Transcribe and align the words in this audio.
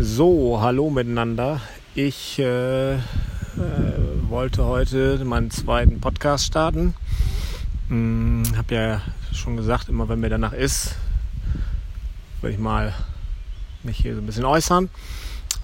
So, 0.00 0.60
hallo 0.60 0.90
miteinander. 0.90 1.60
Ich 1.96 2.38
äh, 2.38 2.94
äh, 2.94 2.98
wollte 4.28 4.64
heute 4.64 5.24
meinen 5.24 5.50
zweiten 5.50 6.00
Podcast 6.00 6.44
starten. 6.44 6.94
Hm, 7.88 8.44
hab 8.56 8.70
ja 8.70 9.00
schon 9.32 9.56
gesagt, 9.56 9.88
immer 9.88 10.08
wenn 10.08 10.20
mir 10.20 10.28
danach 10.28 10.52
ist, 10.52 10.94
will 12.42 12.52
ich 12.52 12.58
mal 12.58 12.94
mich 13.82 13.96
hier 13.96 14.14
so 14.14 14.20
ein 14.20 14.26
bisschen 14.26 14.44
äußern. 14.44 14.88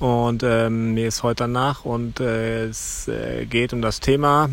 Und 0.00 0.42
ähm, 0.42 0.94
mir 0.94 1.06
ist 1.06 1.22
heute 1.22 1.44
danach 1.44 1.84
und 1.84 2.18
äh, 2.18 2.64
es 2.64 3.06
äh, 3.06 3.46
geht 3.46 3.72
um 3.72 3.82
das 3.82 4.00
Thema 4.00 4.50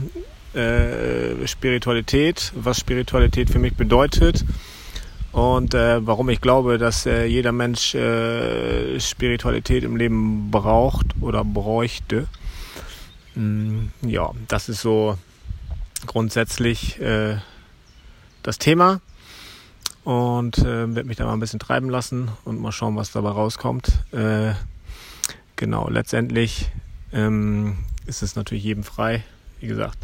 äh, 0.54 1.48
Spiritualität, 1.48 2.54
was 2.54 2.78
Spiritualität 2.78 3.50
für 3.50 3.58
mich 3.58 3.74
bedeutet 3.74 4.46
und 5.32 5.74
äh, 5.74 6.06
warum 6.06 6.30
ich 6.30 6.42
glaube, 6.42 6.78
dass 6.78 7.06
äh, 7.06 7.26
jeder 7.26 7.52
Mensch 7.52 7.96
äh, 7.96 9.00
Spiritualität 9.00 9.84
im 9.84 9.96
Leben 9.96 10.52
braucht 10.52 11.08
oder 11.22 11.46
bräuchte. 11.46 12.28
Mm, 13.36 13.88
ja, 14.02 14.32
das 14.50 14.68
ist 14.68 14.82
so 14.82 15.18
grundsätzlich 16.06 17.00
äh, 17.00 17.38
das 18.44 18.58
Thema 18.58 19.00
und 20.04 20.58
äh, 20.58 20.94
werde 20.96 21.06
mich 21.06 21.18
da 21.18 21.26
mal 21.26 21.34
ein 21.34 21.40
bisschen 21.40 21.60
treiben 21.60 21.90
lassen 21.90 22.30
und 22.44 22.60
mal 22.60 22.74
schauen, 22.74 22.98
was 22.98 23.12
dabei 23.12 23.30
rauskommt. 23.30 24.04
Äh, 24.12 24.54
genau, 25.56 25.90
letztendlich 25.90 26.72
ähm, 27.14 27.78
ist 28.06 28.22
es 28.22 28.36
natürlich 28.36 28.66
jedem 28.66 28.84
frei, 28.84 29.24
wie 29.62 29.68
gesagt, 29.68 29.98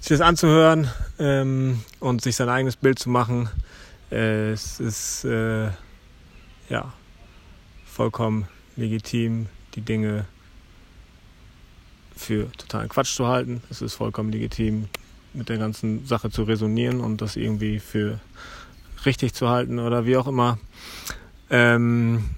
sich 0.00 0.18
das 0.18 0.20
anzuhören 0.20 0.90
ähm, 1.20 1.80
und 2.00 2.22
sich 2.22 2.34
sein 2.34 2.48
eigenes 2.48 2.76
Bild 2.76 2.98
zu 2.98 3.08
machen 3.08 3.48
es 4.14 4.80
ist 4.80 5.24
äh, 5.24 5.70
ja 6.68 6.92
vollkommen 7.84 8.48
legitim, 8.76 9.46
die 9.74 9.80
Dinge 9.80 10.26
für 12.16 12.50
totalen 12.52 12.88
Quatsch 12.88 13.14
zu 13.14 13.26
halten. 13.26 13.62
Es 13.70 13.82
ist 13.82 13.94
vollkommen 13.94 14.30
legitim, 14.30 14.88
mit 15.32 15.48
der 15.48 15.58
ganzen 15.58 16.06
Sache 16.06 16.30
zu 16.30 16.44
resonieren 16.44 17.00
und 17.00 17.20
das 17.20 17.36
irgendwie 17.36 17.80
für 17.80 18.20
richtig 19.04 19.34
zu 19.34 19.48
halten 19.48 19.78
oder 19.78 20.06
wie 20.06 20.16
auch 20.16 20.26
immer. 20.26 20.58
Ähm, 21.50 22.30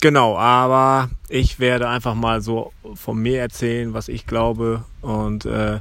genau, 0.00 0.36
aber 0.36 1.10
ich 1.28 1.58
werde 1.58 1.88
einfach 1.88 2.14
mal 2.14 2.40
so 2.40 2.72
von 2.94 3.18
mir 3.18 3.40
erzählen, 3.40 3.94
was 3.94 4.08
ich 4.08 4.26
glaube 4.26 4.84
und 5.00 5.46
äh, 5.46 5.80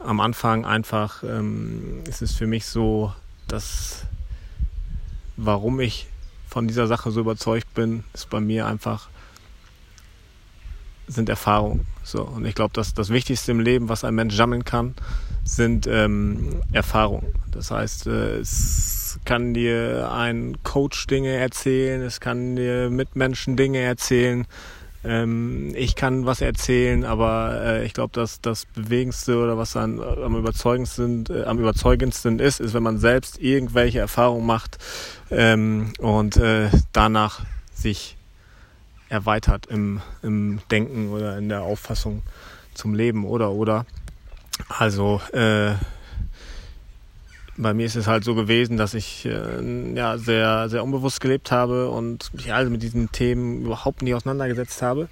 am 0.00 0.20
Anfang 0.20 0.64
einfach 0.64 1.22
ähm, 1.22 2.02
ist 2.08 2.22
es 2.22 2.32
für 2.32 2.46
mich 2.46 2.66
so, 2.66 3.12
dass 3.48 4.06
warum 5.36 5.80
ich 5.80 6.06
von 6.48 6.68
dieser 6.68 6.86
Sache 6.86 7.10
so 7.10 7.20
überzeugt 7.20 7.74
bin, 7.74 8.04
ist 8.14 8.30
bei 8.30 8.40
mir 8.40 8.66
einfach 8.66 9.08
sind 11.08 11.28
Erfahrungen. 11.28 11.86
So 12.02 12.22
und 12.22 12.44
ich 12.46 12.54
glaube, 12.54 12.72
dass 12.72 12.94
das 12.94 13.10
Wichtigste 13.10 13.52
im 13.52 13.60
Leben, 13.60 13.88
was 13.88 14.04
ein 14.04 14.14
Mensch 14.14 14.34
sammeln 14.34 14.64
kann, 14.64 14.94
sind 15.44 15.86
ähm, 15.86 16.62
Erfahrungen. 16.72 17.32
Das 17.52 17.70
heißt, 17.70 18.08
äh, 18.08 18.38
es 18.38 19.20
kann 19.24 19.54
dir 19.54 20.10
ein 20.12 20.56
Coach 20.64 21.06
Dinge 21.06 21.32
erzählen, 21.32 22.02
es 22.02 22.20
kann 22.20 22.56
dir 22.56 22.90
Mitmenschen 22.90 23.56
Dinge 23.56 23.78
erzählen, 23.78 24.46
ähm, 25.06 25.72
ich 25.76 25.94
kann 25.94 26.26
was 26.26 26.40
erzählen, 26.40 27.04
aber 27.04 27.60
äh, 27.62 27.86
ich 27.86 27.94
glaube, 27.94 28.12
dass 28.12 28.40
das 28.40 28.66
Bewegendste 28.66 29.38
oder 29.38 29.56
was 29.56 29.72
dann 29.72 30.00
am 30.00 30.36
überzeugendsten, 30.36 31.24
äh, 31.30 31.44
am 31.44 31.58
überzeugendsten 31.58 32.40
ist, 32.40 32.60
ist, 32.60 32.74
wenn 32.74 32.82
man 32.82 32.98
selbst 32.98 33.40
irgendwelche 33.40 34.00
Erfahrungen 34.00 34.46
macht 34.46 34.78
ähm, 35.30 35.92
und 35.98 36.36
äh, 36.36 36.70
danach 36.92 37.44
sich 37.72 38.16
erweitert 39.08 39.66
im, 39.66 40.00
im 40.22 40.58
Denken 40.70 41.10
oder 41.10 41.38
in 41.38 41.48
der 41.48 41.62
Auffassung 41.62 42.22
zum 42.74 42.94
Leben 42.94 43.24
oder 43.24 43.52
oder. 43.52 43.86
Also 44.68 45.20
äh, 45.32 45.74
bei 47.56 47.74
mir 47.74 47.86
ist 47.86 47.96
es 47.96 48.06
halt 48.06 48.24
so 48.24 48.34
gewesen, 48.34 48.76
dass 48.76 48.94
ich 48.94 49.24
äh, 49.24 49.94
ja 49.94 50.18
sehr, 50.18 50.68
sehr 50.68 50.84
unbewusst 50.84 51.20
gelebt 51.20 51.50
habe 51.50 51.88
und 51.90 52.32
mich 52.34 52.52
also 52.52 52.70
mit 52.70 52.82
diesen 52.82 53.10
Themen 53.12 53.64
überhaupt 53.64 54.02
nicht 54.02 54.14
auseinandergesetzt 54.14 54.82
habe. 54.82 55.08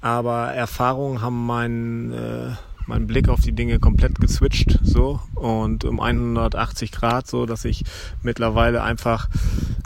Aber 0.00 0.52
Erfahrungen 0.52 1.22
haben 1.22 1.46
meinen, 1.46 2.12
äh, 2.12 2.50
meinen 2.86 3.06
Blick 3.06 3.28
auf 3.28 3.40
die 3.40 3.52
Dinge 3.52 3.78
komplett 3.78 4.20
geswitcht, 4.20 4.80
so. 4.82 5.20
Und 5.34 5.84
um 5.84 6.00
180 6.00 6.92
Grad, 6.92 7.26
so 7.26 7.46
dass 7.46 7.64
ich 7.64 7.84
mittlerweile 8.22 8.82
einfach 8.82 9.28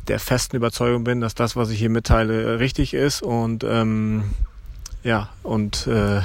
der 0.08 0.18
festen 0.18 0.56
Überzeugung 0.56 1.04
bin, 1.04 1.20
dass 1.20 1.34
das, 1.34 1.56
was 1.56 1.70
ich 1.70 1.78
hier 1.78 1.90
mitteile, 1.90 2.58
richtig 2.58 2.94
ist. 2.94 3.22
Und 3.22 3.64
ähm, 3.64 4.24
ja 5.02 5.28
und 5.42 5.86
äh, 5.86 6.20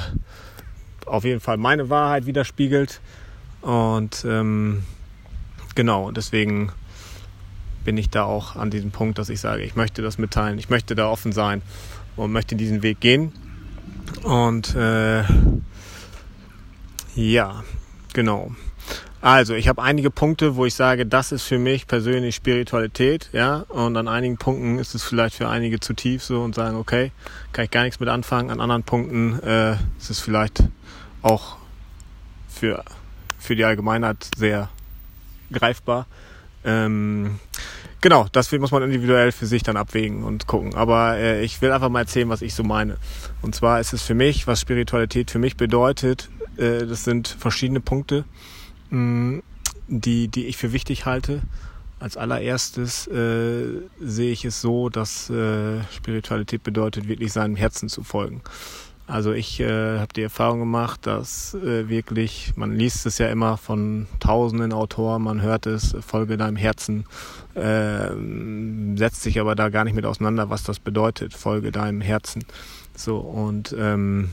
auf 1.06 1.24
jeden 1.24 1.40
Fall 1.40 1.56
meine 1.56 1.88
Wahrheit 1.88 2.26
widerspiegelt. 2.26 3.00
Und 3.60 4.24
ähm, 4.26 4.82
genau, 5.74 6.10
deswegen 6.10 6.72
bin 7.84 7.96
ich 7.96 8.10
da 8.10 8.24
auch 8.24 8.56
an 8.56 8.70
diesem 8.70 8.90
Punkt, 8.90 9.18
dass 9.18 9.28
ich 9.28 9.40
sage, 9.40 9.62
ich 9.62 9.74
möchte 9.74 10.02
das 10.02 10.18
mitteilen, 10.18 10.58
ich 10.58 10.70
möchte 10.70 10.94
da 10.94 11.08
offen 11.08 11.32
sein 11.32 11.62
und 12.16 12.32
möchte 12.32 12.56
diesen 12.56 12.82
Weg 12.82 13.00
gehen. 13.00 13.32
Und 14.22 14.74
äh, 14.74 15.24
ja, 17.14 17.64
genau. 18.12 18.52
Also, 19.20 19.54
ich 19.54 19.68
habe 19.68 19.80
einige 19.80 20.10
Punkte, 20.10 20.56
wo 20.56 20.66
ich 20.66 20.74
sage, 20.74 21.06
das 21.06 21.30
ist 21.30 21.44
für 21.44 21.58
mich 21.58 21.86
persönlich 21.86 22.34
Spiritualität, 22.34 23.28
ja, 23.32 23.58
und 23.68 23.96
an 23.96 24.08
einigen 24.08 24.36
Punkten 24.36 24.80
ist 24.80 24.96
es 24.96 25.04
vielleicht 25.04 25.36
für 25.36 25.48
einige 25.48 25.78
zu 25.78 25.94
tief 25.94 26.24
so 26.24 26.42
und 26.42 26.56
sagen, 26.56 26.76
okay, 26.76 27.12
kann 27.52 27.64
ich 27.64 27.70
gar 27.70 27.84
nichts 27.84 28.00
mit 28.00 28.08
anfangen. 28.08 28.50
An 28.50 28.60
anderen 28.60 28.82
Punkten 28.82 29.38
äh, 29.40 29.74
ist 29.98 30.10
es 30.10 30.18
vielleicht 30.18 30.64
auch 31.22 31.56
für, 32.48 32.84
für 33.38 33.54
die 33.54 33.64
Allgemeinheit 33.64 34.26
sehr 34.36 34.70
greifbar. 35.52 36.06
Ähm, 36.64 37.38
genau, 38.00 38.26
das 38.32 38.52
muss 38.52 38.70
man 38.70 38.82
individuell 38.82 39.32
für 39.32 39.46
sich 39.46 39.62
dann 39.62 39.76
abwägen 39.76 40.24
und 40.24 40.46
gucken. 40.46 40.74
Aber 40.74 41.16
äh, 41.16 41.42
ich 41.42 41.60
will 41.62 41.72
einfach 41.72 41.88
mal 41.88 42.00
erzählen, 42.00 42.28
was 42.28 42.42
ich 42.42 42.54
so 42.54 42.62
meine. 42.62 42.96
Und 43.40 43.54
zwar 43.54 43.80
ist 43.80 43.92
es 43.92 44.02
für 44.02 44.14
mich, 44.14 44.46
was 44.46 44.60
Spiritualität 44.60 45.30
für 45.30 45.38
mich 45.38 45.56
bedeutet, 45.56 46.28
äh, 46.56 46.86
das 46.86 47.04
sind 47.04 47.28
verschiedene 47.28 47.80
Punkte, 47.80 48.24
mh, 48.90 48.98
mm, 48.98 49.42
die, 49.88 50.28
die 50.28 50.46
ich 50.46 50.56
für 50.56 50.72
wichtig 50.72 51.06
halte. 51.06 51.42
Als 51.98 52.16
allererstes 52.16 53.06
äh, 53.06 53.82
sehe 54.00 54.32
ich 54.32 54.44
es 54.44 54.60
so, 54.60 54.88
dass 54.88 55.30
äh, 55.30 55.82
Spiritualität 55.94 56.64
bedeutet, 56.64 57.06
wirklich 57.06 57.32
seinem 57.32 57.54
Herzen 57.54 57.88
zu 57.88 58.02
folgen. 58.02 58.42
Also 59.06 59.32
ich 59.32 59.60
äh, 59.60 59.98
habe 59.98 60.12
die 60.14 60.22
Erfahrung 60.22 60.60
gemacht, 60.60 61.06
dass 61.06 61.54
äh, 61.54 61.88
wirklich, 61.88 62.52
man 62.56 62.74
liest 62.74 63.04
es 63.04 63.18
ja 63.18 63.28
immer 63.28 63.56
von 63.56 64.06
tausenden 64.20 64.72
Autoren, 64.72 65.22
man 65.22 65.42
hört 65.42 65.66
es, 65.66 65.94
folge 66.00 66.36
deinem 66.36 66.56
Herzen, 66.56 67.04
äh, 67.54 68.08
setzt 68.96 69.22
sich 69.22 69.40
aber 69.40 69.54
da 69.54 69.68
gar 69.68 69.84
nicht 69.84 69.94
mit 69.94 70.06
auseinander, 70.06 70.50
was 70.50 70.62
das 70.62 70.78
bedeutet, 70.78 71.34
folge 71.34 71.72
deinem 71.72 72.00
Herzen. 72.00 72.44
So 72.94 73.18
und 73.18 73.74
ähm, 73.78 74.30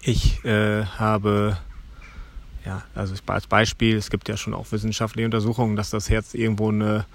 ich 0.00 0.44
äh, 0.44 0.84
habe 0.84 1.58
ja, 2.64 2.82
also 2.94 3.14
als 3.26 3.46
Beispiel, 3.46 3.96
es 3.96 4.10
gibt 4.10 4.28
ja 4.28 4.36
schon 4.36 4.54
auch 4.54 4.70
wissenschaftliche 4.70 5.26
Untersuchungen, 5.26 5.76
dass 5.76 5.90
das 5.90 6.08
Herz 6.10 6.34
irgendwo 6.34 6.68
eine, 6.68 7.06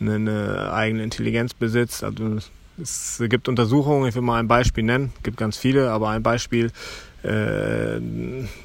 eine, 0.00 0.14
eine 0.14 0.72
eigene 0.72 1.02
Intelligenz 1.02 1.54
besitzt. 1.54 2.04
Also 2.04 2.38
es 2.80 3.22
gibt 3.28 3.48
Untersuchungen, 3.48 4.08
ich 4.08 4.14
will 4.14 4.22
mal 4.22 4.38
ein 4.38 4.48
Beispiel 4.48 4.84
nennen, 4.84 5.12
es 5.16 5.22
gibt 5.22 5.36
ganz 5.36 5.56
viele, 5.56 5.90
aber 5.90 6.08
ein 6.10 6.22
Beispiel, 6.22 6.70
äh, 7.22 8.00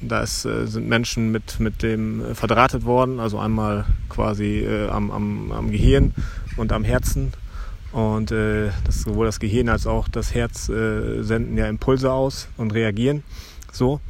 da 0.00 0.22
ist, 0.22 0.44
äh, 0.44 0.66
sind 0.66 0.88
Menschen 0.88 1.30
mit, 1.30 1.60
mit 1.60 1.82
dem 1.82 2.24
äh, 2.24 2.34
verdrahtet 2.34 2.84
worden, 2.84 3.20
also 3.20 3.38
einmal 3.38 3.84
quasi 4.08 4.60
äh, 4.60 4.88
am, 4.88 5.10
am, 5.10 5.52
am 5.52 5.70
Gehirn 5.70 6.14
und 6.56 6.72
am 6.72 6.84
Herzen. 6.84 7.32
Und 7.92 8.32
äh, 8.32 8.70
das, 8.84 9.02
sowohl 9.02 9.26
das 9.26 9.40
Gehirn 9.40 9.68
als 9.68 9.86
auch 9.86 10.08
das 10.08 10.34
Herz 10.34 10.68
äh, 10.68 11.22
senden 11.22 11.56
ja 11.56 11.68
Impulse 11.68 12.12
aus 12.12 12.48
und 12.56 12.74
reagieren 12.74 13.22
so 13.72 14.00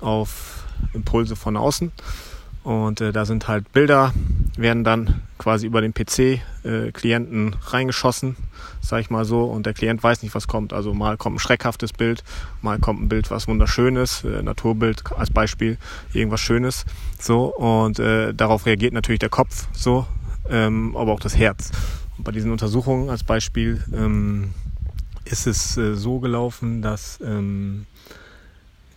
auf 0.00 0.64
Impulse 0.92 1.36
von 1.36 1.56
außen. 1.56 1.92
Und 2.64 3.00
äh, 3.00 3.12
da 3.12 3.24
sind 3.24 3.48
halt 3.48 3.72
Bilder, 3.72 4.12
werden 4.56 4.84
dann 4.84 5.22
quasi 5.38 5.66
über 5.66 5.80
den 5.80 5.92
PC 5.92 6.40
äh, 6.62 6.92
reingeschossen, 7.66 8.36
sag 8.80 9.00
ich 9.00 9.10
mal 9.10 9.24
so, 9.24 9.44
und 9.44 9.66
der 9.66 9.74
Klient 9.74 10.02
weiß 10.02 10.22
nicht, 10.22 10.34
was 10.34 10.46
kommt. 10.46 10.72
Also 10.72 10.94
mal 10.94 11.16
kommt 11.16 11.36
ein 11.36 11.40
schreckhaftes 11.40 11.92
Bild, 11.92 12.22
mal 12.60 12.78
kommt 12.78 13.02
ein 13.02 13.08
Bild, 13.08 13.30
was 13.30 13.48
wunderschönes, 13.48 14.22
äh, 14.24 14.42
Naturbild 14.42 15.02
als 15.16 15.30
Beispiel, 15.30 15.78
irgendwas 16.12 16.40
Schönes, 16.40 16.84
so, 17.18 17.46
und 17.46 17.98
äh, 17.98 18.32
darauf 18.32 18.66
reagiert 18.66 18.92
natürlich 18.92 19.20
der 19.20 19.30
Kopf, 19.30 19.66
so, 19.72 20.06
ähm, 20.48 20.96
aber 20.96 21.12
auch 21.12 21.20
das 21.20 21.36
Herz. 21.36 21.72
Und 22.16 22.24
bei 22.24 22.30
diesen 22.30 22.52
Untersuchungen 22.52 23.10
als 23.10 23.24
Beispiel 23.24 23.82
ähm, 23.92 24.50
ist 25.24 25.48
es 25.48 25.76
äh, 25.76 25.94
so 25.94 26.20
gelaufen, 26.20 26.82
dass 26.82 27.18
ähm, 27.20 27.86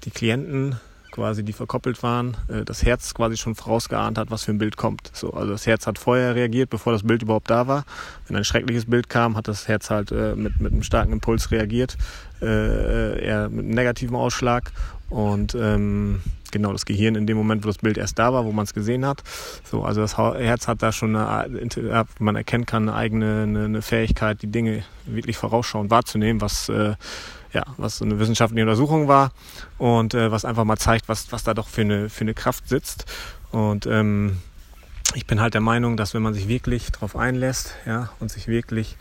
die 0.03 0.11
Klienten 0.11 0.75
quasi, 1.15 1.43
die 1.43 1.53
verkoppelt 1.53 2.03
waren, 2.03 2.35
äh, 2.49 2.65
das 2.65 2.83
Herz 2.83 3.13
quasi 3.13 3.37
schon 3.37 3.55
vorausgeahnt 3.55 4.17
hat, 4.17 4.29
was 4.31 4.43
für 4.43 4.51
ein 4.51 4.57
Bild 4.57 4.75
kommt. 4.75 5.09
So, 5.13 5.31
also 5.31 5.53
das 5.53 5.65
Herz 5.65 5.87
hat 5.87 5.97
vorher 5.97 6.35
reagiert, 6.35 6.69
bevor 6.69 6.91
das 6.93 7.03
Bild 7.03 7.23
überhaupt 7.23 7.49
da 7.49 7.67
war. 7.67 7.85
Wenn 8.27 8.35
ein 8.35 8.43
schreckliches 8.43 8.85
Bild 8.85 9.09
kam, 9.09 9.37
hat 9.37 9.47
das 9.47 9.67
Herz 9.67 9.89
halt 9.89 10.11
äh, 10.11 10.35
mit, 10.35 10.59
mit 10.59 10.73
einem 10.73 10.83
starken 10.83 11.13
Impuls 11.13 11.51
reagiert, 11.51 11.97
äh, 12.41 13.25
eher 13.25 13.49
mit 13.49 13.65
einem 13.65 13.73
negativen 13.73 14.15
Ausschlag. 14.15 14.71
Und 15.09 15.55
ähm, 15.55 16.21
genau 16.51 16.71
das 16.71 16.85
Gehirn 16.85 17.15
in 17.15 17.27
dem 17.27 17.37
Moment, 17.37 17.63
wo 17.63 17.67
das 17.67 17.77
Bild 17.77 17.97
erst 17.97 18.19
da 18.19 18.33
war, 18.33 18.45
wo 18.45 18.51
man 18.51 18.63
es 18.63 18.73
gesehen 18.73 19.05
hat. 19.05 19.23
So, 19.63 19.83
also 19.83 20.01
das 20.01 20.17
Herz 20.17 20.67
hat 20.67 20.81
da 20.81 20.91
schon 20.91 21.15
eine, 21.15 22.05
man 22.19 22.35
erkennt 22.35 22.67
kann, 22.67 22.89
eine 22.89 22.97
eigene 22.97 23.43
eine, 23.43 23.65
eine 23.65 23.81
Fähigkeit, 23.81 24.41
die 24.41 24.47
Dinge 24.47 24.83
wirklich 25.05 25.37
vorausschauend 25.37 25.91
wahrzunehmen, 25.91 26.41
was 26.41 26.69
äh, 26.69 26.95
ja, 27.55 27.63
was 27.77 27.97
so 27.97 28.05
eine 28.05 28.19
wissenschaftliche 28.19 28.63
Untersuchung 28.63 29.07
war 29.07 29.31
und 29.77 30.13
äh, 30.13 30.29
was 30.29 30.43
einfach 30.45 30.65
mal 30.65 30.77
zeigt, 30.77 31.07
was, 31.07 31.31
was 31.31 31.43
da 31.43 31.53
doch 31.53 31.69
für 31.69 31.81
eine, 31.81 32.09
für 32.09 32.21
eine 32.21 32.33
Kraft 32.33 32.67
sitzt. 32.67 33.05
Und 33.51 33.87
ähm, 33.87 34.37
ich 35.13 35.25
bin 35.25 35.39
halt 35.39 35.53
der 35.53 35.61
Meinung, 35.61 35.95
dass 35.95 36.13
wenn 36.13 36.21
man 36.21 36.33
sich 36.33 36.49
wirklich 36.49 36.91
darauf 36.91 37.15
einlässt 37.15 37.73
ja, 37.85 38.09
und 38.19 38.29
sich 38.29 38.47
wirklich 38.47 38.97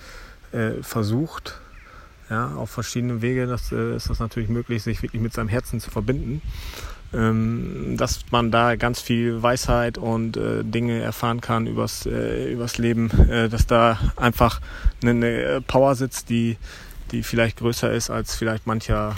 äh, 0.53 0.83
versucht, 0.83 1.61
ja, 2.31 2.55
auf 2.55 2.71
verschiedene 2.71 3.23
Wege, 3.23 3.47
das, 3.47 3.73
äh, 3.73 3.97
ist 3.97 4.09
das 4.09 4.21
natürlich 4.21 4.49
möglich, 4.49 4.85
sich 4.85 5.03
wirklich 5.03 5.21
mit 5.21 5.35
seinem 5.35 5.49
Herzen 5.49 5.81
zu 5.81 5.91
verbinden. 5.91 6.41
Ähm, 7.13 7.97
dass 7.97 8.25
man 8.33 8.51
da 8.51 8.75
ganz 8.75 9.01
viel 9.01 9.41
Weisheit 9.41 9.99
und 9.99 10.37
äh, 10.37 10.65
Dinge 10.65 11.01
erfahren 11.01 11.41
kann 11.41 11.69
übers, 11.69 12.07
äh, 12.07 12.53
übers 12.53 12.79
Leben, 12.79 13.09
äh, 13.31 13.49
dass 13.49 13.67
da 13.67 13.99
einfach 14.17 14.61
eine, 15.01 15.11
eine 15.11 15.61
Power 15.61 15.95
sitzt, 15.95 16.29
die, 16.29 16.57
die 17.15 17.23
vielleicht 17.23 17.59
größer 17.59 17.93
ist, 17.93 18.11
als 18.11 18.35
vielleicht 18.35 18.67
mancher 18.67 19.15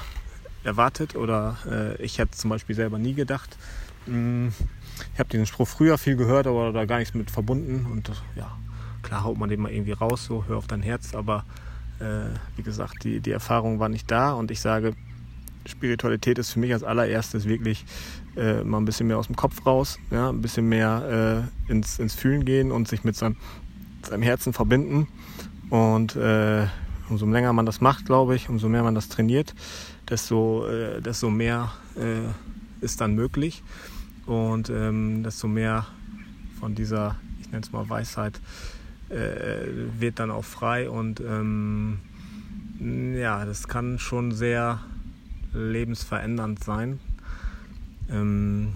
erwartet 0.64 1.16
oder 1.16 1.56
äh, 1.70 2.02
ich 2.02 2.18
hätte 2.18 2.36
zum 2.36 2.50
Beispiel 2.50 2.76
selber 2.76 2.98
nie 2.98 3.14
gedacht. 3.14 3.56
Mm, 4.06 4.48
ich 5.14 5.18
habe 5.18 5.30
den 5.30 5.46
Spruch 5.46 5.66
früher 5.66 5.96
viel 5.96 6.16
gehört, 6.16 6.46
aber 6.46 6.72
da 6.72 6.84
gar 6.84 6.98
nichts 6.98 7.14
mit 7.14 7.30
verbunden 7.30 7.86
und 7.90 8.10
ja, 8.34 8.56
klar 9.02 9.24
haut 9.24 9.38
man 9.38 9.48
den 9.48 9.60
mal 9.60 9.72
irgendwie 9.72 9.92
raus, 9.92 10.26
so 10.26 10.44
hör 10.46 10.58
auf 10.58 10.66
dein 10.66 10.82
Herz, 10.82 11.14
aber 11.14 11.44
äh, 11.98 12.28
wie 12.56 12.62
gesagt, 12.62 13.04
die, 13.04 13.20
die 13.20 13.30
Erfahrung 13.30 13.80
war 13.80 13.88
nicht 13.88 14.10
da 14.10 14.32
und 14.32 14.50
ich 14.50 14.60
sage, 14.60 14.94
Spiritualität 15.64 16.38
ist 16.38 16.52
für 16.52 16.60
mich 16.60 16.72
als 16.72 16.84
allererstes 16.84 17.46
wirklich 17.46 17.84
äh, 18.36 18.62
mal 18.62 18.78
ein 18.78 18.84
bisschen 18.84 19.06
mehr 19.06 19.18
aus 19.18 19.26
dem 19.26 19.36
Kopf 19.36 19.64
raus, 19.64 19.98
ja, 20.10 20.28
ein 20.28 20.42
bisschen 20.42 20.68
mehr 20.68 21.48
äh, 21.68 21.72
ins, 21.72 21.98
ins 21.98 22.14
Fühlen 22.14 22.44
gehen 22.44 22.72
und 22.72 22.88
sich 22.88 23.04
mit 23.04 23.16
seinem, 23.16 23.36
seinem 24.02 24.22
Herzen 24.22 24.52
verbinden 24.52 25.08
und 25.70 26.14
äh, 26.14 26.66
umso 27.08 27.26
länger 27.26 27.52
man 27.52 27.66
das 27.66 27.80
macht, 27.80 28.06
glaube 28.06 28.36
ich, 28.36 28.48
umso 28.48 28.68
mehr 28.68 28.82
man 28.82 28.94
das 28.94 29.08
trainiert, 29.08 29.54
desto, 30.08 30.66
äh, 30.66 31.00
desto 31.00 31.30
mehr 31.30 31.72
äh, 31.96 32.84
ist 32.84 33.00
dann 33.00 33.14
möglich 33.14 33.62
und 34.26 34.70
ähm, 34.70 35.22
desto 35.22 35.48
mehr 35.48 35.86
von 36.58 36.74
dieser, 36.74 37.16
ich 37.40 37.50
nenne 37.50 37.62
es 37.62 37.72
mal 37.72 37.88
Weisheit, 37.88 38.40
äh, 39.08 39.66
wird 39.98 40.18
dann 40.18 40.30
auch 40.30 40.44
frei 40.44 40.90
und 40.90 41.20
ähm, 41.20 42.00
ja, 43.14 43.44
das 43.44 43.68
kann 43.68 43.98
schon 43.98 44.32
sehr 44.32 44.80
lebensverändernd 45.52 46.62
sein. 46.62 46.98
Ähm, 48.10 48.74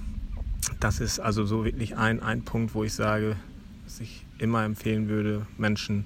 das 0.79 1.01
ist 1.01 1.19
also 1.19 1.45
so 1.45 1.65
wirklich 1.65 1.97
ein, 1.97 2.23
ein 2.23 2.43
Punkt, 2.43 2.75
wo 2.75 2.85
ich 2.85 2.95
sage, 2.95 3.37
dass 3.85 4.01
ich 4.01 4.25
immer 4.39 4.65
empfehlen 4.65 5.09
würde, 5.09 5.47
Menschen 5.59 6.05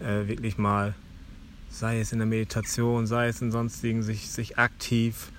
äh, 0.00 0.26
wirklich 0.26 0.58
mal 0.58 0.94
sei 1.72 2.00
es 2.00 2.12
in 2.12 2.18
der 2.18 2.26
Meditation, 2.26 3.06
sei 3.06 3.28
es 3.28 3.40
in 3.40 3.50
sonstigen, 3.50 4.02
sich, 4.02 4.30
sich 4.30 4.58
aktiv 4.58 5.32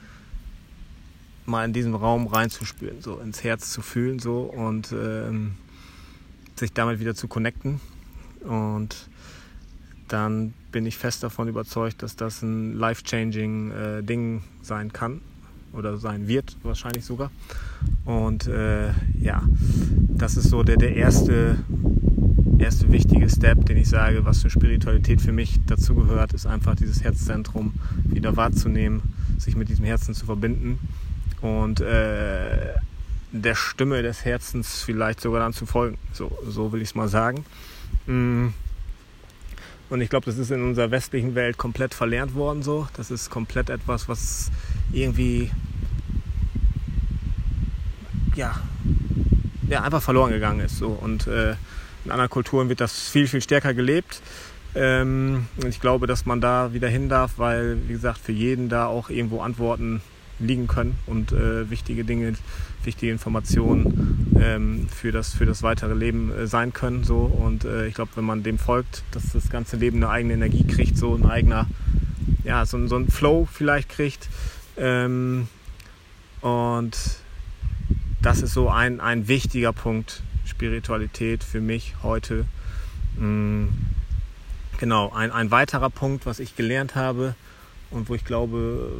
mal 1.46 1.66
in 1.66 1.74
diesen 1.74 1.94
Raum 1.94 2.28
reinzuspüren, 2.28 3.02
so 3.02 3.20
ins 3.20 3.44
Herz 3.44 3.72
zu 3.72 3.82
fühlen 3.82 4.20
so 4.20 4.42
und 4.42 4.92
ähm, 4.92 5.54
sich 6.56 6.74
damit 6.74 7.00
wieder 7.00 7.16
zu 7.16 7.28
connecten. 7.28 7.80
Und 8.42 9.10
dann 10.08 10.54
bin 10.72 10.86
ich 10.86 10.98
fest 10.98 11.24
davon 11.24 11.48
überzeugt, 11.48 12.02
dass 12.02 12.16
das 12.16 12.42
ein 12.42 12.74
life-changing 12.74 13.72
äh, 13.72 14.04
Ding 14.04 14.44
sein 14.62 14.92
kann 14.92 15.22
oder 15.72 15.98
sein 15.98 16.28
wird, 16.28 16.58
wahrscheinlich 16.64 17.06
sogar. 17.06 17.32
Und 18.06 18.48
äh, 18.48 18.92
ja, 19.20 19.44
das 20.18 20.38
ist 20.38 20.50
so 20.50 20.64
der, 20.64 20.78
der 20.78 20.96
erste 20.96 21.58
erste 22.64 22.92
wichtige 22.92 23.30
Step, 23.30 23.66
den 23.66 23.78
ich 23.78 23.90
sage, 23.90 24.26
was 24.26 24.42
für 24.42 24.50
Spiritualität 24.50 25.22
für 25.22 25.34
mich 25.34 25.60
dazugehört, 25.66 26.34
ist 26.34 26.46
einfach 26.46 26.76
dieses 26.76 27.04
Herzzentrum 27.04 27.74
wieder 28.06 28.38
wahrzunehmen, 28.38 29.02
sich 29.38 29.56
mit 29.56 29.70
diesem 29.70 29.86
Herzen 29.86 30.14
zu 30.14 30.26
verbinden 30.26 30.80
und 31.42 31.82
äh, 31.82 32.74
der 33.34 33.56
Stimme 33.56 34.02
des 34.02 34.24
Herzens 34.24 34.82
vielleicht 34.82 35.20
sogar 35.20 35.42
dann 35.42 35.54
zu 35.54 35.66
folgen. 35.66 35.98
So, 36.14 36.32
so 36.48 36.72
will 36.72 36.82
ich 36.82 36.90
es 36.90 36.96
mal 36.96 37.10
sagen. 37.10 37.44
Mm. 38.08 38.48
Und 39.90 40.02
ich 40.02 40.10
glaube, 40.10 40.26
das 40.26 40.38
ist 40.38 40.50
in 40.50 40.64
unserer 40.64 40.90
westlichen 40.90 41.36
Welt 41.36 41.58
komplett 41.58 41.94
verlernt 41.94 42.34
worden. 42.34 42.64
So, 42.64 42.88
das 42.96 43.12
ist 43.12 43.30
komplett 43.30 43.70
etwas, 43.70 44.08
was 44.08 44.52
irgendwie 44.92 45.52
ja, 48.36 48.56
ja 49.68 49.82
einfach 49.82 50.02
verloren 50.02 50.32
gegangen 50.32 50.62
ist. 50.62 50.78
So 50.78 50.88
und 50.88 51.28
äh, 51.28 51.56
in 52.06 52.12
anderen 52.12 52.30
Kulturen 52.30 52.70
wird 52.70 52.82
das 52.82 53.10
viel, 53.10 53.28
viel 53.28 53.42
stärker 53.42 53.74
gelebt. 53.74 54.22
Ähm, 54.76 55.48
ich 55.68 55.80
glaube, 55.80 56.08
dass 56.08 56.26
man 56.26 56.42
da 56.42 56.74
wieder 56.74 56.88
hin 56.88 57.10
darf, 57.10 57.34
weil, 57.38 57.78
wie 57.88 57.94
gesagt, 57.94 58.18
für 58.18 58.32
jeden 58.32 58.70
da 58.70 58.88
auch 58.88 59.10
irgendwo 59.10 59.42
Antworten 59.42 60.02
liegen 60.40 60.68
können 60.68 60.98
und 61.06 61.32
äh, 61.32 61.70
wichtige 61.70 62.04
Dinge, 62.04 62.34
wichtige 62.84 63.12
Informationen 63.12 64.36
ähm, 64.42 64.88
für, 64.90 65.12
das, 65.12 65.34
für 65.34 65.46
das 65.46 65.62
weitere 65.64 65.94
Leben 65.94 66.32
äh, 66.32 66.48
sein 66.48 66.74
können. 66.74 67.04
So. 67.04 67.18
Und 67.20 67.66
äh, 67.66 67.88
ich 67.88 67.94
glaube, 67.94 68.12
wenn 68.16 68.26
man 68.26 68.44
dem 68.44 68.58
folgt, 68.58 69.04
dass 69.12 69.32
das 69.32 69.50
ganze 69.50 69.78
Leben 69.78 69.98
eine 69.98 70.10
eigene 70.10 70.34
Energie 70.34 70.66
kriegt, 70.66 70.98
so 70.98 71.16
ein 71.16 71.26
eigener, 71.26 71.68
ja, 72.44 72.66
so, 72.66 72.86
so 72.88 72.98
ein 72.98 73.08
Flow 73.10 73.48
vielleicht 73.52 73.90
kriegt. 73.90 74.28
Ähm, 74.76 75.48
und 76.42 76.98
das 78.22 78.42
ist 78.42 78.54
so 78.54 78.70
ein, 78.70 79.00
ein 79.00 79.28
wichtiger 79.28 79.72
Punkt 79.72 80.24
Spiritualität 80.46 81.44
für 81.44 81.62
mich 81.62 81.96
heute. 82.04 82.46
Mm, 83.18 83.66
genau, 84.80 85.12
ein, 85.12 85.32
ein 85.32 85.52
weiterer 85.52 85.90
Punkt, 85.90 86.26
was 86.26 86.40
ich 86.40 86.56
gelernt 86.56 86.96
habe 86.96 87.36
und 87.92 88.10
wo 88.10 88.16
ich 88.16 88.26
glaube, 88.26 88.92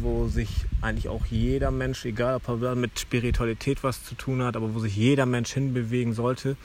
wo 0.00 0.28
sich 0.28 0.66
eigentlich 0.80 1.08
auch 1.08 1.26
jeder 1.26 1.70
Mensch, 1.70 2.04
egal 2.04 2.40
ob 2.44 2.62
er 2.62 2.74
mit 2.74 2.98
Spiritualität 2.98 3.82
was 3.82 4.04
zu 4.04 4.14
tun 4.14 4.42
hat, 4.42 4.56
aber 4.56 4.74
wo 4.74 4.78
sich 4.78 4.96
jeder 4.96 5.26
Mensch 5.26 5.52
hinbewegen 5.52 6.12
sollte, 6.12 6.56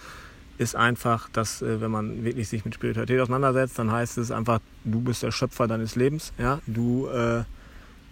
ist 0.57 0.75
einfach, 0.75 1.29
dass 1.29 1.61
äh, 1.61 1.81
wenn 1.81 1.91
man 1.91 2.23
wirklich 2.23 2.47
sich 2.47 2.63
mit 2.63 2.75
Spiritualität 2.75 3.19
auseinandersetzt, 3.19 3.79
dann 3.79 3.91
heißt 3.91 4.17
es 4.19 4.29
einfach, 4.29 4.59
du 4.83 5.01
bist 5.01 5.23
der 5.23 5.31
Schöpfer 5.31 5.67
deines 5.67 5.95
Lebens, 5.95 6.31
ja, 6.37 6.59
du, 6.67 7.07
äh, 7.07 7.43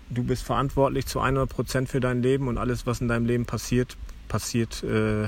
du 0.09 0.23
bist 0.23 0.43
verantwortlich 0.43 1.05
zu 1.05 1.19
100 1.19 1.47
Prozent 1.47 1.89
für 1.89 1.99
dein 1.99 2.23
Leben 2.23 2.47
und 2.47 2.57
alles, 2.57 2.87
was 2.87 2.99
in 2.99 3.07
deinem 3.07 3.25
Leben 3.25 3.45
passiert, 3.45 3.95
passiert 4.27 4.83
äh, 4.83 5.27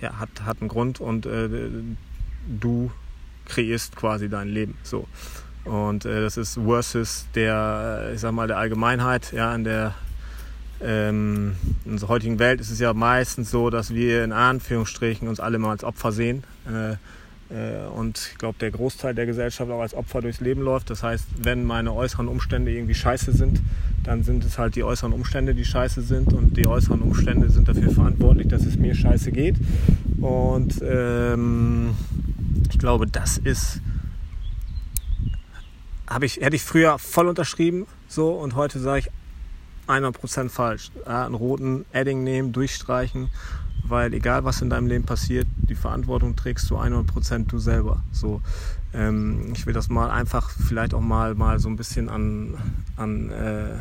ja, 0.00 0.18
hat, 0.18 0.28
hat 0.44 0.60
einen 0.60 0.68
Grund 0.68 1.00
und 1.00 1.26
äh, 1.26 1.48
du 2.48 2.90
kreierst 3.46 3.96
quasi 3.96 4.28
dein 4.28 4.48
Leben. 4.48 4.76
So. 4.82 5.06
Und 5.64 6.04
äh, 6.04 6.20
das 6.20 6.36
ist 6.36 6.58
versus 6.64 7.26
der, 7.34 8.10
ich 8.14 8.20
sag 8.20 8.32
mal, 8.32 8.46
der 8.46 8.58
Allgemeinheit, 8.58 9.32
ja, 9.32 9.54
in 9.54 9.64
der 9.64 9.94
ähm, 10.80 11.56
in 11.84 11.92
unserer 11.92 12.10
heutigen 12.10 12.38
Welt 12.38 12.60
ist 12.60 12.70
es 12.70 12.78
ja 12.78 12.92
meistens 12.92 13.50
so, 13.50 13.70
dass 13.70 13.94
wir 13.94 14.24
in 14.24 14.32
Anführungsstrichen 14.32 15.26
uns 15.26 15.40
alle 15.40 15.58
mal 15.58 15.70
als 15.70 15.84
Opfer 15.84 16.12
sehen. 16.12 16.44
Äh, 16.68 16.92
äh, 16.92 16.96
und 17.96 18.30
ich 18.32 18.38
glaube, 18.38 18.58
der 18.58 18.72
Großteil 18.72 19.14
der 19.14 19.26
Gesellschaft 19.26 19.70
auch 19.70 19.80
als 19.80 19.94
Opfer 19.94 20.20
durchs 20.20 20.40
Leben 20.40 20.62
läuft. 20.62 20.90
Das 20.90 21.02
heißt, 21.02 21.26
wenn 21.42 21.64
meine 21.64 21.92
äußeren 21.92 22.26
Umstände 22.26 22.72
irgendwie 22.72 22.94
scheiße 22.94 23.32
sind, 23.32 23.60
dann 24.02 24.24
sind 24.24 24.44
es 24.44 24.58
halt 24.58 24.74
die 24.74 24.82
äußeren 24.82 25.12
Umstände, 25.12 25.54
die 25.54 25.64
scheiße 25.64 26.02
sind. 26.02 26.32
Und 26.32 26.56
die 26.56 26.66
äußeren 26.66 27.02
Umstände 27.02 27.48
sind 27.50 27.68
dafür 27.68 27.90
verantwortlich, 27.92 28.48
dass 28.48 28.64
es 28.64 28.76
mir 28.76 28.94
scheiße 28.94 29.30
geht. 29.30 29.56
Und 30.20 30.82
ähm, 30.82 31.94
ich 32.70 32.78
glaube, 32.78 33.06
das 33.06 33.38
ist. 33.38 33.80
Ich, 36.22 36.36
hätte 36.36 36.54
ich 36.54 36.62
früher 36.62 36.98
voll 36.98 37.26
unterschrieben, 37.26 37.86
so 38.06 38.30
und 38.30 38.54
heute 38.54 38.78
sage 38.78 39.00
ich 39.00 39.10
100% 39.88 40.48
falsch. 40.50 40.90
Ja, 41.04 41.26
einen 41.26 41.34
roten 41.34 41.84
Edding 41.92 42.22
nehmen, 42.22 42.52
durchstreichen 42.52 43.28
weil 43.88 44.14
egal 44.14 44.44
was 44.44 44.62
in 44.62 44.70
deinem 44.70 44.86
Leben 44.86 45.04
passiert, 45.04 45.46
die 45.56 45.74
Verantwortung 45.74 46.36
trägst 46.36 46.66
zu 46.66 46.78
100% 46.78 47.46
du 47.46 47.58
selber. 47.58 48.02
So, 48.12 48.40
ähm, 48.92 49.52
ich 49.52 49.66
will 49.66 49.74
das 49.74 49.88
mal 49.88 50.10
einfach 50.10 50.50
vielleicht 50.50 50.94
auch 50.94 51.00
mal, 51.00 51.34
mal 51.34 51.58
so 51.58 51.68
ein 51.68 51.76
bisschen 51.76 52.08
an, 52.08 52.54
an 52.96 53.30
äh, 53.30 53.76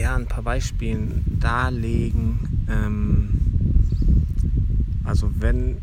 ja, 0.00 0.16
ein 0.16 0.26
paar 0.26 0.42
Beispielen 0.42 1.24
darlegen. 1.40 2.66
Ähm, 2.68 3.40
also 5.04 5.30
wenn, 5.38 5.76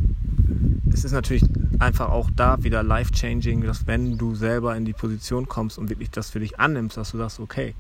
es 0.92 1.06
ist 1.06 1.12
natürlich 1.12 1.44
einfach 1.80 2.10
auch 2.10 2.30
da 2.36 2.64
wieder 2.64 2.84
life-changing, 2.84 3.62
dass 3.62 3.88
wenn 3.88 4.18
du 4.18 4.36
selber 4.36 4.76
in 4.76 4.86
die 4.86 4.94
Position 4.94 5.48
kommst 5.48 5.78
und 5.78 5.90
wirklich 5.90 6.10
das 6.10 6.30
für 6.30 6.40
dich 6.40 6.60
annimmst, 6.60 6.98
dass 6.98 7.12
du 7.12 7.18
sagst, 7.18 7.40
okay, 7.40 7.76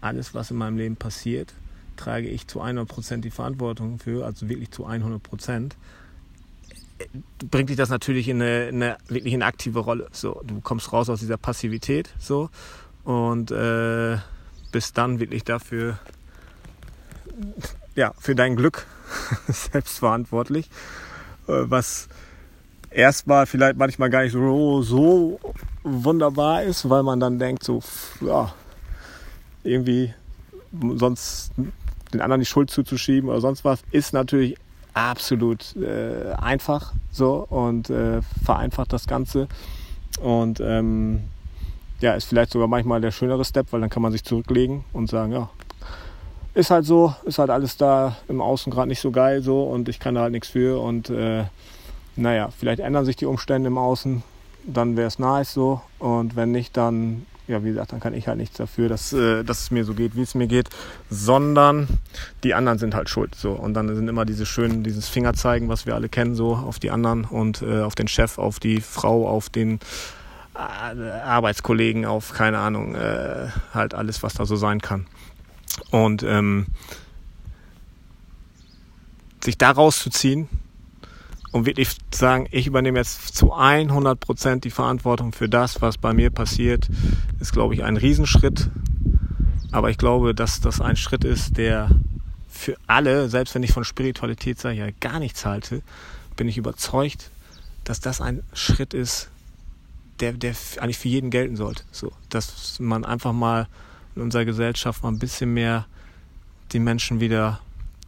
alles, 0.00 0.34
was 0.34 0.50
in 0.50 0.56
meinem 0.56 0.76
Leben 0.76 0.96
passiert, 0.96 1.52
trage 1.96 2.28
ich 2.28 2.46
zu 2.46 2.62
100% 2.62 3.18
die 3.18 3.30
Verantwortung 3.30 3.98
für, 3.98 4.24
also 4.24 4.48
wirklich 4.48 4.70
zu 4.70 4.86
100%, 4.86 5.72
bringt 7.50 7.70
dich 7.70 7.76
das 7.76 7.88
natürlich 7.88 8.28
in 8.28 8.40
eine, 8.40 8.68
eine 8.68 8.96
wirklich 9.08 9.34
eine 9.34 9.44
aktive 9.44 9.80
Rolle. 9.80 10.08
So, 10.12 10.40
du 10.44 10.60
kommst 10.60 10.92
raus 10.92 11.08
aus 11.08 11.20
dieser 11.20 11.36
Passivität 11.36 12.12
so. 12.18 12.50
Und 13.04 13.50
äh, 13.50 14.16
bist 14.72 14.96
dann 14.96 15.20
wirklich 15.20 15.44
dafür 15.44 15.98
ja 17.94 18.12
für 18.18 18.34
dein 18.34 18.56
Glück 18.56 18.86
selbst 19.48 19.98
verantwortlich, 19.98 20.70
äh, 21.46 21.52
was 21.66 22.08
erstmal 22.90 23.46
vielleicht 23.46 23.76
manchmal 23.76 24.10
gar 24.10 24.22
nicht 24.22 24.32
so, 24.32 24.82
so 24.82 25.40
wunderbar 25.82 26.62
ist, 26.62 26.88
weil 26.88 27.02
man 27.02 27.20
dann 27.20 27.38
denkt 27.38 27.64
so 27.64 27.82
ja 28.20 28.54
irgendwie 29.62 30.14
sonst 30.96 31.52
den 32.14 32.22
anderen 32.22 32.40
die 32.40 32.46
Schuld 32.46 32.70
zuzuschieben 32.70 33.28
oder 33.28 33.40
sonst 33.40 33.64
was, 33.64 33.82
ist 33.90 34.12
natürlich 34.12 34.56
absolut 34.94 35.76
äh, 35.76 36.32
einfach 36.34 36.92
so 37.10 37.46
und 37.50 37.90
äh, 37.90 38.22
vereinfacht 38.44 38.92
das 38.92 39.06
Ganze. 39.06 39.48
Und 40.20 40.60
ähm, 40.60 41.24
ja, 42.00 42.14
ist 42.14 42.26
vielleicht 42.26 42.52
sogar 42.52 42.68
manchmal 42.68 43.00
der 43.00 43.10
schönere 43.10 43.44
Step, 43.44 43.72
weil 43.72 43.80
dann 43.80 43.90
kann 43.90 44.02
man 44.02 44.12
sich 44.12 44.24
zurücklegen 44.24 44.84
und 44.92 45.10
sagen, 45.10 45.32
ja, 45.32 45.50
ist 46.54 46.70
halt 46.70 46.84
so, 46.84 47.14
ist 47.24 47.38
halt 47.38 47.50
alles 47.50 47.76
da 47.76 48.16
im 48.28 48.40
Außen 48.40 48.72
gerade 48.72 48.88
nicht 48.88 49.00
so 49.00 49.10
geil 49.10 49.42
so 49.42 49.64
und 49.64 49.88
ich 49.88 49.98
kann 49.98 50.14
da 50.14 50.22
halt 50.22 50.32
nichts 50.32 50.48
für 50.48 50.80
und 50.80 51.10
äh, 51.10 51.44
naja, 52.16 52.50
vielleicht 52.56 52.80
ändern 52.80 53.04
sich 53.04 53.16
die 53.16 53.26
Umstände 53.26 53.66
im 53.66 53.78
Außen, 53.78 54.22
dann 54.64 54.96
wäre 54.96 55.08
es 55.08 55.18
nice 55.18 55.52
so 55.52 55.80
und 55.98 56.36
wenn 56.36 56.52
nicht, 56.52 56.76
dann 56.76 57.26
ja, 57.46 57.62
wie 57.62 57.68
gesagt, 57.68 57.92
dann 57.92 58.00
kann 58.00 58.14
ich 58.14 58.26
halt 58.26 58.38
nichts 58.38 58.56
dafür, 58.56 58.88
dass, 58.88 59.12
äh, 59.12 59.44
dass 59.44 59.62
es 59.62 59.70
mir 59.70 59.84
so 59.84 59.94
geht, 59.94 60.16
wie 60.16 60.22
es 60.22 60.34
mir 60.34 60.46
geht, 60.46 60.70
sondern 61.10 61.88
die 62.42 62.54
anderen 62.54 62.78
sind 62.78 62.94
halt 62.94 63.08
schuld. 63.08 63.34
So. 63.34 63.52
Und 63.52 63.74
dann 63.74 63.94
sind 63.94 64.08
immer 64.08 64.24
diese 64.24 64.46
schönen, 64.46 64.82
dieses 64.82 65.08
Fingerzeigen, 65.08 65.68
was 65.68 65.84
wir 65.86 65.94
alle 65.94 66.08
kennen, 66.08 66.34
so 66.34 66.54
auf 66.54 66.78
die 66.78 66.90
anderen 66.90 67.24
und 67.24 67.62
äh, 67.62 67.82
auf 67.82 67.94
den 67.94 68.08
Chef, 68.08 68.38
auf 68.38 68.60
die 68.60 68.80
Frau, 68.80 69.28
auf 69.28 69.50
den 69.50 69.78
äh, 70.54 71.10
Arbeitskollegen, 71.22 72.06
auf 72.06 72.32
keine 72.32 72.58
Ahnung, 72.58 72.94
äh, 72.94 73.48
halt 73.74 73.94
alles, 73.94 74.22
was 74.22 74.34
da 74.34 74.46
so 74.46 74.56
sein 74.56 74.80
kann. 74.80 75.06
Und 75.90 76.22
ähm, 76.22 76.66
sich 79.42 79.58
da 79.58 79.70
rauszuziehen, 79.70 80.48
und 81.54 81.66
wirklich 81.66 81.90
sagen, 82.12 82.48
ich 82.50 82.66
übernehme 82.66 82.98
jetzt 82.98 83.36
zu 83.36 83.52
100 83.52 84.18
Prozent 84.18 84.64
die 84.64 84.70
Verantwortung 84.70 85.32
für 85.32 85.48
das, 85.48 85.80
was 85.80 85.98
bei 85.98 86.12
mir 86.12 86.30
passiert, 86.30 86.88
ist, 87.38 87.52
glaube 87.52 87.74
ich, 87.74 87.84
ein 87.84 87.96
Riesenschritt. 87.96 88.70
Aber 89.70 89.88
ich 89.88 89.96
glaube, 89.96 90.34
dass 90.34 90.60
das 90.60 90.80
ein 90.80 90.96
Schritt 90.96 91.22
ist, 91.22 91.56
der 91.56 91.90
für 92.48 92.76
alle, 92.88 93.28
selbst 93.28 93.54
wenn 93.54 93.62
ich 93.62 93.70
von 93.70 93.84
Spiritualität 93.84 94.58
sage, 94.58 94.78
ja 94.78 94.88
gar 94.98 95.20
nichts 95.20 95.46
halte, 95.46 95.82
bin 96.34 96.48
ich 96.48 96.58
überzeugt, 96.58 97.30
dass 97.84 98.00
das 98.00 98.20
ein 98.20 98.42
Schritt 98.52 98.92
ist, 98.92 99.30
der, 100.18 100.32
der 100.32 100.56
eigentlich 100.80 100.98
für 100.98 101.08
jeden 101.08 101.30
gelten 101.30 101.54
sollte. 101.54 101.84
So, 101.92 102.10
dass 102.30 102.80
man 102.80 103.04
einfach 103.04 103.32
mal 103.32 103.68
in 104.16 104.22
unserer 104.22 104.44
Gesellschaft 104.44 105.04
mal 105.04 105.10
ein 105.10 105.20
bisschen 105.20 105.54
mehr 105.54 105.86
die 106.72 106.80
Menschen 106.80 107.20
wieder 107.20 107.60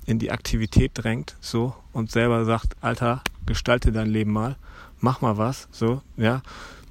in 0.05 0.19
die 0.19 0.33
Aktivität 0.33 0.91
drängt, 0.95 1.37
so, 1.41 1.76
und 1.93 2.11
selber 2.11 2.45
sagt, 2.45 2.76
Alter, 2.81 3.23
gestalte 3.47 3.93
dein 3.93 4.09
Leben 4.09 4.33
mal, 4.33 4.57
mach 5.00 5.21
mal 5.21 5.37
was, 5.37 5.69
so, 5.71 6.03
ja. 6.17 6.43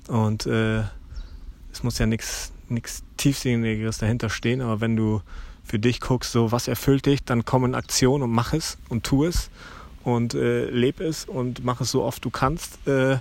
Und 0.08 0.46
äh, 0.46 0.84
es 1.72 1.84
muss 1.84 1.98
ja 1.98 2.06
nichts 2.06 2.52
tiefsinnigeres 3.18 3.98
dahinter 3.98 4.30
stehen, 4.30 4.62
aber 4.62 4.82
wenn 4.82 4.96
du 4.96 5.22
für 5.64 5.80
dich 5.80 6.00
guckst, 6.00 6.32
so 6.32 6.52
was 6.52 6.68
erfüllt 6.68 7.06
dich, 7.06 7.24
dann 7.24 7.44
komm 7.44 7.66
in 7.66 7.76
Aktion 7.76 8.22
und 8.22 8.32
mach 8.32 8.54
es 8.54 8.78
und 8.88 9.04
tu 9.04 9.26
es 9.26 9.50
und 10.04 10.36
äh, 10.36 10.70
leb 10.70 11.00
es 11.00 11.26
und 11.26 11.66
mach 11.66 11.82
es 11.82 11.92
so 11.92 12.04
oft 12.04 12.24
du 12.24 12.30
kannst. 12.30 12.88
Äh, 12.88 13.18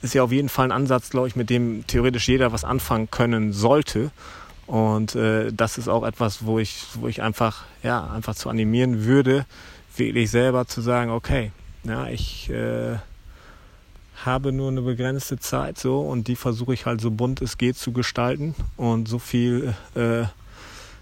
ist 0.00 0.14
ja 0.14 0.22
auf 0.22 0.30
jeden 0.30 0.48
Fall 0.48 0.66
ein 0.66 0.72
Ansatz, 0.72 1.10
glaube 1.10 1.26
ich, 1.26 1.34
mit 1.34 1.50
dem 1.50 1.84
theoretisch 1.88 2.28
jeder 2.28 2.52
was 2.52 2.64
anfangen 2.64 3.10
können 3.10 3.52
sollte. 3.52 4.12
Und 4.68 5.16
äh, 5.16 5.52
das 5.52 5.76
ist 5.76 5.88
auch 5.88 6.04
etwas, 6.04 6.44
wo 6.44 6.60
ich, 6.60 6.84
wo 6.94 7.08
ich 7.08 7.20
einfach, 7.20 7.64
ja, 7.82 8.08
einfach 8.10 8.36
zu 8.36 8.48
animieren 8.48 9.04
würde, 9.04 9.44
wirklich 9.96 10.30
selber 10.30 10.66
zu 10.66 10.80
sagen, 10.80 11.10
okay, 11.10 11.50
ja, 11.84 12.08
ich 12.08 12.50
äh, 12.50 12.96
habe 14.24 14.52
nur 14.52 14.68
eine 14.70 14.82
begrenzte 14.82 15.38
Zeit 15.38 15.78
so 15.78 16.00
und 16.00 16.28
die 16.28 16.36
versuche 16.36 16.74
ich 16.74 16.86
halt 16.86 17.00
so 17.00 17.10
bunt 17.10 17.40
es 17.40 17.58
geht 17.58 17.76
zu 17.76 17.92
gestalten 17.92 18.54
und 18.76 19.08
so 19.08 19.18
viel 19.18 19.74
äh, 19.94 20.24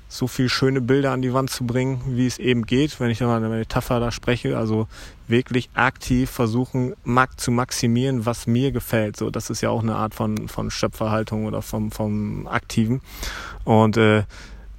so 0.09 0.29
viel 0.29 0.49
schöne 0.49 0.81
Bilder 0.81 1.11
an 1.11 1.21
die 1.21 1.35
Wand 1.35 1.51
zu 1.51 1.67
bringen, 1.67 2.01
wie 2.07 2.29
es 2.29 2.39
eben 2.39 2.65
geht, 2.65 3.01
wenn 3.01 3.11
ich 3.11 3.21
mal 3.21 3.37
eine 3.37 3.49
Metapher 3.49 3.99
da 3.99 4.13
spreche, 4.13 4.57
also 4.57 4.87
wirklich 5.27 5.69
aktiv 5.75 6.31
versuchen 6.31 6.95
zu 7.37 7.51
maximieren, 7.51 8.25
was 8.25 8.47
mir 8.47 8.71
gefällt. 8.71 9.17
So, 9.17 9.31
das 9.31 9.51
ist 9.51 9.63
ja 9.63 9.71
auch 9.71 9.83
eine 9.83 9.97
Art 9.97 10.15
von 10.15 10.49
von 10.49 10.71
Schöpferhaltung 10.71 11.47
oder 11.47 11.61
vom 11.61 11.91
vom 11.91 12.47
aktiven 12.47 13.01
und 13.65 13.97
äh, 13.97 14.23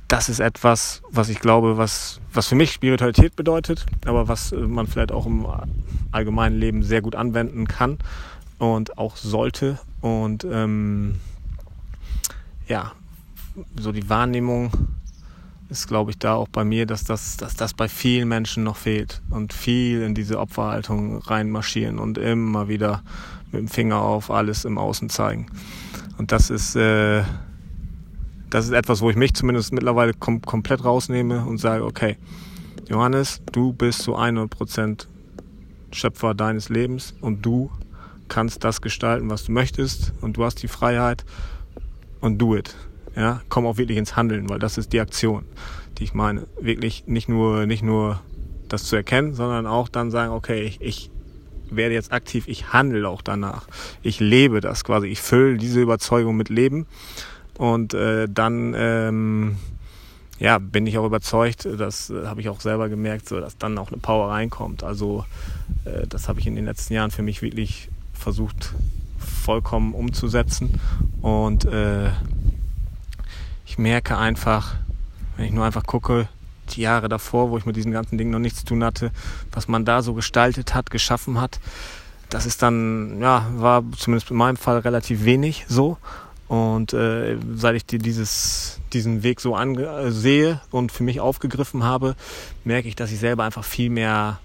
das 0.08 0.30
ist 0.30 0.40
etwas, 0.40 1.02
was 1.10 1.30
ich 1.30 1.40
glaube, 1.40 1.78
was, 1.78 2.22
was 2.32 2.48
für 2.48 2.56
mich 2.56 2.72
Spiritualität 2.72 3.36
bedeutet, 3.36 3.86
aber 4.06 4.28
was 4.28 4.52
äh, 4.52 4.58
man 4.58 4.88
vielleicht 4.88 5.12
auch 5.12 5.26
im 5.26 5.46
allgemeinen 6.12 6.58
Leben 6.58 6.84
sehr 6.84 7.02
gut 7.02 7.16
anwenden 7.16 7.68
kann 7.68 7.98
und 8.58 8.98
auch 8.98 9.18
sollte. 9.18 9.80
Und 10.02 10.46
ähm, 10.50 11.20
ja, 12.68 12.94
so 13.78 13.92
die 13.92 14.10
Wahrnehmung 14.10 14.72
ist, 15.70 15.88
glaube 15.88 16.12
ich, 16.12 16.18
da 16.18 16.36
auch 16.36 16.48
bei 16.48 16.64
mir, 16.64 16.86
dass 16.86 17.04
das, 17.04 17.36
dass 17.36 17.56
das 17.56 17.74
bei 17.74 17.90
vielen 17.90 18.30
Menschen 18.30 18.64
noch 18.64 18.78
fehlt 18.78 19.22
und 19.30 19.52
viel 19.52 20.02
in 20.02 20.16
diese 20.16 20.40
Opferhaltung 20.40 21.18
reinmarschieren 21.18 22.00
und 22.00 22.18
immer 22.18 22.70
wieder 22.70 23.04
mit 23.52 23.62
dem 23.62 23.68
Finger 23.68 24.02
auf 24.02 24.32
alles 24.32 24.64
im 24.64 24.78
Außen 24.78 25.10
zeigen. 25.10 25.48
Und 26.18 26.32
das 26.32 26.50
ist 26.50 26.76
äh, 26.78 27.24
das 28.50 28.66
ist 28.66 28.72
etwas, 28.72 29.01
wo 29.01 29.10
ich 29.10 29.16
mich 29.16 29.34
zumindest 29.34 29.74
mittlerweile 29.74 30.13
kom 30.13 30.42
komplett 30.42 30.84
rausnehme 30.84 31.46
und 31.46 31.58
sage, 31.58 31.84
okay, 31.84 32.18
Johannes, 32.89 33.42
du 33.51 33.74
bist 33.74 34.04
zu 34.04 34.18
100% 34.18 35.08
Schöpfer 35.92 36.34
deines 36.34 36.70
Lebens 36.70 37.13
und 37.22 37.46
du 37.46 37.70
kannst 38.27 38.63
das 38.63 38.82
gestalten, 38.82 39.30
was 39.30 39.46
du 39.46 39.51
möchtest 39.51 40.13
und 40.22 40.38
du 40.38 40.44
hast 40.44 40.62
die 40.63 40.68
Freiheit 40.68 41.25
und 42.22 42.38
do 42.38 42.56
it. 42.56 42.75
Ja, 43.16 43.42
komm 43.50 43.66
auch 43.66 43.77
wirklich 43.77 43.98
ins 43.98 44.16
Handeln, 44.16 44.50
weil 44.50 44.60
das 44.60 44.77
ist 44.77 44.94
die 44.94 45.00
Aktion, 45.00 45.44
die 45.98 46.04
ich 46.04 46.13
meine. 46.13 46.46
Wirklich 46.60 47.06
nicht 47.08 47.30
nur, 47.30 47.66
nicht 47.66 47.84
nur 47.84 48.22
das 48.70 48.84
zu 48.84 48.96
erkennen, 48.96 49.34
sondern 49.34 49.66
auch 49.66 49.89
dann 49.89 50.12
sagen, 50.12 50.34
okay, 50.34 50.62
ich, 50.62 50.82
ich 50.82 51.10
werde 51.70 51.96
jetzt 51.96 52.12
aktiv, 52.12 52.48
ich 52.48 52.74
handle 52.74 53.08
auch 53.08 53.22
danach. 53.22 53.68
Ich 54.04 54.20
lebe 54.20 54.62
das 54.62 54.84
quasi, 54.84 55.08
ich 55.08 55.22
fülle 55.22 55.58
diese 55.58 55.82
Überzeugung 55.82 56.38
mit 56.38 56.50
Leben 56.50 56.86
und 57.58 57.94
äh, 57.94 58.28
dann 58.30 58.74
ähm, 58.78 59.58
ja, 60.40 60.60
bin 60.60 60.86
ich 60.86 60.98
auch 60.98 61.06
überzeugt, 61.06 61.66
das 61.66 62.10
äh, 62.10 62.26
habe 62.26 62.42
ich 62.42 62.50
auch 62.50 62.62
selber 62.62 62.90
gemerkt, 62.90 63.28
so, 63.28 63.40
dass 63.40 63.58
dann 63.58 63.78
auch 63.78 63.90
eine 63.90 63.98
Power 63.98 64.30
reinkommt. 64.30 64.84
Also 64.84 65.26
äh, 65.86 66.06
das 66.08 66.30
habe 66.30 66.40
ich 66.40 66.48
in 66.48 66.56
den 66.56 66.66
letzten 66.66 66.94
Jahren 66.94 67.12
für 67.12 67.24
mich 67.24 67.42
wirklich 67.42 67.90
versucht 68.14 68.74
vollkommen 69.18 69.94
umzusetzen. 69.94 70.80
Und 71.22 71.66
äh, 71.66 72.10
ich 73.66 73.78
merke 73.78 74.18
einfach, 74.18 74.76
wenn 75.36 75.46
ich 75.46 75.52
nur 75.52 75.66
einfach 75.66 75.84
gucke, 75.84 76.28
die 76.70 76.82
Jahre 76.82 77.10
davor, 77.10 77.50
wo 77.50 77.58
ich 77.58 77.66
mit 77.66 77.76
diesen 77.76 77.92
ganzen 77.92 78.18
Dingen 78.18 78.32
noch 78.32 78.40
nichts 78.40 78.60
zu 78.60 78.66
tun 78.66 78.84
hatte, 78.84 79.12
was 79.52 79.68
man 79.68 79.86
da 79.86 80.02
so 80.02 80.14
gestaltet 80.14 80.76
hat, 80.76 80.92
geschaffen 80.92 81.40
hat, 81.40 81.60
das 82.30 82.46
ist 82.46 82.62
dann, 82.62 83.22
ja, 83.22 83.48
war 83.56 83.84
zumindest 83.98 84.32
in 84.32 84.38
meinem 84.38 84.58
Fall 84.58 84.80
relativ 84.80 85.24
wenig 85.24 85.66
so. 85.70 85.98
Und 86.48 86.94
äh, 86.94 87.38
seit 87.56 87.75
ich 87.75 87.86
dir 87.86 88.00
dieses, 88.00 88.80
diesen 88.94 89.24
Weg 89.24 89.42
so 89.42 89.56
ansehe 89.56 90.62
und 90.72 90.92
für 90.92 91.04
mich 91.04 91.20
aufgegriffen 91.20 91.84
habe, 91.84 92.16
merke 92.63 92.88
ich, 92.88 92.96
dass 92.96 93.12
ich 93.12 93.20
selber 93.20 93.44
einfach 93.44 93.66
viel 93.66 93.89
mehr, 93.89 94.39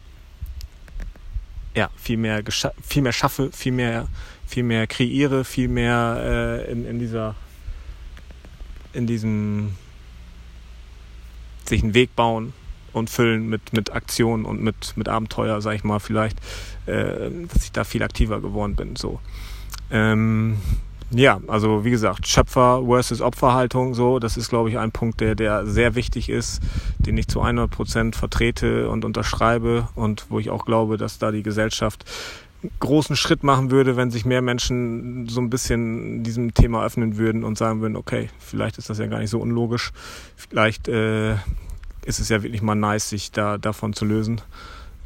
ja, 1.74 1.90
viel 1.96 2.16
mehr, 2.16 2.42
viel 2.82 3.02
mehr 3.02 3.12
schaffe, 3.12 3.50
viel 3.52 3.72
mehr, 3.72 4.08
viel 4.46 4.64
mehr 4.64 4.86
kreiere, 4.88 5.44
viel 5.44 5.68
mehr 5.68 6.64
äh, 6.66 6.72
in, 6.72 6.84
in 6.86 6.98
dieser, 6.98 7.36
in 8.92 9.06
diesem 9.06 9.76
sich 11.64 11.84
einen 11.84 11.94
Weg 11.94 12.14
bauen 12.16 12.52
und 12.92 13.10
füllen 13.10 13.48
mit, 13.48 13.72
mit 13.72 13.92
Aktionen 13.92 14.44
und 14.44 14.60
mit, 14.60 14.96
mit 14.96 15.08
Abenteuer, 15.08 15.60
sag 15.62 15.74
ich 15.74 15.84
mal, 15.84 16.00
vielleicht, 16.00 16.38
äh, 16.86 17.30
dass 17.52 17.64
ich 17.64 17.72
da 17.72 17.84
viel 17.84 18.02
aktiver 18.02 18.40
geworden 18.40 18.76
bin. 18.76 18.96
So. 18.96 19.20
Ähm, 19.90 20.58
ja, 21.14 21.40
also 21.46 21.84
wie 21.84 21.90
gesagt, 21.90 22.26
Schöpfer 22.26 22.82
versus 22.86 23.20
Opferhaltung, 23.20 23.94
so, 23.94 24.18
das 24.18 24.36
ist, 24.36 24.48
glaube 24.48 24.70
ich, 24.70 24.78
ein 24.78 24.92
Punkt, 24.92 25.20
der, 25.20 25.34
der 25.34 25.66
sehr 25.66 25.94
wichtig 25.94 26.28
ist, 26.28 26.60
den 26.98 27.16
ich 27.16 27.28
zu 27.28 27.40
100 27.40 27.70
Prozent 27.70 28.16
vertrete 28.16 28.88
und 28.88 29.04
unterschreibe 29.04 29.88
und 29.94 30.26
wo 30.30 30.38
ich 30.38 30.50
auch 30.50 30.64
glaube, 30.64 30.96
dass 30.96 31.18
da 31.18 31.30
die 31.30 31.42
Gesellschaft 31.42 32.04
großen 32.80 33.16
Schritt 33.16 33.42
machen 33.42 33.70
würde, 33.70 33.96
wenn 33.96 34.10
sich 34.10 34.24
mehr 34.24 34.40
Menschen 34.40 35.28
so 35.28 35.40
ein 35.40 35.50
bisschen 35.50 36.22
diesem 36.22 36.54
Thema 36.54 36.84
öffnen 36.84 37.16
würden 37.18 37.44
und 37.44 37.58
sagen 37.58 37.80
würden, 37.80 37.96
okay, 37.96 38.30
vielleicht 38.38 38.78
ist 38.78 38.88
das 38.88 38.98
ja 38.98 39.06
gar 39.06 39.18
nicht 39.18 39.30
so 39.30 39.40
unlogisch, 39.40 39.92
vielleicht 40.36 40.88
äh, 40.88 41.34
ist 42.04 42.20
es 42.20 42.28
ja 42.28 42.42
wirklich 42.42 42.62
mal 42.62 42.74
nice, 42.74 43.08
sich 43.08 43.32
da 43.32 43.58
davon 43.58 43.92
zu 43.92 44.04
lösen 44.04 44.40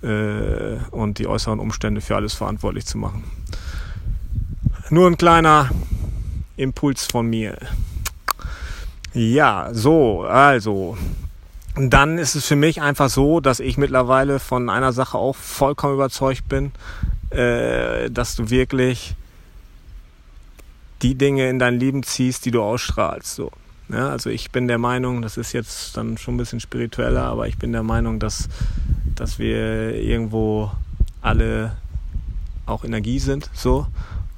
äh, 0.02 0.76
und 0.90 1.18
die 1.18 1.26
äußeren 1.26 1.58
Umstände 1.58 2.00
für 2.00 2.16
alles 2.16 2.34
verantwortlich 2.34 2.86
zu 2.86 2.98
machen. 2.98 3.24
Nur 4.88 5.08
ein 5.08 5.16
kleiner 5.16 5.70
Impuls 6.56 7.06
von 7.06 7.26
mir. 7.28 7.58
Ja, 9.14 9.70
so, 9.72 10.22
also 10.22 10.96
dann 11.74 12.18
ist 12.18 12.36
es 12.36 12.46
für 12.46 12.54
mich 12.54 12.80
einfach 12.80 13.10
so, 13.10 13.40
dass 13.40 13.58
ich 13.58 13.78
mittlerweile 13.78 14.38
von 14.38 14.70
einer 14.70 14.92
Sache 14.92 15.18
auch 15.18 15.34
vollkommen 15.34 15.94
überzeugt 15.94 16.48
bin, 16.48 16.70
äh, 17.30 18.10
dass 18.10 18.36
du 18.36 18.48
wirklich 18.48 19.16
die 21.02 21.16
Dinge 21.16 21.48
in 21.48 21.58
dein 21.58 21.80
Leben 21.80 22.04
ziehst, 22.04 22.44
die 22.44 22.52
du 22.52 22.62
ausstrahlst. 22.62 23.34
So. 23.34 23.50
Ja, 23.88 24.10
also 24.10 24.30
ich 24.30 24.52
bin 24.52 24.68
der 24.68 24.78
Meinung, 24.78 25.20
das 25.20 25.36
ist 25.36 25.52
jetzt 25.52 25.96
dann 25.96 26.16
schon 26.16 26.34
ein 26.34 26.38
bisschen 26.38 26.60
spiritueller, 26.60 27.24
aber 27.24 27.48
ich 27.48 27.58
bin 27.58 27.72
der 27.72 27.82
Meinung, 27.82 28.20
dass, 28.20 28.48
dass 29.16 29.40
wir 29.40 29.96
irgendwo 29.96 30.70
alle 31.22 31.76
auch 32.66 32.84
Energie 32.84 33.18
sind, 33.18 33.50
so 33.52 33.86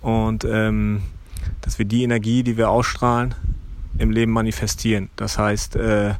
und 0.00 0.44
ähm, 0.44 1.02
dass 1.60 1.78
wir 1.78 1.84
die 1.84 2.02
Energie, 2.02 2.42
die 2.42 2.56
wir 2.56 2.70
ausstrahlen, 2.70 3.34
im 3.98 4.10
Leben 4.10 4.32
manifestieren. 4.32 5.10
Das 5.16 5.38
heißt, 5.38 5.76
äh, 5.76 6.14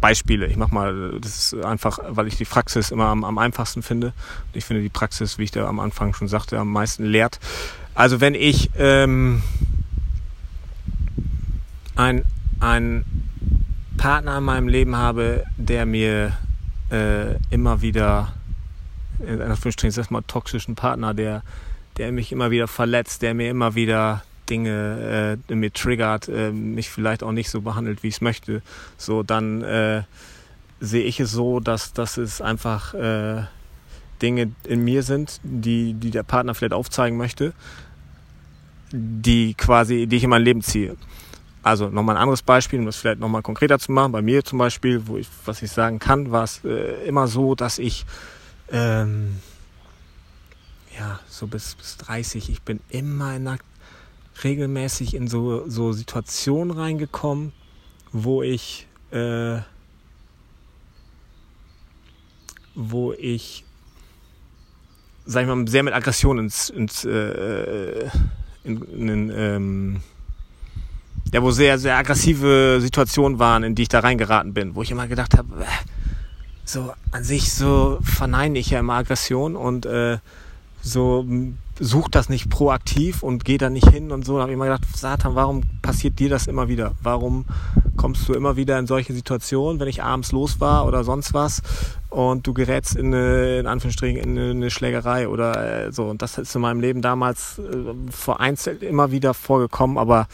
Beispiele. 0.00 0.46
Ich 0.46 0.56
mache 0.56 0.74
mal, 0.74 1.18
das 1.20 1.52
ist 1.52 1.64
einfach, 1.64 1.98
weil 2.08 2.26
ich 2.26 2.36
die 2.36 2.44
Praxis 2.44 2.90
immer 2.90 3.06
am, 3.06 3.22
am 3.24 3.38
einfachsten 3.38 3.82
finde. 3.82 4.12
Ich 4.52 4.64
finde 4.64 4.82
die 4.82 4.88
Praxis, 4.88 5.38
wie 5.38 5.44
ich 5.44 5.50
da 5.50 5.68
am 5.68 5.78
Anfang 5.78 6.14
schon 6.14 6.28
sagte, 6.28 6.58
am 6.58 6.72
meisten 6.72 7.04
lehrt. 7.04 7.38
Also 7.94 8.20
wenn 8.20 8.34
ich 8.34 8.70
ähm, 8.78 9.42
ein, 11.96 12.24
ein 12.60 13.04
Partner 13.98 14.38
in 14.38 14.44
meinem 14.44 14.68
Leben 14.68 14.96
habe, 14.96 15.44
der 15.58 15.84
mir 15.84 16.32
äh, 16.90 17.34
immer 17.50 17.82
wieder, 17.82 18.32
in 19.26 19.40
Anführungsstrichen, 19.40 19.90
sag 19.90 20.10
mal, 20.10 20.22
toxischen 20.22 20.74
Partner, 20.74 21.14
der, 21.14 21.42
der 21.96 22.12
mich 22.12 22.32
immer 22.32 22.50
wieder 22.50 22.68
verletzt, 22.68 23.22
der 23.22 23.34
mir 23.34 23.50
immer 23.50 23.74
wieder 23.74 24.22
Dinge 24.48 25.38
äh, 25.48 25.54
mir 25.54 25.72
triggert, 25.72 26.28
äh, 26.28 26.50
mich 26.50 26.90
vielleicht 26.90 27.22
auch 27.22 27.32
nicht 27.32 27.50
so 27.50 27.60
behandelt, 27.60 28.02
wie 28.02 28.08
ich 28.08 28.14
es 28.14 28.20
möchte, 28.20 28.62
so 28.96 29.22
dann 29.22 29.62
äh, 29.62 30.02
sehe 30.80 31.04
ich 31.04 31.20
es 31.20 31.30
so, 31.30 31.60
dass, 31.60 31.92
dass 31.92 32.16
es 32.16 32.40
einfach 32.40 32.94
äh, 32.94 33.44
Dinge 34.20 34.52
in 34.64 34.84
mir 34.84 35.02
sind, 35.02 35.40
die, 35.42 35.94
die 35.94 36.10
der 36.10 36.22
Partner 36.22 36.54
vielleicht 36.54 36.72
aufzeigen 36.72 37.16
möchte, 37.16 37.52
die 38.92 39.54
quasi, 39.54 40.06
die 40.06 40.16
ich 40.16 40.24
in 40.24 40.30
mein 40.30 40.42
Leben 40.42 40.62
ziehe. 40.62 40.96
Also 41.62 41.88
nochmal 41.88 42.16
ein 42.16 42.22
anderes 42.22 42.42
Beispiel, 42.42 42.78
um 42.78 42.86
das 42.86 42.96
vielleicht 42.96 43.20
nochmal 43.20 43.42
konkreter 43.42 43.78
zu 43.78 43.92
machen. 43.92 44.12
Bei 44.12 44.22
mir 44.22 44.44
zum 44.44 44.58
Beispiel, 44.58 45.06
wo 45.06 45.18
ich, 45.18 45.28
was 45.44 45.62
ich 45.62 45.70
sagen 45.70 45.98
kann, 45.98 46.30
war 46.30 46.44
es 46.44 46.64
äh, 46.64 47.06
immer 47.06 47.28
so, 47.28 47.54
dass 47.54 47.78
ich 47.78 48.06
ähm, 48.70 49.36
ja 50.98 51.20
so 51.28 51.46
bis, 51.46 51.74
bis 51.74 51.96
30, 51.98 52.50
ich 52.50 52.62
bin 52.62 52.80
immer 52.88 53.34
in 53.36 53.46
einer 53.48 53.58
regelmäßig 54.42 55.14
in 55.14 55.28
so, 55.28 55.68
so 55.68 55.92
Situationen 55.92 56.76
reingekommen, 56.76 57.52
wo 58.12 58.42
ich, 58.42 58.86
äh, 59.10 59.58
wo 62.74 63.12
ich, 63.12 63.64
sag 65.26 65.42
ich 65.42 65.48
mal, 65.48 65.68
sehr 65.68 65.82
mit 65.82 65.94
Aggression 65.94 66.38
ins, 66.38 66.70
ins 66.70 67.04
äh, 67.04 68.08
in, 68.64 68.82
in, 68.82 69.32
ähm, 69.34 70.00
ja, 71.32 71.42
wo 71.42 71.50
sehr, 71.50 71.78
sehr 71.78 71.96
aggressive 71.96 72.78
Situationen 72.80 73.38
waren, 73.38 73.62
in 73.62 73.74
die 73.74 73.82
ich 73.82 73.88
da 73.88 74.00
reingeraten 74.00 74.52
bin, 74.52 74.74
wo 74.74 74.82
ich 74.82 74.90
immer 74.90 75.06
gedacht 75.06 75.36
habe, 75.36 75.62
äh, 75.62 75.66
so 76.64 76.92
an 77.10 77.24
sich 77.24 77.52
so 77.52 77.98
verneine 78.02 78.58
ich 78.58 78.70
ja 78.70 78.80
immer 78.80 78.94
Aggression 78.94 79.56
und 79.56 79.86
äh, 79.86 80.18
so 80.82 81.26
sucht 81.78 82.14
das 82.14 82.28
nicht 82.28 82.50
proaktiv 82.50 83.22
und 83.22 83.44
geht 83.44 83.62
da 83.62 83.70
nicht 83.70 83.88
hin 83.88 84.12
und 84.12 84.24
so. 84.24 84.36
Da 84.36 84.42
habe 84.42 84.52
ich 84.52 84.54
immer 84.54 84.66
gedacht, 84.66 84.84
Satan, 84.94 85.34
warum 85.34 85.62
passiert 85.80 86.18
dir 86.18 86.28
das 86.28 86.46
immer 86.46 86.68
wieder? 86.68 86.92
Warum 87.02 87.46
kommst 87.96 88.28
du 88.28 88.34
immer 88.34 88.56
wieder 88.56 88.78
in 88.78 88.86
solche 88.86 89.12
Situationen, 89.12 89.80
wenn 89.80 89.88
ich 89.88 90.02
abends 90.02 90.32
los 90.32 90.60
war 90.60 90.86
oder 90.86 91.04
sonst 91.04 91.32
was 91.32 91.62
und 92.10 92.46
du 92.46 92.52
gerätst 92.52 92.96
in 92.96 93.14
eine, 93.14 93.60
in 93.60 93.66
Anführungsstrichen, 93.66 94.18
in 94.18 94.38
eine 94.38 94.70
Schlägerei 94.70 95.28
oder 95.28 95.86
äh, 95.86 95.92
so. 95.92 96.04
Und 96.04 96.22
das 96.22 96.38
ist 96.38 96.54
in 96.54 96.60
meinem 96.60 96.80
Leben 96.80 97.02
damals 97.02 97.58
äh, 97.58 98.10
vereinzelt 98.10 98.82
immer 98.82 99.10
wieder 99.10 99.32
vorgekommen, 99.32 99.96
aber 99.96 100.28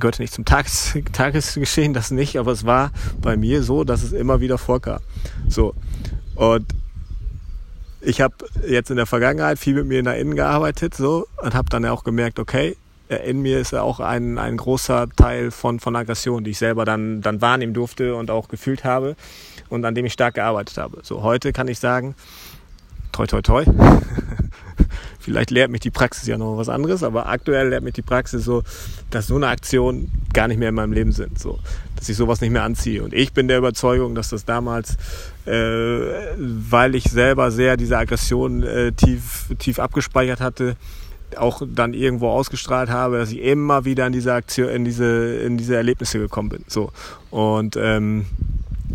gehörte 0.00 0.22
nicht 0.22 0.34
zum 0.34 0.44
Tages 0.44 0.96
Tagesgeschehen, 1.12 1.94
das 1.94 2.10
nicht, 2.10 2.38
aber 2.38 2.52
es 2.52 2.64
war 2.64 2.90
bei 3.20 3.36
mir 3.36 3.62
so, 3.62 3.84
dass 3.84 4.02
es 4.02 4.12
immer 4.12 4.40
wieder 4.40 4.58
vorkam. 4.58 5.00
So. 5.48 5.74
Und 6.34 6.66
ich 8.00 8.20
habe 8.20 8.34
jetzt 8.66 8.90
in 8.90 8.96
der 8.96 9.06
Vergangenheit 9.06 9.58
viel 9.58 9.74
mit 9.74 9.86
mir 9.86 10.02
nach 10.02 10.14
innen 10.14 10.36
gearbeitet 10.36 10.94
so 10.94 11.26
und 11.42 11.54
habe 11.54 11.68
dann 11.68 11.84
auch 11.86 12.04
gemerkt, 12.04 12.38
okay, 12.38 12.76
in 13.08 13.40
mir 13.40 13.58
ist 13.58 13.72
ja 13.72 13.82
auch 13.82 14.00
ein, 14.00 14.38
ein 14.38 14.56
großer 14.56 15.08
Teil 15.16 15.50
von, 15.50 15.80
von 15.80 15.96
Aggression, 15.96 16.44
die 16.44 16.50
ich 16.50 16.58
selber 16.58 16.84
dann, 16.84 17.22
dann 17.22 17.40
wahrnehmen 17.40 17.74
durfte 17.74 18.14
und 18.14 18.30
auch 18.30 18.48
gefühlt 18.48 18.84
habe 18.84 19.16
und 19.68 19.84
an 19.84 19.94
dem 19.94 20.04
ich 20.04 20.12
stark 20.12 20.34
gearbeitet 20.34 20.76
habe. 20.76 21.00
So 21.02 21.22
heute 21.22 21.52
kann 21.52 21.68
ich 21.68 21.78
sagen, 21.78 22.14
toi 23.12 23.26
toi 23.26 23.40
toi. 23.40 23.64
Vielleicht 25.28 25.50
lehrt 25.50 25.70
mich 25.70 25.82
die 25.82 25.90
Praxis 25.90 26.26
ja 26.26 26.38
noch 26.38 26.56
was 26.56 26.70
anderes, 26.70 27.02
aber 27.02 27.28
aktuell 27.28 27.68
lehrt 27.68 27.84
mich 27.84 27.92
die 27.92 28.02
Praxis 28.02 28.46
so, 28.46 28.62
dass 29.10 29.26
so 29.26 29.36
eine 29.36 29.48
Aktion 29.48 30.10
gar 30.32 30.48
nicht 30.48 30.56
mehr 30.56 30.70
in 30.70 30.74
meinem 30.74 30.94
Leben 30.94 31.12
sind, 31.12 31.38
so, 31.38 31.58
dass 31.96 32.08
ich 32.08 32.16
sowas 32.16 32.40
nicht 32.40 32.50
mehr 32.50 32.62
anziehe. 32.62 33.02
Und 33.02 33.12
ich 33.12 33.34
bin 33.34 33.46
der 33.46 33.58
Überzeugung, 33.58 34.14
dass 34.14 34.30
das 34.30 34.46
damals, 34.46 34.96
äh, 35.44 35.50
weil 36.38 36.94
ich 36.94 37.04
selber 37.04 37.50
sehr 37.50 37.76
diese 37.76 37.98
Aggression 37.98 38.62
äh, 38.62 38.92
tief, 38.92 39.50
tief 39.58 39.78
abgespeichert 39.78 40.40
hatte, 40.40 40.76
auch 41.36 41.60
dann 41.74 41.92
irgendwo 41.92 42.30
ausgestrahlt 42.30 42.88
habe, 42.88 43.18
dass 43.18 43.30
ich 43.30 43.42
immer 43.42 43.84
wieder 43.84 44.06
in 44.06 44.14
diese 44.14 44.32
Aktion, 44.32 44.70
in 44.70 44.86
diese, 44.86 45.36
in 45.40 45.58
diese 45.58 45.76
Erlebnisse 45.76 46.18
gekommen 46.18 46.48
bin. 46.48 46.64
So 46.68 46.90
und 47.30 47.76
ähm, 47.76 48.24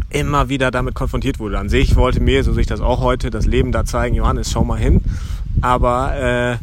immer 0.10 0.50
wieder 0.50 0.72
damit 0.72 0.96
konfrontiert 0.96 1.40
wurde. 1.40 1.60
An 1.60 1.70
sich 1.70 1.96
wollte 1.96 2.20
mir, 2.20 2.44
so 2.44 2.54
sehe 2.54 2.62
ich 2.62 2.68
das 2.68 2.82
auch 2.82 3.02
heute, 3.02 3.30
das 3.30 3.46
Leben 3.46 3.72
da 3.72 3.86
zeigen, 3.86 4.16
Johannes, 4.16 4.52
schau 4.52 4.64
mal 4.64 4.80
hin. 4.80 5.02
Aber 5.62 6.16
äh, 6.16 6.58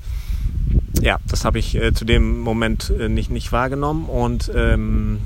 ja, 1.03 1.19
das 1.27 1.45
habe 1.45 1.59
ich 1.59 1.75
äh, 1.75 1.93
zu 1.93 2.05
dem 2.05 2.41
Moment 2.41 2.93
äh, 2.99 3.09
nicht, 3.09 3.31
nicht 3.31 3.53
wahrgenommen. 3.53 4.07
Und 4.07 4.51
ähm, 4.55 5.21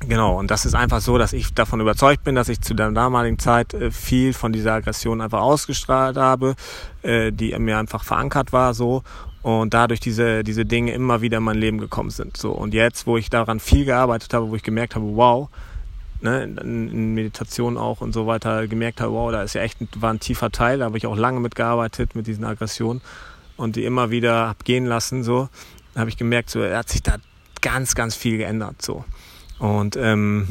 genau, 0.00 0.38
und 0.38 0.50
das 0.50 0.64
ist 0.64 0.74
einfach 0.74 1.00
so, 1.00 1.18
dass 1.18 1.32
ich 1.32 1.54
davon 1.54 1.80
überzeugt 1.80 2.24
bin, 2.24 2.34
dass 2.34 2.48
ich 2.48 2.60
zu 2.60 2.74
der 2.74 2.90
damaligen 2.90 3.38
Zeit 3.38 3.74
äh, 3.74 3.90
viel 3.90 4.32
von 4.32 4.52
dieser 4.52 4.74
Aggression 4.74 5.20
einfach 5.20 5.40
ausgestrahlt 5.40 6.16
habe, 6.16 6.54
äh, 7.02 7.32
die 7.32 7.56
mir 7.58 7.78
einfach 7.78 8.04
verankert 8.04 8.52
war 8.52 8.74
so 8.74 9.02
und 9.42 9.72
dadurch 9.72 10.00
diese, 10.00 10.44
diese 10.44 10.66
Dinge 10.66 10.92
immer 10.92 11.22
wieder 11.22 11.38
in 11.38 11.44
mein 11.44 11.56
Leben 11.56 11.78
gekommen 11.78 12.10
sind. 12.10 12.36
So. 12.36 12.52
Und 12.52 12.74
jetzt, 12.74 13.06
wo 13.06 13.16
ich 13.16 13.30
daran 13.30 13.58
viel 13.58 13.84
gearbeitet 13.84 14.34
habe, 14.34 14.50
wo 14.50 14.56
ich 14.56 14.62
gemerkt 14.62 14.94
habe, 14.94 15.16
wow, 15.16 15.48
ne, 16.22 16.44
in 16.44 17.14
Meditation 17.14 17.76
auch 17.76 18.00
und 18.00 18.12
so 18.12 18.26
weiter 18.26 18.66
gemerkt 18.68 19.00
habe, 19.00 19.12
wow, 19.12 19.30
da 19.32 19.42
ist 19.42 19.54
ja 19.54 19.62
echt 19.62 19.80
ein, 19.80 19.88
war 19.96 20.12
ein 20.12 20.20
tiefer 20.20 20.50
Teil, 20.50 20.78
da 20.78 20.86
habe 20.86 20.98
ich 20.98 21.06
auch 21.06 21.16
lange 21.16 21.40
mitgearbeitet 21.40 22.14
mit 22.14 22.26
diesen 22.26 22.44
Aggressionen 22.44 23.00
und 23.56 23.76
die 23.76 23.84
immer 23.84 24.10
wieder 24.10 24.48
hab 24.48 24.64
gehen 24.64 24.86
lassen, 24.86 25.22
so, 25.22 25.48
habe 25.96 26.10
ich 26.10 26.16
gemerkt, 26.16 26.50
so, 26.50 26.62
hat 26.62 26.88
sich 26.88 27.02
da 27.02 27.16
ganz, 27.60 27.94
ganz 27.94 28.14
viel 28.14 28.38
geändert, 28.38 28.82
so. 28.82 29.04
Und 29.58 29.96
ähm, 29.96 30.48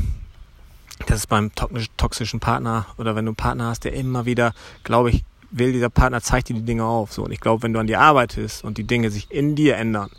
das 1.07 1.19
ist 1.19 1.27
beim 1.27 1.51
toxischen 1.97 2.39
Partner 2.39 2.85
oder 2.97 3.15
wenn 3.15 3.25
du 3.25 3.29
einen 3.29 3.35
Partner 3.35 3.67
hast, 3.67 3.83
der 3.83 3.93
immer 3.93 4.25
wieder, 4.25 4.53
glaube 4.83 5.09
ich, 5.09 5.23
will 5.51 5.71
dieser 5.71 5.89
Partner 5.89 6.21
zeigt 6.21 6.49
dir 6.49 6.53
die 6.53 6.65
Dinge 6.65 6.85
auf, 6.85 7.13
so. 7.13 7.23
Und 7.23 7.31
ich 7.31 7.39
glaube, 7.39 7.63
wenn 7.63 7.73
du 7.73 7.79
an 7.79 7.87
dir 7.87 7.99
arbeitest 7.99 8.63
und 8.63 8.77
die 8.77 8.83
Dinge 8.83 9.09
sich 9.09 9.31
in 9.31 9.55
dir 9.55 9.77
ändern, 9.77 10.11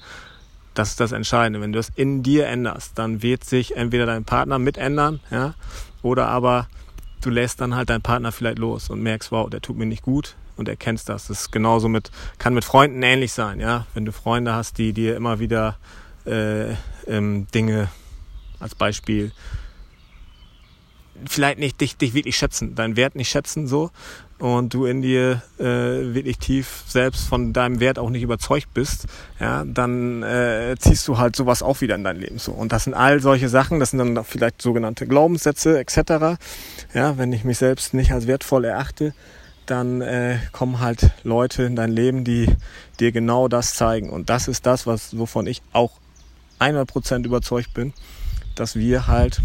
das 0.75 0.91
ist 0.91 1.01
das 1.01 1.13
Entscheidende. 1.13 1.61
Wenn 1.61 1.73
du 1.73 1.79
es 1.79 1.91
in 1.95 2.23
dir 2.23 2.47
änderst, 2.47 2.99
dann 2.99 3.23
wird 3.23 3.45
sich 3.45 3.77
entweder 3.77 4.07
dein 4.07 4.25
Partner 4.25 4.59
mit 4.59 4.79
ändern, 4.79 5.21
ja, 5.31 5.55
oder 6.03 6.29
aber 6.29 6.69
du 7.21 7.31
lässt 7.31 7.61
dann 7.61 7.75
halt 7.75 7.91
deinen 7.91 8.03
Partner 8.03 8.33
vielleicht 8.33 8.59
los 8.59 8.89
und 8.91 9.03
merkst, 9.03 9.33
wow, 9.33 9.51
der 9.51 9.61
tut 9.61 9.77
mir 9.77 9.87
nicht 9.87 10.03
gut 10.03 10.37
und 10.57 10.69
erkennst 10.69 11.09
das. 11.09 11.27
Das 11.27 11.43
ist 11.43 11.53
genauso 11.53 11.89
mit, 11.89 12.11
kann 12.39 12.55
mit 12.55 12.65
Freunden 12.65 13.03
ähnlich 13.03 13.33
sein, 13.33 13.61
ja. 13.61 13.87
Wenn 13.95 14.05
du 14.05 14.13
Freunde 14.13 14.55
hast, 14.55 14.79
die 14.79 14.93
dir 14.93 15.17
immer 15.17 15.39
wieder 15.39 15.77
äh, 16.27 16.75
ähm, 17.07 17.47
Dinge 17.55 17.89
als 18.59 18.75
Beispiel 18.75 19.33
vielleicht 21.27 21.59
nicht 21.59 21.81
dich, 21.81 21.97
dich 21.97 22.15
wirklich 22.15 22.37
schätzen, 22.37 22.75
deinen 22.75 22.97
Wert 22.97 23.15
nicht 23.15 23.29
schätzen 23.29 23.67
so 23.67 23.91
und 24.41 24.73
du 24.73 24.87
in 24.87 25.03
dir 25.03 25.43
äh, 25.59 25.65
wirklich 25.65 26.39
tief 26.39 26.85
selbst 26.87 27.29
von 27.29 27.53
deinem 27.53 27.79
Wert 27.79 27.99
auch 27.99 28.09
nicht 28.09 28.23
überzeugt 28.23 28.73
bist, 28.73 29.07
ja, 29.39 29.65
dann 29.67 30.23
äh, 30.23 30.75
ziehst 30.79 31.07
du 31.07 31.19
halt 31.19 31.37
sowas 31.37 31.63
auch 31.63 31.83
wieder 31.83 31.95
in 31.95 32.05
dein 32.05 32.17
Leben 32.17 32.39
so. 32.39 32.53
Und 32.53 32.73
das 32.73 32.85
sind 32.85 32.95
all 32.95 33.21
solche 33.21 33.51
Sachen, 33.51 33.81
das 33.81 33.91
sind 33.91 33.99
dann 33.99 34.25
vielleicht 34.25 34.63
sogenannte 34.63 35.07
Glaubenssätze 35.07 35.79
etc. 35.79 36.41
Ja, 36.95 37.19
wenn 37.19 37.33
ich 37.33 37.45
mich 37.45 37.59
selbst 37.59 37.93
nicht 37.93 38.13
als 38.13 38.27
wertvoll 38.27 38.65
erachte, 38.65 39.15
dann 39.67 40.01
äh, 40.01 40.39
kommen 40.53 40.81
halt 40.81 41.11
Leute 41.23 41.63
in 41.65 41.77
dein 41.77 41.93
Leben, 41.93 42.25
die 42.25 42.49
dir 42.99 43.13
genau 43.13 43.47
das 43.47 43.75
zeigen. 43.75 44.11
Und 44.11 44.31
das 44.31 44.49
ist 44.49 44.65
das, 44.65 44.87
was, 44.87 45.17
wovon 45.19 45.47
ich 45.47 45.63
auch 45.73 45.93
100% 46.61 47.25
überzeugt 47.25 47.75
bin, 47.75 47.93
dass 48.55 48.75
wir 48.75 49.07
halt 49.07 49.41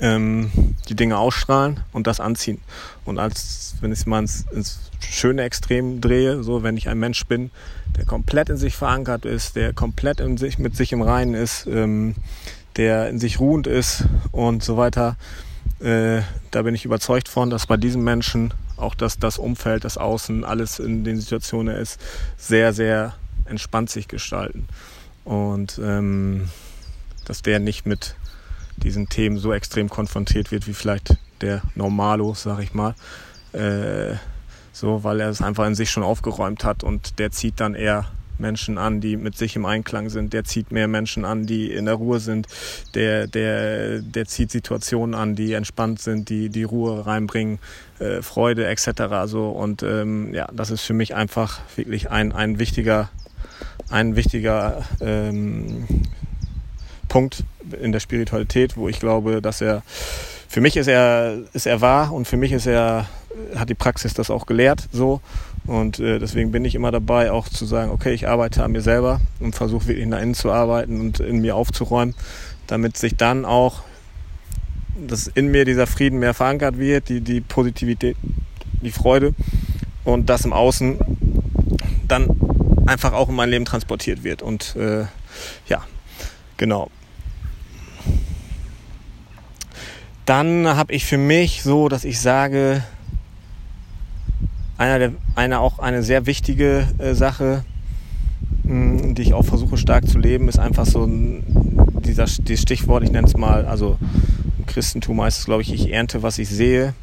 ähm, 0.00 0.50
die 0.88 0.94
Dinge 0.94 1.18
ausstrahlen 1.18 1.80
und 1.92 2.06
das 2.06 2.20
anziehen. 2.20 2.60
Und 3.04 3.18
als 3.18 3.74
wenn 3.80 3.92
ich 3.92 4.00
es 4.00 4.06
mal 4.06 4.20
ins, 4.20 4.44
ins 4.52 4.80
schöne 5.00 5.42
Extrem 5.42 6.00
drehe, 6.00 6.42
so 6.42 6.62
wenn 6.62 6.76
ich 6.76 6.88
ein 6.88 6.98
Mensch 6.98 7.26
bin, 7.26 7.50
der 7.96 8.04
komplett 8.04 8.48
in 8.48 8.56
sich 8.56 8.76
verankert 8.76 9.24
ist, 9.24 9.56
der 9.56 9.72
komplett 9.72 10.20
in 10.20 10.36
sich 10.36 10.58
mit 10.58 10.76
sich 10.76 10.92
im 10.92 11.02
Reinen 11.02 11.34
ist, 11.34 11.66
ähm, 11.66 12.14
der 12.76 13.08
in 13.08 13.18
sich 13.18 13.40
ruhend 13.40 13.66
ist 13.66 14.04
und 14.32 14.62
so 14.62 14.76
weiter, 14.76 15.16
äh, 15.80 16.22
da 16.50 16.62
bin 16.62 16.74
ich 16.74 16.84
überzeugt 16.84 17.28
von, 17.28 17.50
dass 17.50 17.66
bei 17.66 17.76
diesen 17.76 18.02
Menschen 18.02 18.52
auch 18.76 18.94
das, 18.94 19.18
das 19.18 19.38
Umfeld, 19.38 19.84
das 19.84 19.98
Außen, 19.98 20.44
alles 20.44 20.78
in 20.78 21.04
den 21.04 21.18
Situationen 21.18 21.74
ist, 21.74 22.00
sehr, 22.36 22.72
sehr 22.72 23.14
entspannt 23.46 23.90
sich 23.90 24.08
gestalten. 24.08 24.66
Und 25.24 25.80
ähm, 25.82 26.48
dass 27.24 27.42
der 27.42 27.58
nicht 27.58 27.86
mit 27.86 28.16
diesen 28.82 29.08
Themen 29.08 29.38
so 29.38 29.52
extrem 29.52 29.88
konfrontiert 29.88 30.50
wird 30.50 30.66
wie 30.66 30.74
vielleicht 30.74 31.16
der 31.40 31.62
Normalo, 31.74 32.34
sag 32.34 32.60
ich 32.62 32.74
mal. 32.74 32.94
Äh, 33.52 34.14
so, 34.72 35.04
weil 35.04 35.20
er 35.20 35.30
es 35.30 35.40
einfach 35.40 35.66
in 35.66 35.74
sich 35.74 35.90
schon 35.90 36.02
aufgeräumt 36.02 36.64
hat 36.64 36.84
und 36.84 37.18
der 37.18 37.30
zieht 37.30 37.60
dann 37.60 37.74
eher 37.74 38.06
Menschen 38.38 38.76
an, 38.76 39.00
die 39.00 39.16
mit 39.16 39.36
sich 39.36 39.56
im 39.56 39.64
Einklang 39.64 40.10
sind. 40.10 40.32
Der 40.32 40.44
zieht 40.44 40.70
mehr 40.72 40.88
Menschen 40.88 41.24
an, 41.24 41.46
die 41.46 41.72
in 41.72 41.86
der 41.86 41.94
Ruhe 41.94 42.20
sind. 42.20 42.46
Der, 42.94 43.26
der, 43.26 44.00
der 44.00 44.26
zieht 44.26 44.50
Situationen 44.50 45.14
an, 45.14 45.34
die 45.34 45.52
entspannt 45.54 46.00
sind, 46.00 46.28
die 46.28 46.50
die 46.50 46.64
Ruhe 46.64 47.06
reinbringen, 47.06 47.58
äh, 47.98 48.22
Freude 48.22 48.66
etc. 48.66 49.26
So 49.26 49.48
und 49.48 49.82
ähm, 49.82 50.34
ja, 50.34 50.46
das 50.52 50.70
ist 50.70 50.82
für 50.82 50.94
mich 50.94 51.14
einfach 51.14 51.60
wirklich 51.76 52.10
ein 52.10 52.32
ein 52.32 52.58
wichtiger 52.58 53.08
ein 53.88 54.16
wichtiger 54.16 54.84
ähm, 55.00 55.86
Punkt 57.08 57.44
in 57.80 57.92
der 57.92 58.00
Spiritualität, 58.00 58.76
wo 58.76 58.88
ich 58.88 59.00
glaube, 59.00 59.42
dass 59.42 59.60
er 59.60 59.82
für 60.48 60.60
mich 60.60 60.76
ist 60.76 60.86
er 60.86 61.38
ist 61.52 61.66
er 61.66 61.80
wahr 61.80 62.12
und 62.12 62.26
für 62.26 62.36
mich 62.36 62.52
ist 62.52 62.66
er 62.66 63.06
hat 63.54 63.68
die 63.68 63.74
Praxis 63.74 64.14
das 64.14 64.30
auch 64.30 64.46
gelehrt 64.46 64.88
so 64.92 65.20
und 65.66 65.98
äh, 65.98 66.18
deswegen 66.18 66.52
bin 66.52 66.64
ich 66.64 66.74
immer 66.74 66.92
dabei 66.92 67.32
auch 67.32 67.48
zu 67.48 67.66
sagen, 67.66 67.90
okay, 67.90 68.12
ich 68.12 68.28
arbeite 68.28 68.62
an 68.62 68.72
mir 68.72 68.80
selber 68.80 69.20
und 69.40 69.54
versuche 69.54 69.88
wirklich 69.88 70.06
nach 70.06 70.20
innen 70.20 70.34
zu 70.34 70.50
arbeiten 70.52 71.00
und 71.00 71.20
in 71.20 71.40
mir 71.40 71.56
aufzuräumen, 71.56 72.14
damit 72.66 72.96
sich 72.96 73.16
dann 73.16 73.44
auch 73.44 73.82
dass 74.98 75.26
in 75.26 75.48
mir 75.48 75.64
dieser 75.64 75.86
Frieden 75.86 76.18
mehr 76.18 76.34
verankert 76.34 76.78
wird, 76.78 77.08
die 77.08 77.20
die 77.20 77.40
Positivität, 77.40 78.16
die 78.80 78.90
Freude 78.90 79.34
und 80.04 80.30
das 80.30 80.44
im 80.44 80.52
Außen 80.52 80.98
dann 82.08 82.28
einfach 82.86 83.12
auch 83.12 83.28
in 83.28 83.34
mein 83.34 83.50
Leben 83.50 83.64
transportiert 83.64 84.24
wird 84.24 84.42
und 84.42 84.76
äh, 84.76 85.02
ja, 85.68 85.84
genau. 86.56 86.90
Dann 90.26 90.66
habe 90.66 90.92
ich 90.92 91.04
für 91.04 91.18
mich 91.18 91.62
so, 91.62 91.88
dass 91.88 92.04
ich 92.04 92.20
sage, 92.20 92.82
einer 94.76 94.98
der, 94.98 95.12
eine 95.36 95.60
auch 95.60 95.78
eine 95.78 96.02
sehr 96.02 96.26
wichtige 96.26 96.88
äh, 96.98 97.14
Sache, 97.14 97.64
mh, 98.64 99.02
hm, 99.02 99.14
die 99.14 99.22
ich 99.22 99.34
auch 99.34 99.44
versuche 99.44 99.78
stark 99.78 100.08
zu 100.08 100.18
leben, 100.18 100.48
ist 100.48 100.58
einfach 100.58 100.84
so 100.84 101.08
dieser, 101.08 102.24
dieses 102.24 102.60
Stichwort, 102.60 103.04
ich 103.04 103.12
nenne 103.12 103.28
es 103.28 103.36
mal, 103.36 103.66
also 103.66 103.98
im 104.58 104.66
Christentum 104.66 105.22
heißt 105.22 105.38
es, 105.38 105.44
glaube 105.44 105.62
ich, 105.62 105.72
ich 105.72 105.92
ernte, 105.92 106.24
was 106.24 106.38
ich 106.38 106.48
sehe. 106.48 106.94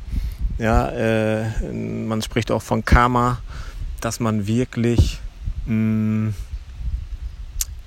Ja, 0.58 0.90
äh, 0.90 1.46
man 1.72 2.22
spricht 2.22 2.52
auch 2.52 2.62
von 2.62 2.84
Karma, 2.84 3.40
dass 4.02 4.20
man 4.20 4.48
wirklich 4.48 5.20
mh, 5.66 5.72
hm, 5.72 6.34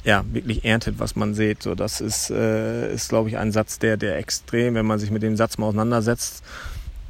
ja, 0.06 0.24
wirklich 0.32 0.64
erntet, 0.64 1.00
was 1.00 1.16
man 1.16 1.34
sieht. 1.34 1.64
So, 1.64 1.74
das 1.74 2.00
ist, 2.00 2.30
äh, 2.30 2.94
ist 2.94 3.08
glaube 3.08 3.28
ich, 3.28 3.38
ein 3.38 3.50
Satz, 3.50 3.80
der, 3.80 3.96
der 3.96 4.16
extrem, 4.18 4.74
wenn 4.74 4.86
man 4.86 5.00
sich 5.00 5.10
mit 5.10 5.22
dem 5.22 5.36
Satz 5.36 5.58
mal 5.58 5.66
auseinandersetzt 5.66 6.44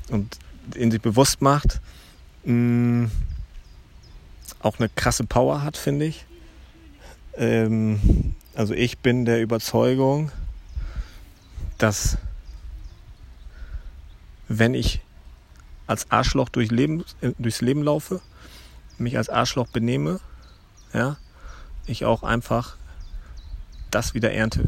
und 0.08 0.38
ihn 0.74 0.90
sich 0.90 1.02
bewusst 1.02 1.42
macht, 1.42 1.82
mh, 2.44 2.54
mm, 2.54 3.10
auch 4.60 4.78
eine 4.78 4.88
krasse 4.88 5.24
Power 5.24 5.62
hat, 5.62 5.76
finde 5.76 6.06
ich. 6.06 6.24
Ähm, 7.36 8.34
also 8.54 8.72
ich 8.72 8.98
bin 8.98 9.26
der 9.26 9.42
Überzeugung, 9.42 10.32
dass 11.76 12.16
wenn 14.48 14.72
ich 14.72 15.02
als 15.86 16.10
Arschloch 16.10 16.48
durch 16.48 16.70
Leben, 16.70 17.04
äh, 17.20 17.32
durchs 17.38 17.60
Leben 17.60 17.82
laufe, 17.82 18.22
mich 18.96 19.18
als 19.18 19.28
Arschloch 19.28 19.68
benehme, 19.68 20.18
ja, 20.94 21.18
ich 21.84 22.06
auch 22.06 22.22
einfach 22.22 22.78
das 23.90 24.14
wieder 24.14 24.32
ernte. 24.32 24.64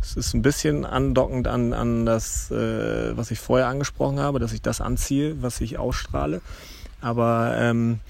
Es 0.00 0.16
ist 0.16 0.34
ein 0.34 0.42
bisschen 0.42 0.84
andockend 0.84 1.48
an, 1.48 1.72
an 1.72 2.04
das, 2.04 2.50
äh, 2.50 3.16
was 3.16 3.30
ich 3.30 3.38
vorher 3.38 3.68
angesprochen 3.68 4.20
habe, 4.20 4.38
dass 4.38 4.52
ich 4.52 4.60
das 4.60 4.80
anziehe, 4.80 5.42
was 5.42 5.60
ich 5.62 5.78
ausstrahle. 5.78 6.42
Aber 7.00 7.56
ähm, 7.58 8.00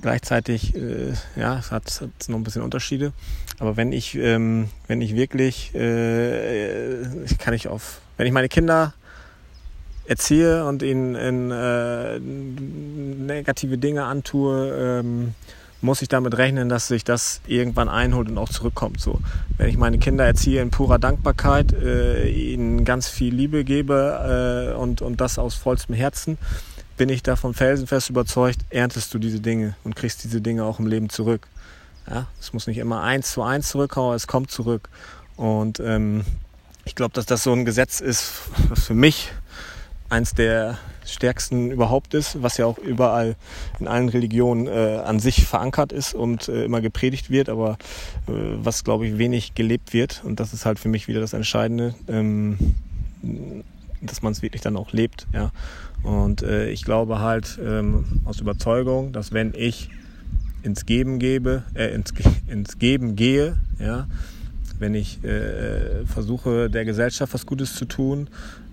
gleichzeitig, 0.00 0.74
äh, 0.76 1.12
ja, 1.36 1.58
es 1.58 1.72
hat, 1.72 2.00
hat 2.00 2.28
noch 2.28 2.36
ein 2.36 2.44
bisschen 2.44 2.62
Unterschiede. 2.62 3.12
Aber 3.58 3.76
wenn 3.76 3.92
ich, 3.92 4.14
ähm, 4.14 4.68
wenn 4.86 5.00
ich 5.00 5.14
wirklich, 5.16 5.74
äh, 5.74 7.04
kann 7.38 7.54
ich 7.54 7.68
auf, 7.68 8.00
wenn 8.16 8.26
ich 8.26 8.32
meine 8.32 8.48
Kinder 8.48 8.94
erziehe 10.06 10.64
und 10.66 10.82
ihnen 10.82 11.14
in, 11.14 11.50
äh, 11.50 12.18
negative 12.18 13.78
Dinge 13.78 14.04
antue, 14.04 15.00
ähm, 15.00 15.34
muss 15.82 16.02
ich 16.02 16.08
damit 16.08 16.36
rechnen, 16.36 16.68
dass 16.68 16.88
sich 16.88 17.04
das 17.04 17.40
irgendwann 17.46 17.88
einholt 17.88 18.28
und 18.28 18.38
auch 18.38 18.48
zurückkommt. 18.48 19.00
So, 19.00 19.20
wenn 19.56 19.68
ich 19.68 19.76
meine 19.76 19.98
Kinder 19.98 20.24
erziehe 20.24 20.60
in 20.60 20.70
purer 20.70 20.98
Dankbarkeit, 20.98 21.72
äh, 21.72 22.28
ihnen 22.28 22.84
ganz 22.84 23.08
viel 23.08 23.34
Liebe 23.34 23.64
gebe 23.64 24.72
äh, 24.72 24.76
und, 24.76 25.02
und 25.02 25.20
das 25.20 25.38
aus 25.38 25.54
vollstem 25.54 25.94
Herzen, 25.94 26.38
bin 26.96 27.08
ich 27.08 27.22
davon 27.22 27.54
felsenfest 27.54 28.10
überzeugt, 28.10 28.60
erntest 28.68 29.14
du 29.14 29.18
diese 29.18 29.40
Dinge 29.40 29.74
und 29.84 29.96
kriegst 29.96 30.22
diese 30.22 30.42
Dinge 30.42 30.64
auch 30.64 30.78
im 30.78 30.86
Leben 30.86 31.08
zurück. 31.08 31.46
Ja, 32.06 32.26
es 32.38 32.52
muss 32.52 32.66
nicht 32.66 32.78
immer 32.78 33.02
eins 33.02 33.32
zu 33.32 33.42
eins 33.42 33.68
zurückkommen, 33.70 34.14
es 34.14 34.26
kommt 34.26 34.50
zurück. 34.50 34.88
Und 35.36 35.80
ähm, 35.80 36.24
ich 36.84 36.94
glaube, 36.94 37.14
dass 37.14 37.24
das 37.24 37.42
so 37.42 37.52
ein 37.52 37.64
Gesetz 37.64 38.00
ist, 38.00 38.32
was 38.68 38.84
für 38.84 38.94
mich 38.94 39.32
eins 40.10 40.34
der 40.34 40.78
stärksten 41.12 41.70
überhaupt 41.70 42.14
ist, 42.14 42.42
was 42.42 42.56
ja 42.56 42.66
auch 42.66 42.78
überall 42.78 43.36
in 43.78 43.88
allen 43.88 44.08
Religionen 44.08 44.66
äh, 44.66 45.00
an 45.04 45.20
sich 45.20 45.46
verankert 45.46 45.92
ist 45.92 46.14
und 46.14 46.48
äh, 46.48 46.64
immer 46.64 46.80
gepredigt 46.80 47.30
wird, 47.30 47.48
aber 47.48 47.72
äh, 48.26 48.32
was, 48.62 48.84
glaube 48.84 49.06
ich, 49.06 49.18
wenig 49.18 49.54
gelebt 49.54 49.92
wird. 49.92 50.22
Und 50.24 50.40
das 50.40 50.52
ist 50.52 50.66
halt 50.66 50.78
für 50.78 50.88
mich 50.88 51.08
wieder 51.08 51.20
das 51.20 51.32
Entscheidende, 51.32 51.94
ähm, 52.08 52.74
dass 54.00 54.22
man 54.22 54.32
es 54.32 54.42
wirklich 54.42 54.62
dann 54.62 54.76
auch 54.76 54.92
lebt. 54.92 55.26
Ja. 55.32 55.52
Und 56.02 56.42
äh, 56.42 56.70
ich 56.70 56.84
glaube 56.84 57.20
halt 57.20 57.58
ähm, 57.62 58.04
aus 58.24 58.40
Überzeugung, 58.40 59.12
dass 59.12 59.32
wenn 59.32 59.52
ich 59.54 59.90
ins 60.62 60.86
Geben 60.86 61.18
gebe, 61.18 61.62
äh, 61.74 61.94
ins, 61.94 62.12
ins 62.46 62.78
Geben 62.78 63.16
gehe, 63.16 63.56
ja, 63.78 64.06
wenn 64.78 64.94
ich 64.94 65.22
äh, 65.24 66.06
versuche, 66.06 66.70
der 66.70 66.84
Gesellschaft 66.84 67.34
was 67.34 67.46
Gutes 67.46 67.74
zu 67.74 67.84
tun, 67.84 68.28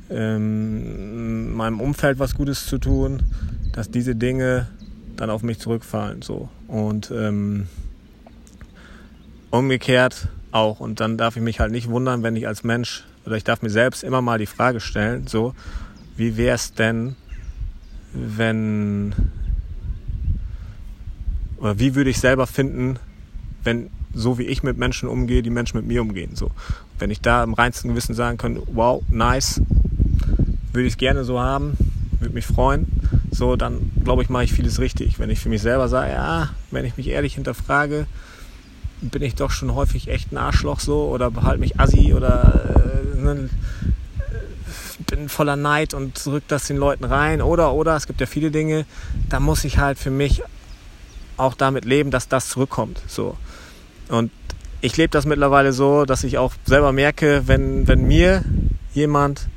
ähm, 0.10 1.54
meinem 1.54 1.80
Umfeld 1.80 2.20
was 2.20 2.36
Gutes 2.36 2.66
zu 2.66 2.78
tun, 2.78 3.24
dass 3.74 3.92
diese 3.92 4.16
Dinge 4.16 4.68
dann 5.16 5.30
auf 5.30 5.44
mich 5.44 5.60
zurückfallen. 5.60 6.22
So. 6.22 6.50
Und 6.68 7.12
ähm, 7.12 7.68
umgekehrt 9.52 10.30
auch. 10.52 10.80
Und 10.80 11.00
dann 11.00 11.18
darf 11.18 11.36
ich 11.36 11.42
mich 11.42 11.60
halt 11.60 11.72
nicht 11.72 11.90
wundern, 11.90 12.24
wenn 12.24 12.36
ich 12.36 12.48
als 12.48 12.64
Mensch 12.64 13.04
oder 13.26 13.36
ich 13.36 13.44
darf 13.44 13.62
mir 13.62 13.70
selbst 13.70 14.04
immer 14.04 14.22
mal 14.22 14.40
die 14.40 14.46
Frage 14.46 14.80
stellen, 14.80 15.28
so, 15.28 15.54
wie 16.16 16.38
wäre 16.38 16.56
es 16.56 16.74
denn, 16.74 17.16
wenn 18.14 19.14
oder 21.58 21.80
wie 21.80 21.96
würde 21.96 22.10
ich 22.10 22.20
selber 22.20 22.48
finden, 22.48 23.00
wenn 23.64 23.90
so 24.14 24.38
wie 24.38 24.44
ich 24.44 24.64
mit 24.64 24.78
Menschen 24.78 25.10
umgehe, 25.10 25.44
die 25.44 25.50
Menschen 25.50 25.78
mit 25.78 25.86
mir 25.86 26.02
umgehen. 26.02 26.36
So. 26.36 26.52
Wenn 27.00 27.12
ich 27.12 27.22
da 27.22 27.44
im 27.44 27.54
reinsten 27.54 27.90
Gewissen 27.90 28.16
sagen 28.16 28.38
könnte, 28.38 28.64
wow, 28.68 29.04
nice, 29.10 29.62
würde 30.78 30.88
ich 30.88 30.94
es 30.94 30.98
gerne 30.98 31.24
so 31.24 31.40
haben, 31.40 31.76
würde 32.20 32.36
mich 32.36 32.46
freuen. 32.46 32.86
So, 33.32 33.56
dann 33.56 33.92
glaube 34.04 34.22
ich, 34.22 34.30
mache 34.30 34.44
ich 34.44 34.54
vieles 34.54 34.80
richtig. 34.80 35.18
Wenn 35.18 35.32
ich 35.32 35.40
für 35.40 35.50
mich 35.50 35.64
selber 35.64 35.88
sage, 35.88 36.12
ja, 36.12 36.50
wenn 36.70 36.86
ich 36.86 36.98
mich 36.98 37.08
ehrlich 37.08 37.34
hinterfrage, 37.34 38.06
bin 39.02 39.24
ich 39.24 39.34
doch 39.34 39.50
schon 39.50 39.74
häufig 39.74 40.08
echt 40.08 40.32
ein 40.32 40.38
Arschloch 40.38 40.80
so 40.80 41.08
oder 41.08 41.32
behalte 41.32 41.60
mich 41.60 41.80
assi 41.80 42.14
oder 42.14 42.62
äh, 43.16 43.20
ne, 43.20 43.50
bin 45.08 45.30
voller 45.30 45.56
Neid 45.56 45.96
und 45.96 46.24
drück 46.24 46.44
das 46.48 46.68
den 46.68 46.78
Leuten 46.78 47.06
rein 47.06 47.42
oder 47.42 47.74
oder 47.74 47.96
es 47.96 48.06
gibt 48.06 48.22
ja 48.22 48.28
viele 48.28 48.52
Dinge, 48.52 48.86
da 49.30 49.40
muss 49.40 49.64
ich 49.64 49.80
halt 49.80 49.98
für 49.98 50.12
mich 50.12 50.44
auch 51.38 51.56
damit 51.56 51.86
leben, 51.86 52.12
dass 52.12 52.28
das 52.28 52.50
zurückkommt. 52.50 53.02
So. 53.08 53.36
Und 54.10 54.32
ich 54.82 54.96
lebe 54.96 55.10
das 55.10 55.26
mittlerweile 55.26 55.74
so, 55.74 56.06
dass 56.06 56.24
ich 56.24 56.38
auch 56.38 56.54
selber 56.66 56.92
merke, 56.92 57.48
wenn, 57.48 57.88
wenn 57.88 58.06
mir 58.06 58.44
jemand 58.94 59.48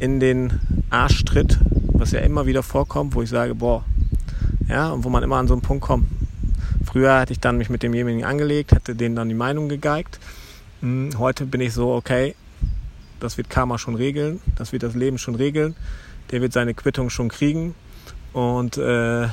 in 0.00 0.20
den 0.20 0.60
Arsch 0.90 1.24
tritt, 1.24 1.58
was 1.88 2.12
ja 2.12 2.20
immer 2.20 2.46
wieder 2.46 2.62
vorkommt, 2.62 3.14
wo 3.14 3.22
ich 3.22 3.30
sage, 3.30 3.54
boah, 3.54 3.84
ja, 4.68 4.90
und 4.90 5.04
wo 5.04 5.08
man 5.08 5.22
immer 5.22 5.36
an 5.36 5.48
so 5.48 5.54
einen 5.54 5.62
Punkt 5.62 5.84
kommt. 5.84 6.06
Früher 6.84 7.18
hatte 7.18 7.32
ich 7.32 7.40
dann 7.40 7.58
mich 7.58 7.70
mit 7.70 7.82
demjenigen 7.82 8.24
angelegt, 8.24 8.72
hätte 8.72 8.94
denen 8.94 9.16
dann 9.16 9.28
die 9.28 9.34
Meinung 9.34 9.68
gegeigt. 9.68 10.18
Hm, 10.80 11.10
heute 11.18 11.46
bin 11.46 11.60
ich 11.60 11.72
so, 11.72 11.92
okay, 11.92 12.34
das 13.20 13.36
wird 13.38 13.50
Karma 13.50 13.78
schon 13.78 13.94
regeln, 13.94 14.40
das 14.56 14.72
wird 14.72 14.82
das 14.82 14.94
Leben 14.94 15.18
schon 15.18 15.34
regeln, 15.34 15.74
der 16.30 16.40
wird 16.40 16.52
seine 16.52 16.74
Quittung 16.74 17.10
schon 17.10 17.28
kriegen 17.28 17.74
und 18.32 18.76
äh, 18.76 19.28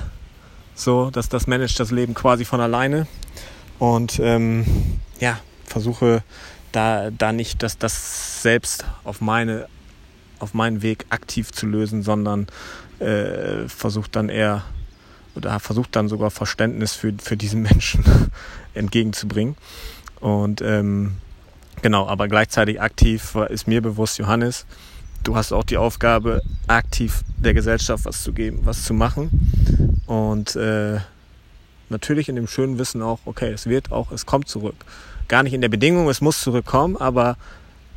so, 0.76 1.10
dass 1.12 1.30
das 1.30 1.48
managt 1.48 1.80
das 1.80 1.92
Leben 1.92 2.14
quasi 2.14 2.46
von 2.46 2.62
alleine 2.62 3.08
und 3.80 4.20
ähm, 4.24 4.66
ja, 5.20 5.40
versuche 5.66 6.24
da, 6.72 7.12
da 7.12 7.34
nicht 7.34 7.64
dass 7.64 7.78
das 7.78 8.42
selbst 8.42 8.86
auf 9.04 9.22
meine 9.22 9.68
auf 10.42 10.54
meinen 10.54 10.82
Weg 10.82 11.06
aktiv 11.10 11.52
zu 11.52 11.66
lösen, 11.66 12.04
sondern 12.04 12.48
äh, 13.00 13.68
versucht 13.68 14.16
dann 14.16 14.30
eher 14.30 14.64
oder 15.36 15.60
versucht 15.60 15.96
dann 15.96 16.10
sogar 16.10 16.32
Verständnis 16.32 16.94
für, 16.94 17.14
für 17.22 17.38
diesen 17.38 17.62
Menschen 17.62 18.04
entgegenzubringen. 18.74 19.56
Und 20.20 20.62
ähm, 20.62 21.14
genau, 21.82 22.08
aber 22.08 22.28
gleichzeitig 22.28 22.82
aktiv 22.82 23.36
ist 23.50 23.68
mir 23.68 23.82
bewusst, 23.82 24.18
Johannes, 24.18 24.66
du 25.24 25.36
hast 25.36 25.52
auch 25.52 25.64
die 25.64 25.78
Aufgabe, 25.78 26.42
aktiv 26.68 27.22
der 27.38 27.54
Gesellschaft 27.54 28.06
was 28.06 28.24
zu 28.24 28.34
geben, 28.34 28.62
was 28.64 28.84
zu 28.84 28.94
machen. 28.94 30.02
Und 30.06 30.56
äh, 30.56 31.00
natürlich 31.90 32.30
in 32.30 32.36
dem 32.36 32.48
schönen 32.48 32.78
Wissen 32.78 33.02
auch, 33.02 33.20
okay, 33.26 33.52
es 33.52 33.68
wird 33.68 33.92
auch, 33.92 34.12
es 34.12 34.26
kommt 34.26 34.48
zurück. 34.48 34.76
Gar 35.28 35.44
nicht 35.44 35.54
in 35.54 35.62
der 35.62 35.70
Bedingung, 35.70 36.10
es 36.10 36.22
muss 36.22 36.42
zurückkommen, 36.42 36.98
aber 36.98 37.38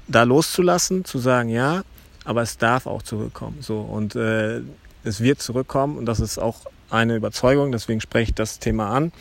da 0.06 0.22
loszulassen, 0.22 1.04
zu 1.04 1.18
sagen, 1.18 1.48
ja, 1.48 1.82
aber 2.24 2.42
es 2.42 2.58
darf 2.58 2.86
auch 2.86 3.02
zurückkommen. 3.02 3.58
So 3.60 3.80
und 3.80 4.16
äh, 4.16 4.60
es 5.04 5.20
wird 5.20 5.40
zurückkommen 5.40 5.98
und 5.98 6.06
das 6.06 6.20
ist 6.20 6.38
auch 6.38 6.60
eine 6.90 7.16
Überzeugung. 7.16 7.72
Deswegen 7.72 8.00
spreche 8.00 8.30
ich 8.30 8.34
das 8.34 8.58
Thema 8.58 8.90
an, 8.90 9.12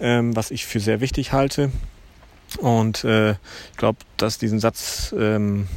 ähm, 0.00 0.34
was 0.34 0.50
ich 0.50 0.66
für 0.66 0.80
sehr 0.80 1.00
wichtig 1.00 1.32
halte. 1.32 1.70
Und 2.58 3.04
äh, 3.04 3.32
ich 3.32 3.76
glaube, 3.76 3.98
dass 4.16 4.38
diesen 4.38 4.58
Satz, 4.58 5.14
ähm, 5.16 5.68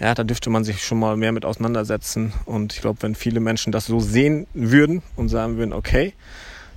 ja, 0.00 0.14
da 0.14 0.24
dürfte 0.24 0.50
man 0.50 0.64
sich 0.64 0.84
schon 0.84 0.98
mal 0.98 1.16
mehr 1.16 1.32
mit 1.32 1.44
auseinandersetzen. 1.44 2.32
Und 2.44 2.72
ich 2.72 2.80
glaube, 2.80 3.02
wenn 3.02 3.14
viele 3.14 3.40
Menschen 3.40 3.72
das 3.72 3.86
so 3.86 4.00
sehen 4.00 4.46
würden 4.52 5.02
und 5.14 5.28
sagen 5.28 5.56
würden, 5.56 5.72
okay, 5.72 6.14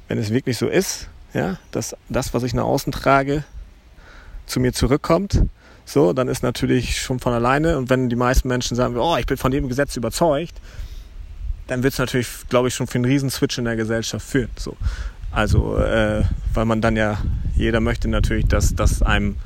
wenn 0.08 0.20
es 0.20 0.30
wirklich 0.30 0.58
so 0.58 0.68
ist, 0.68 1.10
ja, 1.34 1.58
dass 1.72 1.96
das, 2.10 2.34
was 2.34 2.44
ich 2.44 2.54
nach 2.54 2.63
außen 2.63 2.92
trage, 2.92 3.44
zu 4.46 4.60
mir 4.60 4.74
zurückkommt, 4.74 5.42
so, 5.88 6.12
dann 6.12 6.28
ist 6.28 6.43
natürlich 6.43 7.02
schon 7.02 7.19
von 7.19 7.32
alleine. 7.32 7.78
Und 7.78 7.89
wenn 7.89 8.10
die 8.10 8.17
meisten 8.17 8.50
Menschen 8.50 8.76
sagen, 8.76 8.97
oh, 8.97 9.15
ich 9.17 9.26
bin 9.26 9.38
von 9.38 9.52
dem 9.52 9.69
Gesetz 9.69 9.95
überzeugt, 9.95 10.54
dann 11.67 11.82
wird 11.82 11.93
es 11.93 12.00
natürlich, 12.00 12.28
glaube 12.50 12.67
ich, 12.67 12.76
schon 12.76 12.88
für 12.88 12.95
einen 12.95 13.06
riesen 13.06 13.30
Switch 13.30 13.58
in 13.58 13.63
der 13.63 13.78
Gesellschaft 13.78 14.28
führen. 14.28 14.50
So. 14.58 14.76
Also, 15.32 15.78
äh, 15.78 16.23
weil 16.54 16.65
man 16.65 16.82
dann 16.82 16.97
ja, 16.97 17.17
jeder 17.56 17.80
möchte 17.80 18.10
natürlich, 18.10 18.47
dass, 18.47 18.76
dass 18.76 19.02
einem 19.02 19.38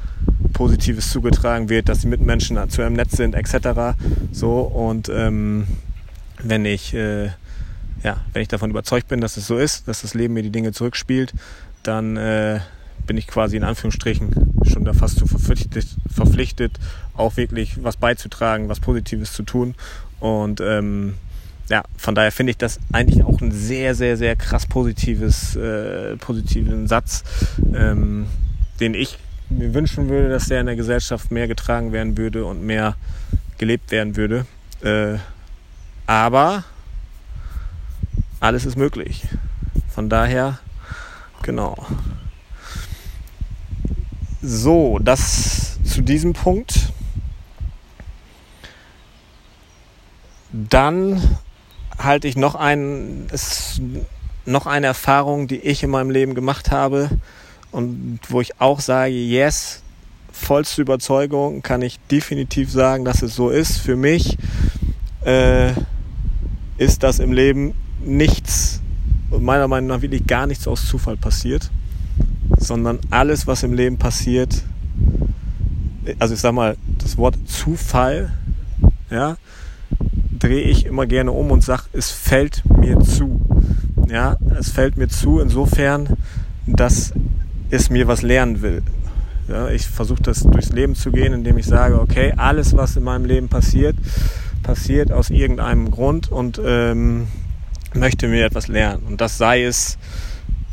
Positives 0.54 1.12
zugetragen 1.12 1.70
wird, 1.70 1.90
dass 1.90 2.00
die 2.00 2.08
Mitmenschen 2.08 2.58
zu 2.72 2.82
einem 2.82 2.96
Netz 2.96 3.18
sind, 3.18 3.36
etc. 3.36 3.96
So, 4.32 4.62
und 4.62 5.10
ähm, 5.10 5.68
wenn 6.40 6.66
ich, 6.66 6.96
äh, 6.96 7.28
ja, 8.04 8.18
wenn 8.34 8.42
ich 8.42 8.48
davon 8.48 8.72
überzeugt 8.72 9.08
bin, 9.10 9.22
dass 9.22 9.38
es 9.38 9.46
so 9.46 9.58
ist, 9.58 9.88
dass 9.88 10.02
das 10.02 10.16
Leben 10.16 10.34
mir 10.34 10.44
die 10.44 10.50
Dinge 10.50 10.72
zurückspielt, 10.72 11.34
dann 11.84 12.18
äh, 12.18 12.62
bin 13.12 13.18
ich 13.18 13.28
quasi 13.28 13.58
in 13.58 13.66
Anführungsstrichen 13.66 14.54
schon 14.64 14.86
da 14.86 14.94
fast 14.94 15.20
zu 15.20 15.28
verpflichtet, 15.28 15.86
verpflichtet, 16.10 16.80
auch 17.14 17.36
wirklich 17.36 17.84
was 17.84 17.98
beizutragen, 17.98 18.70
was 18.70 18.80
Positives 18.80 19.34
zu 19.34 19.44
tun. 19.44 19.76
Und 20.22 20.62
ähm, 20.62 21.16
ja, 21.68 21.84
von 21.98 22.16
daher 22.16 22.32
finde 22.32 22.52
ich 22.52 22.58
das 22.58 22.80
eigentlich 22.94 23.26
auch 23.26 23.42
ein 23.42 23.52
sehr, 23.52 23.96
sehr, 23.96 24.16
sehr 24.16 24.38
krass 24.38 24.66
positives, 24.66 25.58
äh, 25.58 26.16
positiven 26.16 26.88
Satz, 26.88 27.26
ähm, 27.76 28.28
den 28.80 28.94
ich 28.94 29.20
mir 29.50 29.74
wünschen 29.74 30.08
würde, 30.08 30.30
dass 30.30 30.48
der 30.48 30.62
in 30.62 30.68
der 30.68 30.78
Gesellschaft 30.78 31.32
mehr 31.32 31.50
getragen 31.50 31.92
werden 31.92 32.18
würde 32.18 32.46
und 32.46 32.64
mehr 32.64 32.96
gelebt 33.58 33.92
werden 33.92 34.16
würde. 34.16 34.46
Äh, 34.84 35.18
aber 36.08 36.64
alles 38.40 38.66
ist 38.66 38.78
möglich. 38.78 39.28
Von 39.90 40.08
daher, 40.08 40.60
genau. 41.44 41.76
So, 44.44 44.98
das 45.00 45.78
zu 45.84 46.02
diesem 46.02 46.34
Punkt. 46.34 46.92
Dann 50.52 51.38
halte 51.98 52.28
ich 52.28 52.36
noch, 52.36 52.56
ein, 52.56 53.28
ist 53.32 53.82
noch 54.46 54.66
eine 54.66 54.88
Erfahrung, 54.88 55.48
die 55.48 55.60
ich 55.60 55.84
in 55.84 55.92
meinem 55.92 56.10
Leben 56.10 56.34
gemacht 56.34 56.72
habe 56.72 57.10
und 57.72 58.20
wo 58.30 58.42
ich 58.42 58.60
auch 58.60 58.80
sage, 58.80 59.14
yes, 59.14 59.84
vollste 60.32 60.82
Überzeugung, 60.82 61.62
kann 61.62 61.84
ich 61.84 62.00
definitiv 62.10 62.72
sagen, 62.72 63.06
dass 63.06 63.22
es 63.22 63.36
so 63.36 63.50
ist. 63.50 63.78
Für 63.78 63.96
mich 63.96 64.38
äh, 65.24 65.74
ist 66.78 67.04
das 67.04 67.20
im 67.20 67.32
Leben 67.32 67.76
nichts, 68.04 68.82
meiner 69.30 69.68
Meinung 69.68 69.90
nach 69.90 70.02
wirklich 70.02 70.26
gar 70.26 70.48
nichts 70.48 70.68
aus 70.68 70.88
Zufall 70.88 71.16
passiert, 71.16 71.70
sondern 72.58 73.00
alles, 73.10 73.48
was 73.48 73.64
im 73.64 73.74
Leben 73.74 73.98
passiert, 73.98 74.64
also 76.20 76.34
ich 76.34 76.40
sag 76.40 76.54
mal, 76.54 76.78
das 76.98 77.18
Wort 77.18 77.36
Zufall, 77.46 78.32
ja, 79.10 79.38
drehe 80.40 80.64
ich 80.64 80.86
immer 80.86 81.06
gerne 81.06 81.32
um 81.32 81.52
und 81.52 81.64
sage, 81.64 81.84
es 81.94 82.10
fällt 82.10 82.64
mir 82.66 83.00
zu. 83.00 83.42
Ja, 84.10 84.38
es 84.60 84.72
fällt 84.72 84.98
mir 84.98 85.08
zu 85.08 85.40
insofern, 85.40 86.18
dass 86.66 87.14
es 87.70 87.90
mir 87.90 88.08
was 88.08 88.22
lernen 88.22 88.62
will. 88.62 88.82
Ja, 89.48 89.70
ich 89.70 89.88
versuche 89.88 90.24
das 90.24 90.42
durchs 90.42 90.72
Leben 90.72 90.96
zu 90.96 91.12
gehen, 91.12 91.34
indem 91.34 91.58
ich 91.58 91.66
sage, 91.66 92.00
okay, 92.00 92.34
alles, 92.36 92.76
was 92.76 92.96
in 92.96 93.04
meinem 93.04 93.26
Leben 93.26 93.48
passiert, 93.48 93.96
passiert 94.64 95.12
aus 95.12 95.30
irgendeinem 95.30 95.92
Grund 95.92 96.32
und 96.32 96.60
ähm, 96.64 97.28
möchte 97.94 98.28
mir 98.28 98.46
etwas 98.46 98.68
lernen. 98.68 99.04
Und 99.04 99.22
das 99.22 99.38
sei 99.38 99.64
es, 99.64 99.98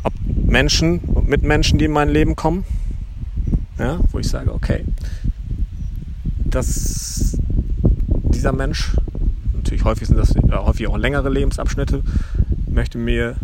ob 0.03 0.13
Menschen 0.25 0.99
und 0.99 1.27
Mitmenschen, 1.27 1.79
die 1.79 1.85
in 1.85 1.91
mein 1.91 2.09
Leben 2.09 2.35
kommen, 2.35 2.65
ja, 3.77 3.99
wo 4.11 4.19
ich 4.19 4.27
sage, 4.27 4.53
okay, 4.53 4.83
dass 6.45 7.37
dieser 8.33 8.51
Mensch 8.51 8.95
natürlich 9.53 9.83
häufig 9.83 10.07
sind 10.07 10.17
das 10.17 10.35
äh, 10.35 10.41
häufig 10.51 10.87
auch 10.87 10.97
längere 10.97 11.29
Lebensabschnitte, 11.29 12.01
möchte 12.67 12.97
mir, 12.97 13.35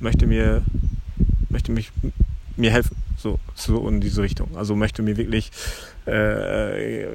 möchte 0.00 0.26
mir, 0.26 0.62
möchte 1.48 1.72
mich 1.72 1.92
mir 2.56 2.70
helfen, 2.70 2.96
so, 3.16 3.38
so 3.54 3.88
in 3.88 4.00
diese 4.00 4.22
Richtung. 4.22 4.56
Also 4.56 4.74
möchte 4.74 5.02
mir 5.02 5.16
wirklich 5.16 5.50
äh, 6.06 7.06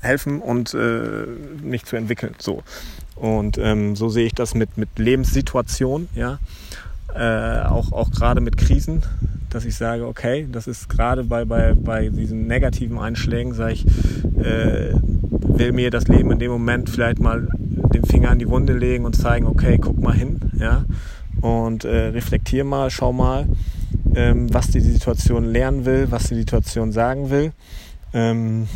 helfen 0.00 0.40
und 0.40 0.74
äh, 0.74 1.26
mich 1.62 1.84
zu 1.84 1.96
entwickeln. 1.96 2.34
So. 2.38 2.62
Und 3.14 3.58
ähm, 3.58 3.96
so 3.96 4.08
sehe 4.08 4.26
ich 4.26 4.34
das 4.34 4.54
mit, 4.54 4.76
mit 4.76 4.98
Lebenssituationen, 4.98 6.08
ja. 6.14 6.38
Äh, 7.16 7.66
auch, 7.66 7.92
auch 7.92 8.10
gerade 8.10 8.40
mit 8.40 8.56
Krisen, 8.56 9.02
dass 9.48 9.64
ich 9.64 9.74
sage, 9.74 10.06
okay, 10.06 10.46
das 10.52 10.66
ist 10.66 10.88
gerade 10.88 11.24
bei, 11.24 11.44
bei, 11.46 11.74
bei 11.74 12.08
diesen 12.08 12.46
negativen 12.46 12.98
Einschlägen, 12.98 13.54
sage 13.54 13.72
ich, 13.72 13.86
äh, 14.38 14.92
will 14.94 15.72
mir 15.72 15.90
das 15.90 16.08
Leben 16.08 16.30
in 16.30 16.38
dem 16.38 16.50
Moment 16.50 16.90
vielleicht 16.90 17.20
mal 17.20 17.48
den 17.94 18.04
Finger 18.04 18.30
an 18.30 18.38
die 18.38 18.48
Wunde 18.48 18.74
legen 18.74 19.06
und 19.06 19.16
zeigen, 19.16 19.46
okay, 19.46 19.78
guck 19.80 19.98
mal 19.98 20.12
hin, 20.12 20.40
ja, 20.58 20.84
und 21.40 21.84
äh, 21.84 22.08
reflektier 22.08 22.64
mal, 22.64 22.90
schau 22.90 23.12
mal, 23.12 23.46
ähm, 24.14 24.52
was 24.52 24.68
die 24.68 24.80
Situation 24.80 25.44
lernen 25.44 25.84
will, 25.84 26.10
was 26.10 26.28
die 26.28 26.34
Situation 26.34 26.92
sagen 26.92 27.30
will 27.30 27.52
ähm, 28.12 28.68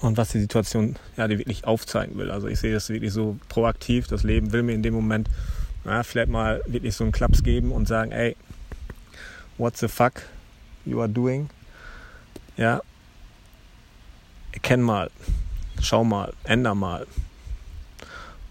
und 0.00 0.16
was 0.16 0.30
die 0.30 0.40
Situation 0.40 0.96
ja, 1.16 1.26
die 1.28 1.38
wirklich 1.38 1.64
aufzeigen 1.64 2.16
will. 2.18 2.30
Also 2.30 2.46
ich 2.46 2.60
sehe 2.60 2.72
das 2.72 2.88
wirklich 2.88 3.12
so 3.12 3.36
proaktiv. 3.48 4.06
Das 4.06 4.22
Leben 4.22 4.52
will 4.52 4.62
mir 4.62 4.74
in 4.74 4.82
dem 4.82 4.94
Moment 4.94 5.28
ja, 5.88 6.02
vielleicht 6.02 6.30
mal 6.30 6.62
wirklich 6.66 6.94
so 6.94 7.04
einen 7.04 7.12
Klaps 7.12 7.42
geben 7.42 7.72
und 7.72 7.88
sagen, 7.88 8.12
ey, 8.12 8.36
what 9.56 9.76
the 9.76 9.88
fuck 9.88 10.22
you 10.84 11.00
are 11.00 11.08
doing? 11.08 11.50
Ja, 12.56 12.80
erkenn 14.52 14.82
mal, 14.82 15.10
schau 15.80 16.04
mal, 16.04 16.32
änder 16.44 16.74
mal. 16.74 17.06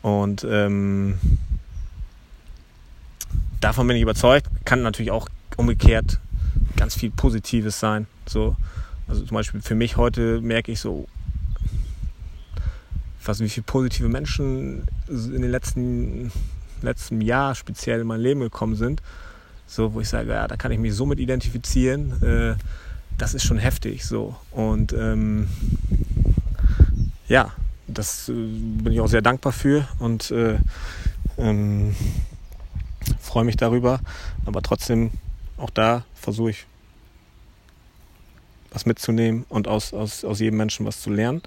Und 0.02 0.46
ähm, 0.50 1.20
davon 3.60 3.88
bin 3.88 3.98
ich 3.98 4.04
überzeugt. 4.04 4.48
Kann 4.66 4.82
natürlich 4.82 5.12
auch 5.12 5.28
umgekehrt 5.58 6.20
ganz 6.78 6.96
viel 6.96 7.12
Positives 7.12 7.80
sein. 7.80 8.08
So, 8.26 8.56
also 9.08 9.26
zum 9.26 9.36
Beispiel 9.36 9.62
für 9.62 9.76
mich 9.76 9.98
heute 9.98 10.42
merke 10.42 10.72
ich 10.72 10.80
so, 10.80 11.08
was, 13.26 13.40
wie 13.42 13.50
viele 13.50 13.66
positive 13.66 14.08
Menschen 14.08 14.88
in 15.08 15.42
den 15.42 15.52
letzten, 15.52 16.32
letzten 16.82 17.22
Jahr 17.22 17.56
speziell 17.56 18.02
in 18.02 18.08
mein 18.08 18.22
Leben 18.22 18.40
gekommen 18.40 18.76
sind. 18.76 19.02
So, 19.66 19.94
wo 19.94 20.02
ich 20.02 20.10
sage, 20.10 20.32
ja, 20.32 20.48
da 20.48 20.56
kann 20.56 20.72
ich 20.72 20.80
mich 20.80 20.94
so 20.94 21.06
mit 21.06 21.20
identifizieren. 21.20 22.24
Äh, 22.24 22.56
das 23.18 23.34
ist 23.34 23.44
schon 23.44 23.58
heftig 23.58 24.06
so. 24.06 24.36
Und 24.52 24.94
ähm, 24.94 25.50
ja, 27.28 27.52
das 27.88 28.30
äh, 28.30 28.34
bin 28.34 28.94
ich 28.94 29.02
auch 29.02 29.08
sehr 29.08 29.22
dankbar 29.22 29.52
für 29.52 29.88
und 30.00 30.32
äh, 30.32 30.58
ähm, 31.38 31.96
freue 33.20 33.44
mich 33.44 33.58
darüber. 33.58 34.00
Aber 34.46 34.62
trotzdem, 34.62 35.12
auch 35.58 35.70
da 35.70 36.06
versuche 36.14 36.52
ich 36.52 36.66
was 38.72 38.86
mitzunehmen 38.86 39.46
und 39.50 39.68
aus, 39.68 39.94
aus, 39.94 40.24
aus 40.24 40.40
jedem 40.40 40.58
Menschen 40.58 40.86
was 40.86 41.02
zu 41.02 41.10
lernen. 41.10 41.42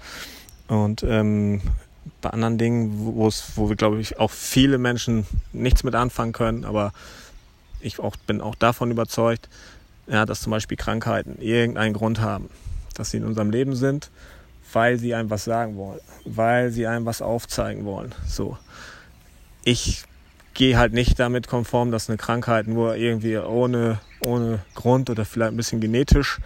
Und 0.67 1.03
ähm, 1.03 1.61
bei 2.21 2.29
anderen 2.29 2.57
Dingen, 2.57 3.15
wo 3.15 3.27
es, 3.27 3.53
wo 3.55 3.69
wir, 3.69 3.75
glaube 3.75 3.99
ich, 3.99 4.19
auch 4.19 4.31
viele 4.31 4.77
Menschen 4.77 5.25
nichts 5.53 5.83
mit 5.83 5.95
anfangen 5.95 6.33
können, 6.33 6.65
aber 6.65 6.93
ich 7.79 7.99
auch, 7.99 8.15
bin 8.15 8.41
auch 8.41 8.55
davon 8.55 8.91
überzeugt, 8.91 9.49
ja, 10.07 10.25
dass 10.25 10.41
zum 10.41 10.51
Beispiel 10.51 10.77
Krankheiten 10.77 11.41
irgendeinen 11.41 11.93
Grund 11.93 12.21
haben, 12.21 12.49
dass 12.95 13.11
sie 13.11 13.17
in 13.17 13.25
unserem 13.25 13.51
Leben 13.51 13.75
sind, 13.75 14.09
weil 14.73 14.97
sie 14.97 15.13
einem 15.13 15.29
was 15.29 15.43
sagen 15.43 15.75
wollen, 15.77 15.99
weil 16.25 16.71
sie 16.71 16.87
einem 16.87 17.05
was 17.05 17.21
aufzeigen 17.21 17.85
wollen. 17.85 18.13
So. 18.27 18.57
Ich 19.63 20.03
gehe 20.53 20.77
halt 20.77 20.93
nicht 20.93 21.19
damit 21.19 21.47
konform, 21.47 21.91
dass 21.91 22.09
eine 22.09 22.17
Krankheit 22.17 22.67
nur 22.67 22.95
irgendwie 22.95 23.37
ohne, 23.37 23.99
ohne 24.21 24.59
Grund 24.75 25.09
oder 25.09 25.25
vielleicht 25.25 25.53
ein 25.53 25.57
bisschen 25.57 25.81
genetisch 25.81 26.39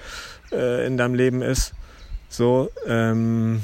äh, 0.51 0.85
in 0.85 0.97
deinem 0.97 1.15
Leben 1.15 1.41
ist. 1.41 1.73
So, 2.29 2.69
ähm, 2.85 3.61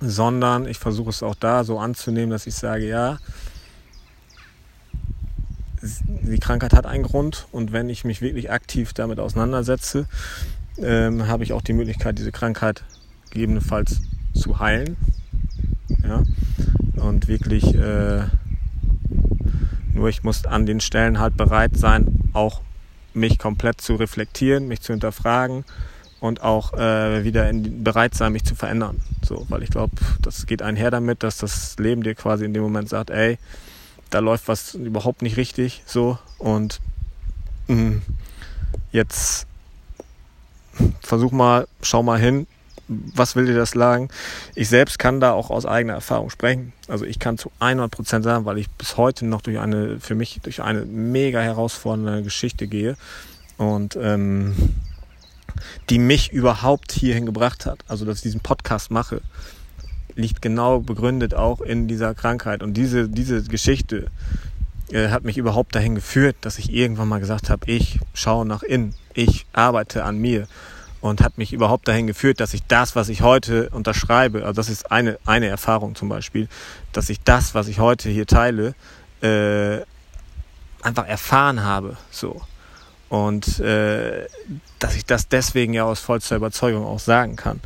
sondern 0.00 0.66
ich 0.66 0.78
versuche 0.78 1.10
es 1.10 1.22
auch 1.22 1.34
da 1.34 1.64
so 1.64 1.78
anzunehmen, 1.78 2.30
dass 2.30 2.46
ich 2.46 2.54
sage, 2.54 2.88
ja, 2.88 3.18
die 5.80 6.38
Krankheit 6.38 6.72
hat 6.72 6.86
einen 6.86 7.04
Grund 7.04 7.46
und 7.52 7.72
wenn 7.72 7.88
ich 7.88 8.04
mich 8.04 8.20
wirklich 8.20 8.50
aktiv 8.50 8.92
damit 8.92 9.20
auseinandersetze, 9.20 10.06
ähm, 10.78 11.26
habe 11.26 11.44
ich 11.44 11.52
auch 11.52 11.62
die 11.62 11.72
Möglichkeit, 11.72 12.18
diese 12.18 12.32
Krankheit 12.32 12.84
gegebenenfalls 13.30 14.00
zu 14.34 14.58
heilen. 14.58 14.96
Ja? 16.02 16.22
Und 16.96 17.28
wirklich, 17.28 17.74
äh, 17.74 18.24
nur 19.92 20.08
ich 20.08 20.22
muss 20.22 20.46
an 20.46 20.66
den 20.66 20.80
Stellen 20.80 21.18
halt 21.18 21.36
bereit 21.36 21.76
sein, 21.76 22.30
auch 22.32 22.60
mich 23.14 23.38
komplett 23.38 23.80
zu 23.80 23.94
reflektieren, 23.94 24.68
mich 24.68 24.80
zu 24.80 24.92
hinterfragen 24.92 25.64
und 26.20 26.42
auch 26.42 26.72
äh, 26.74 27.24
wieder 27.24 27.48
in, 27.48 27.84
bereit 27.84 28.14
sein, 28.14 28.32
mich 28.32 28.44
zu 28.44 28.54
verändern. 28.54 29.00
So, 29.22 29.46
weil 29.48 29.62
ich 29.62 29.70
glaube, 29.70 29.94
das 30.20 30.46
geht 30.46 30.62
einher 30.62 30.90
damit, 30.90 31.22
dass 31.22 31.38
das 31.38 31.76
Leben 31.78 32.02
dir 32.02 32.14
quasi 32.14 32.44
in 32.44 32.54
dem 32.54 32.62
Moment 32.62 32.88
sagt, 32.88 33.10
ey, 33.10 33.38
da 34.10 34.20
läuft 34.20 34.48
was 34.48 34.74
überhaupt 34.74 35.22
nicht 35.22 35.36
richtig, 35.36 35.82
so 35.86 36.18
und 36.38 36.80
mh, 37.68 37.76
mm, 37.76 38.02
jetzt 38.92 39.46
versuch 41.00 41.32
mal, 41.32 41.66
schau 41.82 42.02
mal 42.02 42.18
hin, 42.18 42.46
was 42.88 43.36
will 43.36 43.46
dir 43.46 43.54
das 43.54 43.72
sagen? 43.72 44.08
Ich 44.54 44.68
selbst 44.68 44.98
kann 44.98 45.20
da 45.20 45.32
auch 45.32 45.50
aus 45.50 45.66
eigener 45.66 45.94
Erfahrung 45.94 46.30
sprechen. 46.30 46.72
Also 46.88 47.04
ich 47.04 47.18
kann 47.18 47.36
zu 47.36 47.50
100 47.60 47.90
Prozent 47.90 48.24
sagen, 48.24 48.46
weil 48.46 48.58
ich 48.58 48.70
bis 48.70 48.96
heute 48.96 49.26
noch 49.26 49.42
durch 49.42 49.58
eine, 49.58 50.00
für 50.00 50.14
mich 50.14 50.40
durch 50.42 50.62
eine 50.62 50.86
mega 50.86 51.40
herausfordernde 51.40 52.22
Geschichte 52.22 52.66
gehe 52.66 52.96
und 53.58 53.98
ähm, 54.00 54.54
die 55.90 55.98
mich 55.98 56.32
überhaupt 56.32 56.92
hierhin 56.92 57.26
gebracht 57.26 57.66
hat. 57.66 57.80
Also 57.88 58.04
dass 58.04 58.18
ich 58.18 58.22
diesen 58.22 58.40
Podcast 58.40 58.90
mache, 58.90 59.20
liegt 60.14 60.42
genau 60.42 60.80
begründet 60.80 61.34
auch 61.34 61.60
in 61.60 61.88
dieser 61.88 62.14
Krankheit 62.14 62.62
und 62.62 62.74
diese 62.74 63.08
diese 63.08 63.42
Geschichte 63.44 64.10
äh, 64.90 65.08
hat 65.08 65.24
mich 65.24 65.38
überhaupt 65.38 65.74
dahin 65.74 65.94
geführt, 65.94 66.36
dass 66.40 66.58
ich 66.58 66.72
irgendwann 66.72 67.08
mal 67.08 67.20
gesagt 67.20 67.50
habe, 67.50 67.70
ich 67.70 68.00
schaue 68.14 68.46
nach 68.46 68.62
innen, 68.62 68.94
ich 69.14 69.46
arbeite 69.52 70.04
an 70.04 70.18
mir 70.18 70.46
und 71.00 71.20
hat 71.22 71.38
mich 71.38 71.52
überhaupt 71.52 71.86
dahin 71.88 72.06
geführt, 72.06 72.40
dass 72.40 72.54
ich 72.54 72.64
das, 72.66 72.96
was 72.96 73.08
ich 73.08 73.22
heute 73.22 73.70
unterschreibe, 73.70 74.40
also 74.40 74.54
das 74.54 74.68
ist 74.68 74.90
eine, 74.90 75.18
eine 75.26 75.46
Erfahrung 75.46 75.94
zum 75.94 76.08
Beispiel, 76.08 76.48
dass 76.92 77.10
ich 77.10 77.20
das, 77.20 77.54
was 77.54 77.68
ich 77.68 77.78
heute 77.78 78.08
hier 78.08 78.26
teile, 78.26 78.74
äh, 79.22 79.78
einfach 80.82 81.06
erfahren 81.06 81.62
habe, 81.62 81.96
so. 82.10 82.40
Und 83.08 83.58
äh, 83.60 84.26
dass 84.78 84.96
ich 84.96 85.04
das 85.04 85.28
deswegen 85.28 85.72
ja 85.72 85.84
aus 85.84 86.00
vollster 86.00 86.36
Überzeugung 86.36 86.84
auch 86.84 86.98
sagen 86.98 87.36
kann. 87.36 87.60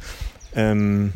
Ähm, 0.55 1.13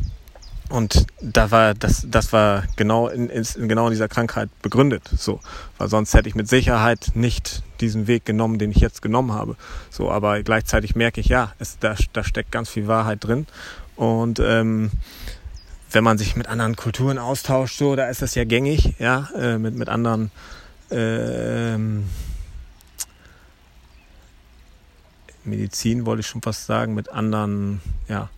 und 0.69 1.07
da 1.21 1.49
war 1.51 1.73
das, 1.73 2.05
das 2.09 2.33
war 2.33 2.63
genau 2.75 3.07
in, 3.07 3.29
in, 3.29 3.69
genau 3.69 3.85
in 3.87 3.91
dieser 3.91 4.09
Krankheit 4.09 4.49
begründet, 4.61 5.03
so, 5.15 5.39
weil 5.77 5.87
sonst 5.87 6.13
hätte 6.13 6.27
ich 6.27 6.35
mit 6.35 6.49
Sicherheit 6.49 7.11
nicht 7.13 7.63
diesen 7.79 8.07
Weg 8.07 8.25
genommen, 8.25 8.59
den 8.59 8.71
ich 8.71 8.77
jetzt 8.77 9.01
genommen 9.01 9.31
habe. 9.31 9.55
So, 9.89 10.11
aber 10.11 10.43
gleichzeitig 10.43 10.93
merke 10.95 11.21
ich, 11.21 11.27
ja, 11.27 11.53
es, 11.59 11.79
da, 11.79 11.95
da 12.11 12.23
steckt 12.23 12.51
ganz 12.51 12.69
viel 12.69 12.87
Wahrheit 12.87 13.23
drin. 13.23 13.47
Und 13.95 14.39
ähm, 14.39 14.91
wenn 15.91 16.03
man 16.03 16.17
sich 16.17 16.35
mit 16.35 16.47
anderen 16.47 16.75
Kulturen 16.75 17.17
austauscht, 17.17 17.77
so, 17.77 17.95
da 17.95 18.09
ist 18.09 18.21
das 18.21 18.35
ja 18.35 18.43
gängig, 18.43 18.95
ja, 18.99 19.29
äh, 19.39 19.57
mit 19.57 19.73
mit 19.73 19.87
anderen 19.87 20.31
äh, 20.91 21.77
Medizin 25.47 26.05
wollte 26.05 26.21
ich 26.21 26.27
schon 26.27 26.41
fast 26.41 26.65
sagen, 26.65 26.93
mit 26.93 27.09
anderen, 27.09 27.81
ja, 28.07 28.29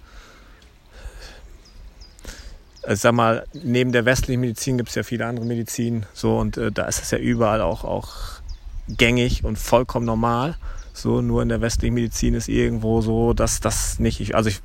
also 2.84 3.02
sag 3.02 3.13
mal, 3.13 3.45
neben 3.54 3.91
der 3.91 4.06
westlichen 4.06 4.41
Medizin 4.41 4.78
gibt 4.78 4.89
es 4.89 4.95
ja 4.95 5.04
viele 5.04 5.26
andere 5.26 5.45
Medizin, 5.45 6.06
so 6.13 6.39
und 6.39 6.58
äh, 6.58 6.72
da 6.72 6.86
ist 6.86 7.02
es 7.02 7.12
ja 7.12 7.17
überall 7.17 7.62
auch, 7.62 7.84
auch 7.84 8.41
gängig 8.88 9.43
und 9.43 9.60
vollkommen 9.60 10.06
normal. 10.06 10.56
So, 10.93 11.22
nur 11.22 11.41
in 11.41 11.50
der 11.50 11.62
westlichen 11.62 11.93
Medizin 11.93 12.34
ist 12.34 12.50
irgendwo 12.50 13.02
so, 13.02 13.34
dass 13.34 13.60
das 13.60 14.00
nicht, 14.00 14.36
also 14.36 14.50
ich 14.50 14.62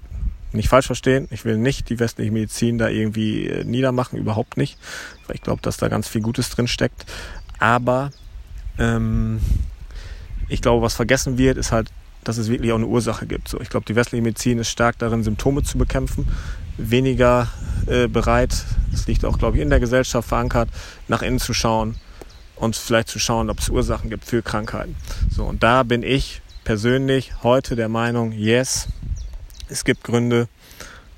nicht 0.52 0.68
falsch 0.68 0.86
verstehen, 0.86 1.28
ich 1.30 1.44
will 1.44 1.58
nicht 1.58 1.90
die 1.90 1.98
westliche 1.98 2.30
Medizin 2.30 2.78
da 2.78 2.88
irgendwie 2.88 3.48
äh, 3.48 3.64
niedermachen, 3.64 4.18
überhaupt 4.18 4.56
nicht, 4.56 4.78
weil 5.26 5.36
ich 5.36 5.42
glaube, 5.42 5.62
dass 5.62 5.76
da 5.76 5.88
ganz 5.88 6.08
viel 6.08 6.22
Gutes 6.22 6.50
drin 6.50 6.68
steckt. 6.68 7.04
Aber 7.58 8.10
ähm, 8.78 9.40
ich 10.48 10.62
glaube, 10.62 10.82
was 10.82 10.94
vergessen 10.94 11.38
wird, 11.38 11.58
ist 11.58 11.72
halt, 11.72 11.90
dass 12.28 12.38
es 12.38 12.48
wirklich 12.48 12.72
auch 12.72 12.76
eine 12.76 12.86
Ursache 12.86 13.26
gibt. 13.26 13.48
So, 13.48 13.60
ich 13.60 13.68
glaube, 13.68 13.86
die 13.86 13.96
westliche 13.96 14.22
Medizin 14.22 14.58
ist 14.58 14.70
stark 14.70 14.98
darin, 14.98 15.22
Symptome 15.22 15.62
zu 15.62 15.78
bekämpfen, 15.78 16.26
weniger 16.76 17.48
äh, 17.86 18.08
bereit, 18.08 18.64
das 18.90 19.06
liegt 19.06 19.24
auch, 19.24 19.38
glaube 19.38 19.56
ich, 19.56 19.62
in 19.62 19.70
der 19.70 19.80
Gesellschaft 19.80 20.28
verankert, 20.28 20.68
nach 21.08 21.22
innen 21.22 21.38
zu 21.38 21.54
schauen 21.54 21.96
und 22.56 22.76
vielleicht 22.76 23.08
zu 23.08 23.18
schauen, 23.18 23.50
ob 23.50 23.58
es 23.58 23.68
Ursachen 23.68 24.10
gibt 24.10 24.24
für 24.24 24.42
Krankheiten. 24.42 24.96
So, 25.30 25.44
und 25.44 25.62
da 25.62 25.82
bin 25.82 26.02
ich 26.02 26.42
persönlich 26.64 27.42
heute 27.42 27.76
der 27.76 27.88
Meinung, 27.88 28.32
yes, 28.32 28.88
es 29.68 29.84
gibt 29.84 30.04
Gründe 30.04 30.48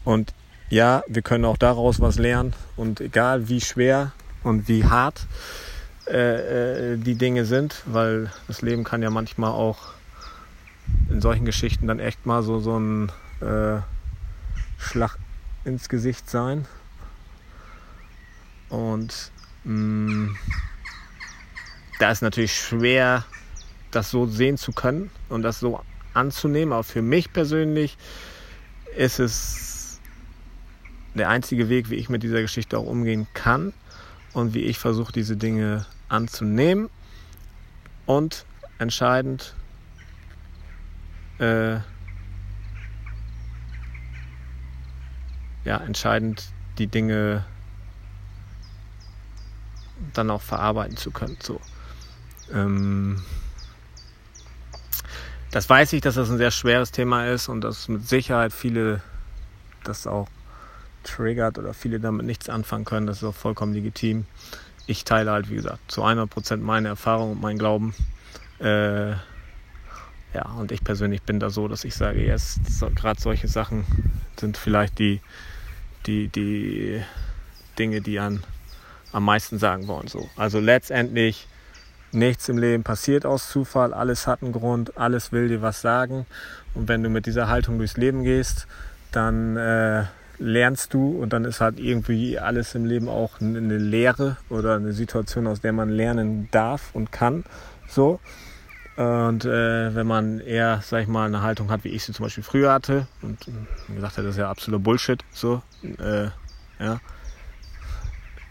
und 0.04 0.32
ja, 0.68 1.04
wir 1.06 1.22
können 1.22 1.44
auch 1.44 1.56
daraus 1.56 2.00
was 2.00 2.18
lernen 2.18 2.54
und 2.76 3.00
egal 3.00 3.48
wie 3.48 3.60
schwer 3.60 4.12
und 4.42 4.68
wie 4.68 4.84
hart 4.84 5.26
äh, 6.08 6.92
äh, 6.92 6.96
die 6.96 7.16
Dinge 7.16 7.44
sind, 7.44 7.82
weil 7.86 8.30
das 8.48 8.62
Leben 8.62 8.84
kann 8.84 9.02
ja 9.02 9.10
manchmal 9.10 9.50
auch 9.50 9.95
in 11.10 11.20
solchen 11.20 11.44
Geschichten 11.44 11.86
dann 11.86 11.98
echt 11.98 12.26
mal 12.26 12.42
so, 12.42 12.60
so 12.60 12.78
ein 12.78 13.12
äh, 13.40 13.80
Schlag 14.78 15.18
ins 15.64 15.88
Gesicht 15.88 16.28
sein. 16.28 16.66
Und 18.68 19.30
mh, 19.64 19.72
mm, 19.74 20.36
da 21.98 22.10
ist 22.10 22.22
natürlich 22.22 22.54
schwer, 22.54 23.24
das 23.90 24.10
so 24.10 24.26
sehen 24.26 24.58
zu 24.58 24.72
können 24.72 25.10
und 25.28 25.42
das 25.42 25.60
so 25.60 25.80
anzunehmen. 26.14 26.72
Aber 26.72 26.84
für 26.84 27.02
mich 27.02 27.32
persönlich 27.32 27.96
ist 28.96 29.18
es 29.18 30.00
der 31.14 31.28
einzige 31.28 31.68
Weg, 31.68 31.90
wie 31.90 31.94
ich 31.94 32.08
mit 32.08 32.22
dieser 32.22 32.42
Geschichte 32.42 32.78
auch 32.78 32.86
umgehen 32.86 33.26
kann 33.32 33.72
und 34.32 34.54
wie 34.54 34.62
ich 34.62 34.78
versuche, 34.78 35.12
diese 35.12 35.36
Dinge 35.36 35.86
anzunehmen 36.08 36.90
und 38.04 38.44
entscheidend 38.78 39.54
äh, 41.38 41.80
ja, 45.64 45.78
entscheidend 45.78 46.44
die 46.78 46.86
Dinge 46.86 47.44
dann 50.12 50.30
auch 50.30 50.42
verarbeiten 50.42 50.96
zu 50.96 51.10
können. 51.10 51.36
So. 51.42 51.60
Ähm, 52.52 53.22
das 55.50 55.68
weiß 55.68 55.92
ich, 55.94 56.02
dass 56.02 56.16
das 56.16 56.30
ein 56.30 56.38
sehr 56.38 56.50
schweres 56.50 56.92
Thema 56.92 57.26
ist 57.26 57.48
und 57.48 57.62
dass 57.62 57.88
mit 57.88 58.06
Sicherheit 58.06 58.52
viele 58.52 59.02
das 59.84 60.06
auch 60.06 60.28
triggert 61.02 61.58
oder 61.58 61.72
viele 61.72 62.00
damit 62.00 62.26
nichts 62.26 62.48
anfangen 62.48 62.84
können. 62.84 63.06
Das 63.06 63.18
ist 63.18 63.24
auch 63.24 63.34
vollkommen 63.34 63.72
legitim. 63.72 64.26
Ich 64.86 65.04
teile 65.04 65.30
halt, 65.30 65.50
wie 65.50 65.56
gesagt, 65.56 65.90
zu 65.90 66.04
100% 66.04 66.58
meine 66.58 66.88
Erfahrung 66.88 67.32
und 67.32 67.40
meinen 67.40 67.58
Glauben. 67.58 67.94
Äh, 68.58 69.14
ja, 70.34 70.44
und 70.58 70.72
ich 70.72 70.84
persönlich 70.84 71.22
bin 71.22 71.40
da 71.40 71.50
so, 71.50 71.68
dass 71.68 71.84
ich 71.84 71.94
sage, 71.94 72.24
jetzt 72.24 72.78
so, 72.78 72.90
gerade 72.90 73.20
solche 73.20 73.48
Sachen 73.48 73.84
sind 74.38 74.56
vielleicht 74.56 74.98
die, 74.98 75.20
die, 76.06 76.28
die 76.28 77.02
Dinge, 77.78 78.00
die 78.00 78.18
an, 78.18 78.42
am 79.12 79.24
meisten 79.24 79.58
sagen 79.58 79.88
wollen. 79.88 80.08
So. 80.08 80.28
Also 80.36 80.60
letztendlich 80.60 81.48
nichts 82.12 82.48
im 82.48 82.58
Leben 82.58 82.82
passiert 82.82 83.26
aus 83.26 83.48
Zufall, 83.48 83.92
alles 83.92 84.26
hat 84.26 84.42
einen 84.42 84.52
Grund, 84.52 84.96
alles 84.96 85.32
will 85.32 85.48
dir 85.48 85.62
was 85.62 85.80
sagen. 85.80 86.26
Und 86.74 86.88
wenn 86.88 87.02
du 87.02 87.08
mit 87.08 87.26
dieser 87.26 87.48
Haltung 87.48 87.78
durchs 87.78 87.96
Leben 87.96 88.22
gehst, 88.24 88.66
dann 89.12 89.56
äh, 89.56 90.04
lernst 90.38 90.92
du 90.92 91.20
und 91.20 91.32
dann 91.32 91.44
ist 91.44 91.60
halt 91.60 91.78
irgendwie 91.78 92.38
alles 92.38 92.74
im 92.74 92.84
Leben 92.84 93.08
auch 93.08 93.40
eine 93.40 93.78
Lehre 93.78 94.36
oder 94.50 94.76
eine 94.76 94.92
Situation, 94.92 95.46
aus 95.46 95.60
der 95.60 95.72
man 95.72 95.88
lernen 95.88 96.48
darf 96.50 96.90
und 96.94 97.12
kann. 97.12 97.44
So. 97.88 98.20
Und 98.96 99.44
äh, 99.44 99.94
wenn 99.94 100.06
man 100.06 100.40
eher, 100.40 100.80
sag 100.82 101.02
ich 101.02 101.08
mal, 101.08 101.26
eine 101.26 101.42
Haltung 101.42 101.70
hat, 101.70 101.84
wie 101.84 101.90
ich 101.90 102.04
sie 102.04 102.12
zum 102.12 102.24
Beispiel 102.24 102.42
früher 102.42 102.72
hatte, 102.72 103.06
und 103.20 103.46
wie 103.88 103.94
gesagt, 103.94 104.16
das 104.16 104.24
ist 104.24 104.38
ja 104.38 104.50
absoluter 104.50 104.82
Bullshit, 104.82 105.22
so, 105.32 105.62
äh, 105.98 106.28
ja. 106.82 107.00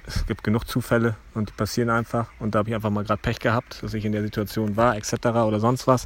Es 0.07 0.23
gibt 0.27 0.43
genug 0.43 0.67
Zufälle 0.67 1.15
und 1.33 1.49
die 1.49 1.53
passieren 1.53 1.89
einfach. 1.89 2.27
Und 2.39 2.53
da 2.53 2.59
habe 2.59 2.69
ich 2.69 2.75
einfach 2.75 2.91
mal 2.91 3.03
gerade 3.03 3.21
Pech 3.23 3.39
gehabt, 3.39 3.81
dass 3.81 3.95
ich 3.95 4.05
in 4.05 4.11
der 4.11 4.21
Situation 4.21 4.77
war, 4.77 4.95
etc. 4.95 5.13
oder 5.47 5.59
sonst 5.59 5.87
was. 5.87 6.05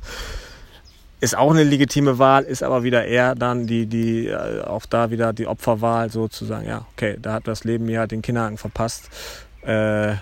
Ist 1.19 1.37
auch 1.37 1.51
eine 1.51 1.63
legitime 1.63 2.17
Wahl, 2.17 2.43
ist 2.43 2.63
aber 2.63 2.83
wieder 2.83 3.03
eher 3.05 3.35
dann 3.35 3.67
die, 3.67 3.87
die, 3.87 4.27
äh, 4.27 4.61
auch 4.61 4.85
da 4.85 5.11
wieder 5.11 5.33
die 5.33 5.47
Opferwahl, 5.47 6.09
sozusagen, 6.09 6.65
ja, 6.65 6.85
okay, 6.93 7.17
da 7.21 7.33
hat 7.33 7.47
das 7.49 7.65
Leben 7.65 7.87
mir 7.87 7.99
halt 7.99 8.11
den 8.11 8.21
Kinderhaken 8.21 8.57
verpasst. 8.57 9.09
Äh, 9.63 10.15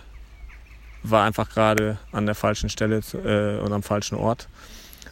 war 1.10 1.26
einfach 1.26 1.50
gerade 1.50 1.98
an 2.12 2.26
der 2.26 2.36
falschen 2.36 2.70
Stelle 2.70 3.02
äh, 3.14 3.60
und 3.60 3.72
am 3.74 3.84
falschen 3.84 4.16
Ort. 4.16 4.48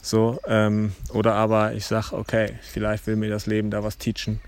So, 0.02 0.40
ähm, 0.48 0.94
oder 1.14 1.34
aber 1.34 1.74
ich 1.74 1.88
sag, 1.88 2.12
okay, 2.12 2.60
vielleicht 2.62 3.08
will 3.08 3.16
mir 3.16 3.30
das 3.30 3.48
Leben 3.48 3.72
da 3.72 3.84
was 3.84 3.98
teachen 3.98 4.40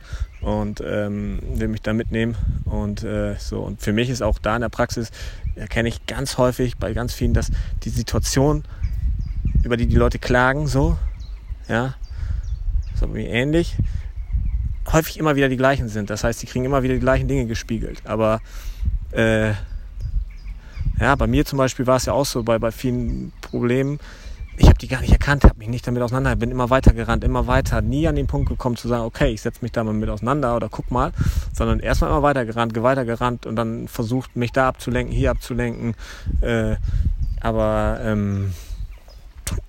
und 0.42 0.84
ähm, 0.86 1.40
will 1.56 1.68
mich 1.68 1.82
da 1.82 1.94
mitnehmen. 1.94 2.36
Und 2.66 3.04
äh, 3.04 3.36
so, 3.40 3.62
und 3.62 3.82
für 3.82 3.92
mich 3.92 4.10
ist 4.10 4.22
auch 4.22 4.38
da 4.38 4.56
in 4.56 4.62
der 4.62 4.70
Praxis, 4.70 5.10
erkenne 5.56 5.90
ich 5.90 6.06
ganz 6.06 6.38
häufig 6.38 6.78
bei 6.78 6.94
ganz 6.94 7.14
vielen, 7.14 7.34
dass 7.34 7.52
die 7.84 7.90
Situation, 7.90 8.66
über 9.64 9.78
die 9.78 9.88
die 9.88 9.96
Leute 9.96 10.20
klagen, 10.20 10.68
so, 10.68 10.96
ja, 11.68 11.96
aber 13.02 13.14
mir 13.14 13.28
ähnlich, 13.28 13.76
häufig 14.92 15.18
immer 15.18 15.36
wieder 15.36 15.50
die 15.50 15.58
gleichen 15.58 15.90
sind. 15.90 16.10
Das 16.10 16.24
heißt, 16.24 16.40
sie 16.40 16.48
kriegen 16.48 16.66
immer 16.66 16.84
wieder 16.84 16.94
die 16.94 17.00
gleichen 17.00 17.28
Dinge 17.28 17.46
gespiegelt. 17.46 18.02
Aber 18.06 18.42
äh, 19.12 19.54
ja, 21.00 21.16
bei 21.16 21.28
mir 21.28 21.46
zum 21.46 21.58
Beispiel 21.58 21.88
war 21.88 21.98
es 21.98 22.06
ja 22.06 22.14
auch 22.14 22.26
so, 22.26 22.44
bei, 22.44 22.60
bei 22.60 22.72
vielen 22.72 23.32
Problemen, 23.42 24.00
ich 24.60 24.66
habe 24.66 24.78
die 24.80 24.88
gar 24.88 25.02
nicht 25.02 25.12
erkannt, 25.12 25.44
habe 25.44 25.60
mich 25.60 25.68
nicht 25.68 25.86
damit 25.86 26.02
auseinander, 26.02 26.36
bin 26.36 26.50
immer 26.50 26.72
weiter 26.72 26.92
gerannt, 26.94 27.24
immer 27.24 27.46
weiter, 27.46 27.82
nie 27.82 28.08
an 28.08 28.16
den 28.16 28.26
Punkt 28.26 28.50
gekommen 28.50 28.76
zu 28.76 28.88
sagen, 28.88 29.04
okay, 29.04 29.30
ich 29.30 29.42
setze 29.42 29.60
mich 29.62 29.72
da 29.72 29.84
mal 29.84 29.94
mit 29.94 30.10
auseinander 30.10 30.56
oder 30.56 30.68
guck 30.68 30.90
mal, 30.90 31.12
sondern 31.54 31.80
erstmal 31.80 32.10
immer 32.10 32.24
weiter 32.24 32.44
gerannt, 32.46 32.76
weiter 32.82 33.06
gerannt 33.06 33.46
und 33.46 33.56
dann 33.56 33.88
versucht, 33.88 34.36
mich 34.36 34.52
da 34.52 34.68
abzulenken, 34.68 35.16
hier 35.16 35.30
abzulenken. 35.30 35.94
Äh, 36.42 36.78
aber 37.40 38.00
ähm, 38.04 38.54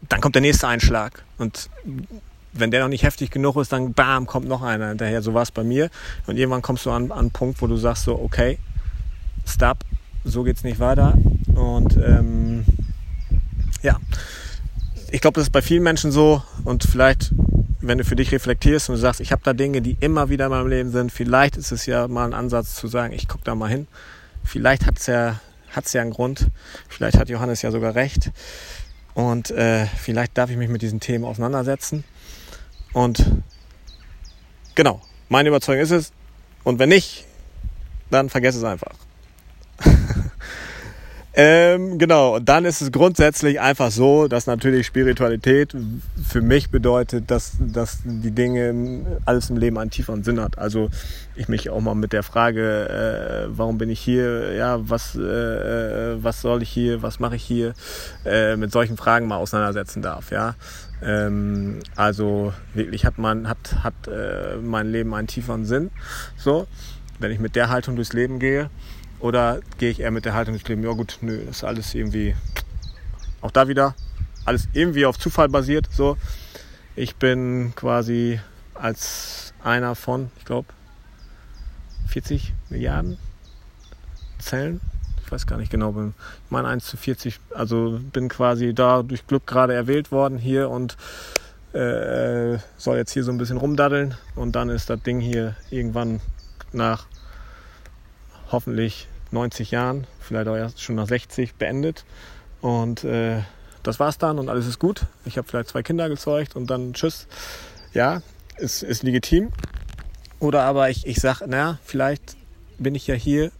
dann 0.08 0.22
kommt 0.22 0.34
der 0.34 0.42
nächste 0.42 0.66
Einschlag 0.66 1.22
und 1.36 1.68
wenn 2.52 2.70
der 2.70 2.80
noch 2.80 2.88
nicht 2.88 3.02
heftig 3.02 3.30
genug 3.30 3.56
ist, 3.56 3.72
dann 3.72 3.92
bam, 3.92 4.26
kommt 4.26 4.48
noch 4.48 4.62
einer 4.62 4.88
hinterher. 4.88 5.22
So 5.22 5.34
war 5.34 5.42
es 5.42 5.50
bei 5.50 5.62
mir. 5.62 5.90
Und 6.26 6.36
irgendwann 6.36 6.62
kommst 6.62 6.86
du 6.86 6.90
an, 6.90 7.12
an 7.12 7.18
einen 7.18 7.30
Punkt, 7.30 7.60
wo 7.62 7.66
du 7.66 7.76
sagst 7.76 8.04
so, 8.04 8.18
okay, 8.18 8.58
stop, 9.46 9.78
so 10.30 10.42
geht's 10.42 10.64
nicht 10.64 10.78
weiter. 10.78 11.16
Und 11.54 11.96
ähm, 11.96 12.64
ja, 13.82 13.98
ich 15.10 15.20
glaube, 15.20 15.34
das 15.34 15.44
ist 15.44 15.52
bei 15.52 15.62
vielen 15.62 15.82
Menschen 15.82 16.12
so. 16.12 16.42
Und 16.64 16.84
vielleicht, 16.84 17.32
wenn 17.80 17.98
du 17.98 18.04
für 18.04 18.16
dich 18.16 18.32
reflektierst 18.32 18.88
und 18.88 18.96
du 18.96 19.00
sagst, 19.00 19.20
ich 19.20 19.32
habe 19.32 19.42
da 19.44 19.52
Dinge, 19.52 19.80
die 19.82 19.96
immer 20.00 20.28
wieder 20.28 20.46
in 20.46 20.50
meinem 20.50 20.68
Leben 20.68 20.90
sind, 20.90 21.12
vielleicht 21.12 21.56
ist 21.56 21.72
es 21.72 21.86
ja 21.86 22.08
mal 22.08 22.26
ein 22.26 22.34
Ansatz 22.34 22.74
zu 22.74 22.88
sagen, 22.88 23.12
ich 23.12 23.28
gucke 23.28 23.44
da 23.44 23.54
mal 23.54 23.68
hin. 23.68 23.86
Vielleicht 24.44 24.86
hat's 24.86 25.06
ja, 25.06 25.40
hat's 25.70 25.92
ja 25.92 26.02
einen 26.02 26.10
Grund. 26.10 26.48
Vielleicht 26.88 27.18
hat 27.18 27.28
Johannes 27.28 27.62
ja 27.62 27.70
sogar 27.70 27.94
recht. 27.94 28.30
Und 29.14 29.50
äh, 29.50 29.86
vielleicht 29.86 30.38
darf 30.38 30.50
ich 30.50 30.56
mich 30.56 30.68
mit 30.68 30.82
diesen 30.82 31.00
Themen 31.00 31.24
auseinandersetzen. 31.24 32.04
Und 32.92 33.24
genau, 34.74 35.02
meine 35.28 35.48
Überzeugung 35.48 35.82
ist 35.82 35.90
es. 35.90 36.12
Und 36.64 36.78
wenn 36.78 36.88
nicht, 36.90 37.24
dann 38.10 38.28
vergess 38.28 38.56
es 38.56 38.64
einfach. 38.64 38.94
ähm, 41.40 41.98
genau, 41.98 42.34
und 42.34 42.48
dann 42.48 42.64
ist 42.64 42.80
es 42.80 42.90
grundsätzlich 42.90 43.60
einfach 43.60 43.92
so, 43.92 44.26
dass 44.26 44.48
natürlich 44.48 44.88
Spiritualität 44.88 45.72
für 46.26 46.40
mich 46.40 46.70
bedeutet, 46.70 47.30
dass, 47.30 47.52
dass 47.60 48.00
die 48.04 48.32
Dinge, 48.32 49.20
alles 49.24 49.48
im 49.48 49.56
Leben 49.56 49.78
einen 49.78 49.90
tieferen 49.90 50.24
Sinn 50.24 50.40
hat. 50.40 50.58
Also 50.58 50.90
ich 51.36 51.48
mich 51.48 51.70
auch 51.70 51.80
mal 51.80 51.94
mit 51.94 52.12
der 52.12 52.24
Frage, 52.24 52.88
äh, 52.88 53.56
warum 53.56 53.78
bin 53.78 53.88
ich 53.88 54.00
hier, 54.00 54.54
ja, 54.54 54.80
was, 54.80 55.14
äh, 55.14 55.20
äh 55.20 56.16
was 56.20 56.40
soll 56.40 56.62
ich 56.62 56.70
hier, 56.70 57.02
was 57.02 57.20
mache 57.20 57.36
ich 57.36 57.44
hier, 57.44 57.74
äh, 58.24 58.56
mit 58.56 58.72
solchen 58.72 58.96
Fragen 58.96 59.28
mal 59.28 59.36
auseinandersetzen 59.36 60.02
darf, 60.02 60.32
ja. 60.32 60.56
Ähm, 61.00 61.78
also 61.94 62.52
wirklich 62.74 63.04
hat 63.04 63.16
man, 63.18 63.48
hat, 63.48 63.84
hat 63.84 63.94
äh, 64.08 64.56
mein 64.60 64.90
Leben 64.90 65.14
einen 65.14 65.28
tieferen 65.28 65.64
Sinn. 65.64 65.90
So, 66.36 66.66
wenn 67.20 67.30
ich 67.30 67.38
mit 67.38 67.54
der 67.54 67.68
Haltung 67.68 67.94
durchs 67.94 68.12
Leben 68.12 68.40
gehe. 68.40 68.70
Oder 69.20 69.60
gehe 69.78 69.90
ich 69.90 70.00
eher 70.00 70.10
mit 70.10 70.24
der 70.24 70.34
Haltung 70.34 70.54
des 70.54 70.66
Lebens, 70.68 70.86
ja 70.86 70.92
gut, 70.92 71.18
nö, 71.20 71.42
das 71.46 71.58
ist 71.58 71.64
alles 71.64 71.94
irgendwie, 71.94 72.36
auch 73.40 73.50
da 73.50 73.68
wieder, 73.68 73.94
alles 74.44 74.68
irgendwie 74.72 75.06
auf 75.06 75.18
Zufall 75.18 75.48
basiert. 75.48 75.88
So, 75.90 76.16
ich 76.94 77.16
bin 77.16 77.72
quasi 77.74 78.40
als 78.74 79.52
einer 79.62 79.94
von, 79.94 80.30
ich 80.38 80.44
glaube, 80.44 80.68
40 82.08 82.54
Milliarden 82.70 83.18
Zellen. 84.38 84.80
Ich 85.24 85.32
weiß 85.32 85.46
gar 85.46 85.58
nicht 85.58 85.70
genau, 85.70 85.92
bin, 85.92 86.14
ich 86.44 86.50
meine 86.50 86.68
1 86.68 86.86
zu 86.86 86.96
40, 86.96 87.38
also 87.54 88.00
bin 88.12 88.28
quasi 88.28 88.72
da 88.72 89.02
durch 89.02 89.26
Glück 89.26 89.46
gerade 89.46 89.74
erwählt 89.74 90.10
worden 90.10 90.38
hier 90.38 90.70
und 90.70 90.96
äh, 91.74 92.58
soll 92.78 92.96
jetzt 92.96 93.12
hier 93.12 93.24
so 93.24 93.30
ein 93.30 93.36
bisschen 93.36 93.58
rumdaddeln 93.58 94.14
und 94.36 94.56
dann 94.56 94.70
ist 94.70 94.88
das 94.88 95.02
Ding 95.02 95.20
hier 95.20 95.54
irgendwann 95.70 96.20
nach 96.72 97.06
hoffentlich 98.50 99.08
90 99.30 99.70
Jahren, 99.70 100.06
vielleicht 100.20 100.48
auch 100.48 100.56
erst 100.56 100.82
schon 100.82 100.96
nach 100.96 101.08
60 101.08 101.54
beendet. 101.54 102.04
Und 102.60 103.04
äh, 103.04 103.42
das 103.82 104.00
war's 104.00 104.18
dann 104.18 104.38
und 104.38 104.48
alles 104.48 104.66
ist 104.66 104.78
gut. 104.78 105.02
Ich 105.24 105.38
habe 105.38 105.48
vielleicht 105.48 105.68
zwei 105.68 105.82
Kinder 105.82 106.08
gezeugt 106.08 106.56
und 106.56 106.68
dann 106.70 106.92
tschüss. 106.94 107.26
Ja, 107.92 108.22
ist, 108.56 108.82
ist 108.82 109.02
legitim. 109.02 109.50
Oder 110.40 110.62
aber 110.62 110.90
ich, 110.90 111.06
ich 111.06 111.20
sage, 111.20 111.48
naja, 111.48 111.78
vielleicht 111.84 112.36
bin 112.78 112.94
ich 112.94 113.06
ja 113.06 113.14
hier, 113.14 113.50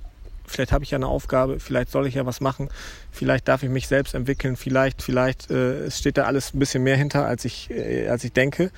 vielleicht 0.47 0.73
habe 0.73 0.85
ich 0.85 0.91
ja 0.91 0.97
eine 0.97 1.09
Aufgabe, 1.09 1.61
vielleicht 1.61 1.91
soll 1.91 2.07
ich 2.07 2.15
ja 2.15 2.25
was 2.25 2.41
machen, 2.41 2.69
vielleicht 3.11 3.49
darf 3.49 3.63
ich 3.63 3.69
mich 3.69 3.89
selbst 3.89 4.15
entwickeln, 4.15 4.57
vielleicht, 4.57 5.03
vielleicht 5.03 5.51
äh, 5.51 5.91
steht 5.91 6.19
da 6.19 6.25
alles 6.25 6.55
ein 6.55 6.59
bisschen 6.59 6.83
mehr 6.85 6.97
hinter, 6.97 7.27
als 7.27 7.45
ich, 7.45 7.71
äh, 7.71 8.09
als 8.09 8.25
ich 8.25 8.33
denke. 8.33 8.71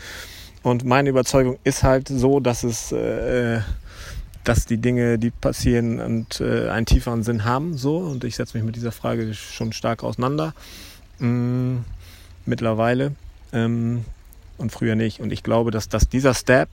Und 0.63 0.85
meine 0.85 1.09
Überzeugung 1.09 1.59
ist 1.65 1.83
halt 1.83 2.09
so, 2.09 2.41
dass 2.41 2.65
es 2.65 2.93
äh, 2.93 3.61
dass 4.45 4.67
die 4.67 4.79
Dinge, 4.79 5.19
die 5.19 5.31
passieren 5.31 6.01
und 6.01 6.41
äh, 6.41 6.69
einen 6.71 6.87
tieferen 6.87 7.23
Sinn 7.23 7.45
haben, 7.45 7.77
so. 7.77 7.99
Und 7.99 8.25
ich 8.25 8.37
setze 8.37 8.57
mich 8.57 8.65
mit 8.65 8.77
dieser 8.77 8.93
Frage 8.93 9.35
schon 9.35 9.73
stark 9.73 10.03
auseinander. 10.03 10.55
Mm, 11.19 11.79
mittlerweile. 12.47 13.13
Ähm, 13.53 14.05
und 14.57 14.73
früher 14.73 14.95
nicht. 14.95 15.21
Und 15.21 15.33
ich 15.33 15.43
glaube, 15.43 15.71
dass, 15.71 15.89
dass 15.89 16.09
dieser 16.09 16.35
Step 16.35 16.69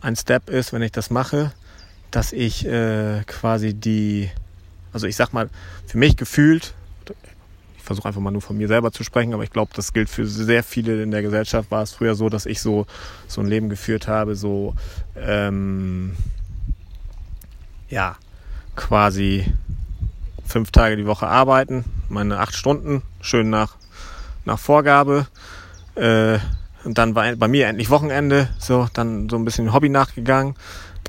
ein 0.00 0.16
Step 0.16 0.48
ist, 0.50 0.72
wenn 0.72 0.82
ich 0.82 0.92
das 0.92 1.10
mache, 1.10 1.52
dass 2.10 2.32
ich 2.32 2.66
äh, 2.66 3.22
quasi 3.26 3.74
die, 3.74 4.30
also 4.92 5.06
ich 5.06 5.16
sag 5.16 5.32
mal, 5.32 5.48
für 5.86 5.98
mich 5.98 6.16
gefühlt, 6.16 6.74
ich 7.76 7.82
versuche 7.82 8.08
einfach 8.08 8.20
mal 8.20 8.30
nur 8.30 8.42
von 8.42 8.56
mir 8.56 8.68
selber 8.68 8.92
zu 8.92 9.04
sprechen, 9.04 9.32
aber 9.34 9.42
ich 9.42 9.50
glaube, 9.50 9.72
das 9.74 9.92
gilt 9.92 10.08
für 10.08 10.26
sehr 10.26 10.62
viele 10.62 11.02
in 11.02 11.10
der 11.10 11.22
Gesellschaft, 11.22 11.70
war 11.70 11.82
es 11.82 11.92
früher 11.92 12.14
so, 12.14 12.28
dass 12.28 12.46
ich 12.46 12.60
so, 12.60 12.86
so 13.26 13.40
ein 13.40 13.46
Leben 13.46 13.68
geführt 13.68 14.06
habe, 14.06 14.36
so, 14.36 14.74
ähm, 15.16 16.14
ja, 17.90 18.16
quasi 18.76 19.44
fünf 20.46 20.70
Tage 20.70 20.96
die 20.96 21.06
Woche 21.06 21.26
arbeiten, 21.26 21.84
meine 22.08 22.38
acht 22.38 22.54
Stunden, 22.54 23.02
schön 23.20 23.50
nach, 23.50 23.76
nach 24.44 24.58
Vorgabe. 24.58 25.26
Äh, 25.96 26.38
und 26.84 26.96
dann 26.96 27.14
war 27.14 27.36
bei 27.36 27.48
mir 27.48 27.66
endlich 27.66 27.90
Wochenende, 27.90 28.48
so, 28.58 28.88
dann 28.94 29.28
so 29.28 29.36
ein 29.36 29.44
bisschen 29.44 29.74
Hobby 29.74 29.90
nachgegangen, 29.90 30.54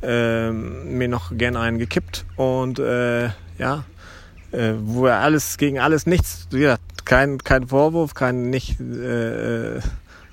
äh, 0.01 0.51
mir 0.51 1.07
noch 1.07 1.37
gern 1.37 1.55
einen 1.55 1.79
gekippt 1.79 2.25
und 2.35 2.79
äh, 2.79 3.29
ja, 3.57 3.85
äh, 4.51 4.73
wo 4.81 5.05
er 5.05 5.19
alles 5.19 5.57
gegen 5.57 5.79
alles 5.79 6.05
nichts, 6.05 6.47
ja, 6.51 6.75
kein, 7.05 7.37
kein 7.37 7.67
Vorwurf, 7.69 8.15
kein 8.15 8.49
nicht, 8.49 8.79
äh, 8.81 9.77
äh, 9.77 9.81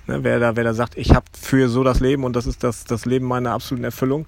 ne, 0.07 0.25
wer 0.25 0.41
da, 0.41 0.57
wer 0.57 0.65
da 0.65 0.75
sagt, 0.75 0.97
ich 0.97 1.15
habe 1.15 1.27
für 1.41 1.69
so 1.69 1.85
das 1.85 2.01
Leben 2.01 2.25
und 2.25 2.35
das 2.35 2.47
ist 2.47 2.65
das, 2.65 2.85
das 2.85 3.05
Leben 3.05 3.27
meiner 3.27 3.53
absoluten 3.53 3.85
Erfüllung 3.85 4.27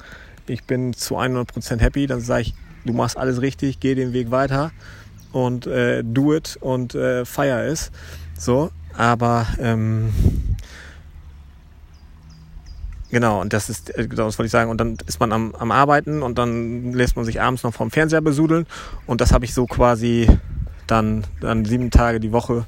ich 0.50 0.64
bin 0.64 0.92
zu 0.92 1.18
100% 1.18 1.78
happy, 1.80 2.06
dann 2.06 2.20
sage 2.20 2.42
ich, 2.42 2.54
du 2.84 2.92
machst 2.92 3.16
alles 3.16 3.40
richtig, 3.40 3.80
geh 3.80 3.94
den 3.94 4.12
Weg 4.12 4.30
weiter 4.30 4.72
und 5.32 5.66
äh, 5.66 6.02
do 6.04 6.34
it 6.34 6.58
und 6.60 6.94
äh, 6.94 7.24
feier 7.24 7.64
es. 7.64 7.90
So, 8.36 8.70
aber 8.96 9.46
ähm, 9.58 10.12
genau, 13.10 13.40
und 13.40 13.52
das 13.52 13.68
ist, 13.68 13.96
äh, 13.96 14.08
genau, 14.08 14.26
das 14.26 14.38
wollte 14.38 14.46
ich 14.46 14.52
sagen, 14.52 14.70
und 14.70 14.78
dann 14.78 14.96
ist 15.06 15.20
man 15.20 15.32
am, 15.32 15.54
am 15.54 15.70
Arbeiten 15.70 16.22
und 16.22 16.38
dann 16.38 16.92
lässt 16.92 17.16
man 17.16 17.24
sich 17.24 17.40
abends 17.40 17.62
noch 17.62 17.74
vom 17.74 17.90
Fernseher 17.90 18.20
besudeln. 18.20 18.66
Und 19.06 19.20
das 19.20 19.32
habe 19.32 19.44
ich 19.44 19.54
so 19.54 19.66
quasi 19.66 20.26
dann, 20.86 21.24
dann 21.40 21.64
sieben 21.64 21.90
Tage 21.90 22.18
die 22.18 22.32
Woche 22.32 22.66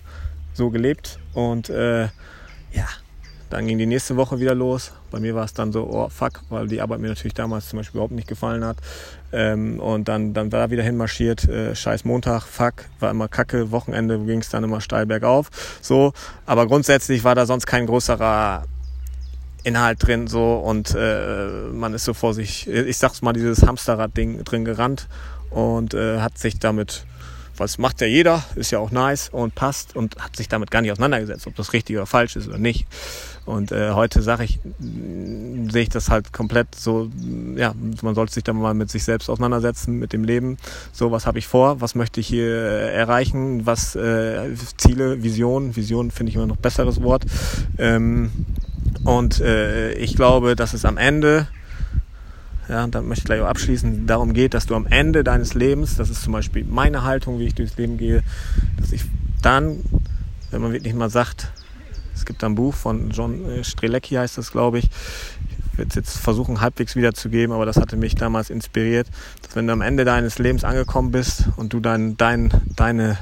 so 0.52 0.70
gelebt. 0.70 1.18
Und 1.34 1.70
äh, 1.70 2.04
ja, 2.72 2.86
dann 3.52 3.66
ging 3.66 3.76
die 3.76 3.86
nächste 3.86 4.16
Woche 4.16 4.40
wieder 4.40 4.54
los. 4.54 4.92
Bei 5.10 5.20
mir 5.20 5.34
war 5.34 5.44
es 5.44 5.52
dann 5.52 5.72
so, 5.72 5.86
oh 5.90 6.08
fuck, 6.08 6.40
weil 6.48 6.68
die 6.68 6.80
Arbeit 6.80 7.00
mir 7.00 7.08
natürlich 7.08 7.34
damals 7.34 7.68
zum 7.68 7.78
Beispiel 7.78 7.98
überhaupt 7.98 8.14
nicht 8.14 8.26
gefallen 8.26 8.64
hat. 8.64 8.78
Ähm, 9.30 9.78
und 9.78 10.08
dann, 10.08 10.32
dann 10.32 10.50
war 10.52 10.60
er 10.60 10.70
wieder 10.70 10.82
hinmarschiert, 10.82 11.48
äh, 11.48 11.74
scheiß 11.74 12.04
Montag, 12.06 12.44
fuck, 12.44 12.86
war 12.98 13.10
immer 13.10 13.28
kacke, 13.28 13.70
Wochenende 13.70 14.18
ging 14.20 14.40
es 14.40 14.48
dann 14.48 14.64
immer 14.64 14.80
steil 14.80 15.04
bergauf. 15.04 15.50
So, 15.82 16.12
aber 16.46 16.66
grundsätzlich 16.66 17.24
war 17.24 17.34
da 17.34 17.44
sonst 17.44 17.66
kein 17.66 17.86
größerer 17.86 18.64
Inhalt 19.64 20.06
drin 20.06 20.26
so 20.26 20.54
und 20.54 20.94
äh, 20.96 21.46
man 21.72 21.94
ist 21.94 22.04
so 22.04 22.14
vor 22.14 22.34
sich, 22.34 22.66
ich 22.68 22.96
sag's 22.96 23.22
mal, 23.22 23.32
dieses 23.32 23.64
Hamsterrad-Ding 23.64 24.44
drin 24.44 24.64
gerannt 24.64 25.08
und 25.50 25.94
äh, 25.94 26.20
hat 26.20 26.38
sich 26.38 26.58
damit 26.58 27.04
was 27.56 27.78
macht 27.78 28.00
ja 28.00 28.06
jeder, 28.06 28.42
ist 28.54 28.70
ja 28.70 28.78
auch 28.78 28.90
nice 28.90 29.28
und 29.28 29.54
passt 29.54 29.94
und 29.96 30.16
hat 30.16 30.36
sich 30.36 30.48
damit 30.48 30.70
gar 30.70 30.82
nicht 30.82 30.92
auseinandergesetzt, 30.92 31.46
ob 31.46 31.54
das 31.56 31.72
richtig 31.72 31.96
oder 31.96 32.06
falsch 32.06 32.36
ist 32.36 32.48
oder 32.48 32.58
nicht. 32.58 32.86
Und 33.44 33.72
äh, 33.72 33.90
heute 33.90 34.22
sage 34.22 34.44
ich, 34.44 34.60
sehe 34.78 35.82
ich 35.82 35.88
das 35.88 36.10
halt 36.10 36.32
komplett 36.32 36.74
so, 36.76 37.10
ja, 37.56 37.74
man 38.02 38.14
sollte 38.14 38.32
sich 38.32 38.44
da 38.44 38.52
mal 38.52 38.74
mit 38.74 38.90
sich 38.90 39.02
selbst 39.02 39.28
auseinandersetzen, 39.28 39.98
mit 39.98 40.12
dem 40.12 40.22
Leben. 40.22 40.58
So, 40.92 41.10
was 41.10 41.26
habe 41.26 41.40
ich 41.40 41.48
vor, 41.48 41.80
was 41.80 41.96
möchte 41.96 42.20
ich 42.20 42.28
hier 42.28 42.46
äh, 42.46 42.94
erreichen, 42.94 43.66
was 43.66 43.96
äh, 43.96 44.54
Ziele, 44.76 45.22
Vision, 45.24 45.74
Vision 45.74 46.12
finde 46.12 46.30
ich 46.30 46.36
immer 46.36 46.46
noch 46.46 46.56
besseres 46.56 47.02
Wort. 47.02 47.24
Ähm, 47.78 48.30
und 49.04 49.40
äh, 49.40 49.92
ich 49.94 50.14
glaube, 50.14 50.54
dass 50.54 50.72
es 50.74 50.84
am 50.84 50.96
Ende 50.96 51.48
ja, 52.68 52.84
und 52.84 52.94
da 52.94 53.02
möchte 53.02 53.22
ich 53.22 53.24
gleich 53.24 53.40
auch 53.40 53.48
abschließen, 53.48 54.06
darum 54.06 54.32
geht, 54.34 54.54
dass 54.54 54.66
du 54.66 54.74
am 54.74 54.86
Ende 54.86 55.24
deines 55.24 55.54
Lebens, 55.54 55.96
das 55.96 56.10
ist 56.10 56.22
zum 56.22 56.32
Beispiel 56.32 56.64
meine 56.64 57.02
Haltung, 57.02 57.38
wie 57.38 57.46
ich 57.46 57.54
durchs 57.54 57.76
Leben 57.76 57.98
gehe, 57.98 58.22
dass 58.80 58.92
ich 58.92 59.04
dann, 59.42 59.80
wenn 60.50 60.62
man 60.62 60.72
wirklich 60.72 60.94
mal 60.94 61.10
sagt, 61.10 61.50
es 62.14 62.24
gibt 62.24 62.44
ein 62.44 62.54
Buch 62.54 62.74
von 62.74 63.10
John 63.10 63.44
äh, 63.44 63.64
Strelecki, 63.64 64.14
heißt 64.14 64.38
das, 64.38 64.52
glaube 64.52 64.78
ich, 64.78 64.90
ich 65.72 65.78
werde 65.78 65.88
es 65.88 65.94
jetzt 65.94 66.18
versuchen, 66.18 66.60
halbwegs 66.60 66.94
wiederzugeben, 66.94 67.54
aber 67.54 67.66
das 67.66 67.78
hatte 67.78 67.96
mich 67.96 68.14
damals 68.14 68.50
inspiriert, 68.50 69.08
dass 69.42 69.56
wenn 69.56 69.66
du 69.66 69.72
am 69.72 69.80
Ende 69.80 70.04
deines 70.04 70.38
Lebens 70.38 70.64
angekommen 70.64 71.10
bist 71.10 71.46
und 71.56 71.72
du 71.72 71.80
dein, 71.80 72.16
dein, 72.16 72.50
deine, 72.76 73.18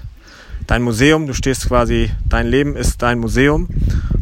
dein 0.67 0.83
Museum, 0.83 1.27
du 1.27 1.35
stehst 1.35 1.67
quasi, 1.67 2.11
dein 2.29 2.47
Leben 2.47 2.77
ist 2.77 3.03
dein 3.03 3.19
Museum 3.19 3.69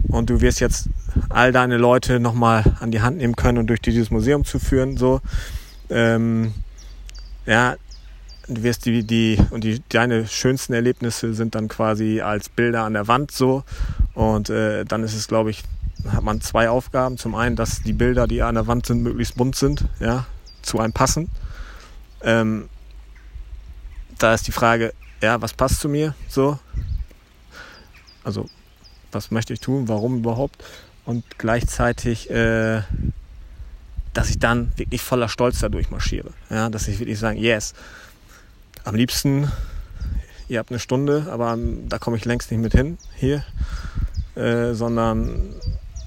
und 0.09 0.31
du 0.31 0.41
wirst 0.41 0.61
jetzt 0.61 0.89
all 1.29 1.53
deine 1.53 1.77
Leute 1.77 2.21
nochmal 2.21 2.65
an 2.81 2.91
die 2.91 3.01
Hand 3.01 3.19
nehmen 3.19 3.37
können 3.37 3.59
und 3.59 3.67
durch 3.69 3.81
dieses 3.81 4.11
Museum 4.11 4.45
zu 4.45 4.59
führen. 4.59 4.97
So, 4.97 5.21
ähm, 5.91 6.55
ja, 7.47 7.77
du 8.49 8.63
wirst 8.63 8.87
die, 8.87 9.05
die, 9.05 9.39
und 9.51 9.65
die, 9.65 9.83
deine 9.89 10.27
schönsten 10.27 10.73
Erlebnisse 10.73 11.35
sind 11.35 11.55
dann 11.55 11.69
quasi 11.69 12.21
als 12.21 12.49
Bilder 12.49 12.85
an 12.85 12.95
der 12.95 13.09
Wand 13.09 13.31
so. 13.31 13.65
Und 14.15 14.51
äh, 14.51 14.85
dann 14.85 15.05
ist 15.05 15.15
es, 15.15 15.29
glaube 15.29 15.51
ich, 15.51 15.63
hat 16.09 16.23
man 16.23 16.41
zwei 16.41 16.69
Aufgaben. 16.69 17.19
Zum 17.19 17.35
einen, 17.35 17.57
dass 17.57 17.83
die 17.83 17.93
Bilder, 17.93 18.27
die 18.27 18.43
an 18.43 18.55
der 18.55 18.67
Wand 18.67 18.87
sind, 18.87 19.03
möglichst 19.03 19.37
bunt 19.37 19.57
sind, 19.57 19.85
ja, 20.01 20.27
zu 20.63 20.79
einem 20.79 20.93
passen. 20.93 21.29
Ähm, 22.23 22.69
da 24.19 24.35
ist 24.35 24.47
die 24.47 24.53
Frage, 24.53 24.93
ja, 25.21 25.41
was 25.41 25.53
passt 25.53 25.81
zu 25.81 25.89
mir 25.89 26.15
so? 26.29 26.59
Also, 28.25 28.49
was 29.13 29.31
möchte 29.31 29.53
ich 29.53 29.61
tun? 29.61 29.89
Warum 29.89 30.19
überhaupt? 30.19 30.63
und 31.09 31.25
gleichzeitig, 31.39 32.29
äh, 32.29 32.83
dass 34.13 34.29
ich 34.29 34.39
dann 34.39 34.73
wirklich 34.77 35.01
voller 35.01 35.31
Stolz 35.31 35.59
dadurch 35.59 35.91
marschiere. 35.91 36.33
Ja, 36.51 36.69
dass 36.69 36.87
ich 36.87 36.99
wirklich 36.99 37.19
sage, 37.19 37.39
yes, 37.39 37.73
am 38.85 38.95
liebsten, 38.95 39.51
ihr 40.49 40.59
habt 40.59 40.69
eine 40.69 40.79
Stunde, 40.79 41.27
aber 41.31 41.57
da 41.89 41.99
komme 41.99 42.19
ich 42.19 42.27
längst 42.27 42.51
nicht 42.51 42.61
mit 42.61 42.75
hin 42.75 42.99
hier, 43.17 43.43
äh, 44.35 44.75
sondern 44.75 45.55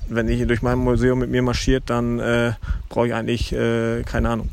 wenn 0.08 0.30
ihr 0.30 0.46
durch 0.46 0.62
mein 0.62 0.78
Museum 0.78 1.18
mit 1.18 1.32
mir 1.32 1.42
marschiert, 1.42 1.86
dann 1.88 2.20
äh, 2.20 2.54
brauche 2.88 3.08
ich 3.08 3.16
eigentlich, 3.16 3.52
äh, 3.54 4.04
keine 4.04 4.30
Ahnung, 4.30 4.50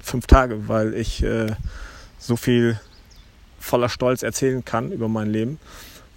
fünf 0.00 0.28
Tage, 0.28 0.68
weil 0.68 0.94
ich 0.94 1.24
äh, 1.24 1.56
so 2.20 2.36
viel 2.36 2.78
voller 3.60 3.88
Stolz 3.88 4.22
erzählen 4.22 4.64
kann 4.64 4.90
über 4.90 5.08
mein 5.08 5.30
Leben. 5.30 5.60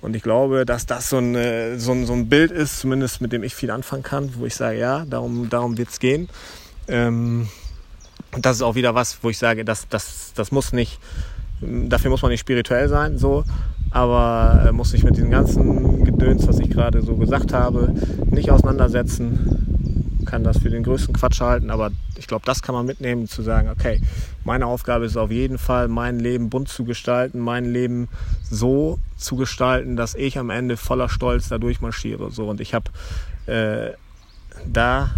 Und 0.02 0.16
ich 0.16 0.24
glaube, 0.24 0.66
dass 0.66 0.86
das 0.86 1.10
so 1.10 1.18
ein, 1.18 1.36
äh, 1.36 1.78
so 1.78 1.92
ein, 1.92 2.06
so 2.06 2.14
ein 2.14 2.28
Bild 2.28 2.52
ist, 2.52 2.80
zumindest 2.80 3.22
mit 3.22 3.32
dem 3.32 3.44
ich 3.44 3.56
viel 3.56 3.72
anfangen 3.72 4.04
kann, 4.04 4.34
wo 4.38 4.46
ich 4.46 4.56
sage, 4.56 4.80
ja, 4.80 5.06
darum, 5.06 5.50
darum 5.50 5.78
wird 5.78 5.90
es 5.90 6.00
gehen. 6.00 6.28
Ähm, 6.88 7.48
und 8.34 8.46
das 8.46 8.58
ist 8.58 8.64
auch 8.64 8.76
wieder 8.76 8.96
was, 8.96 9.20
wo 9.22 9.30
ich 9.30 9.38
sage, 9.38 9.64
das, 9.64 9.88
das, 9.88 10.34
das 10.36 10.52
muss 10.52 10.74
nicht, 10.74 11.00
dafür 11.62 12.10
muss 12.10 12.22
man 12.22 12.32
nicht 12.32 12.42
spirituell 12.42 12.90
sein, 12.90 13.18
so, 13.18 13.46
aber 13.92 14.72
muss 14.74 14.90
sich 14.90 15.04
mit 15.04 15.16
diesem 15.16 15.30
ganzen 15.30 16.04
Gedöns, 16.04 16.48
was 16.48 16.60
ich 16.60 16.70
gerade 16.70 17.02
so 17.02 17.16
gesagt 17.16 17.54
habe, 17.54 17.94
nicht 18.32 18.50
auseinandersetzen. 18.50 19.73
Kann 20.26 20.44
das 20.44 20.60
für 20.60 20.70
den 20.70 20.84
größten 20.84 21.14
Quatsch 21.14 21.42
halten, 21.42 21.70
aber 21.70 21.92
ich 22.18 22.28
glaube, 22.28 22.46
das 22.46 22.62
kann 22.62 22.76
man 22.76 22.86
mitnehmen, 22.86 23.28
zu 23.28 23.42
sagen, 23.42 23.70
okay, 23.70 24.02
meine 24.44 24.66
Aufgabe 24.66 25.06
ist 25.06 25.18
auf 25.18 25.32
jeden 25.32 25.58
Fall, 25.58 25.88
mein 25.88 26.20
Leben 26.20 26.50
bunt 26.50 26.70
zu 26.70 26.84
gestalten, 26.84 27.40
mein 27.40 27.66
Leben 27.66 28.10
so 28.50 29.00
zu 29.18 29.36
gestalten, 29.36 29.96
dass 29.96 30.16
ich 30.16 30.38
am 30.38 30.50
Ende 30.50 30.78
voller 30.78 31.10
Stolz 31.10 31.50
da 31.50 31.58
durchmarschiere. 31.58 32.32
So, 32.32 32.50
und 32.50 32.62
ich 32.62 32.74
habe 32.74 32.92
äh, 33.46 33.92
da 34.66 35.12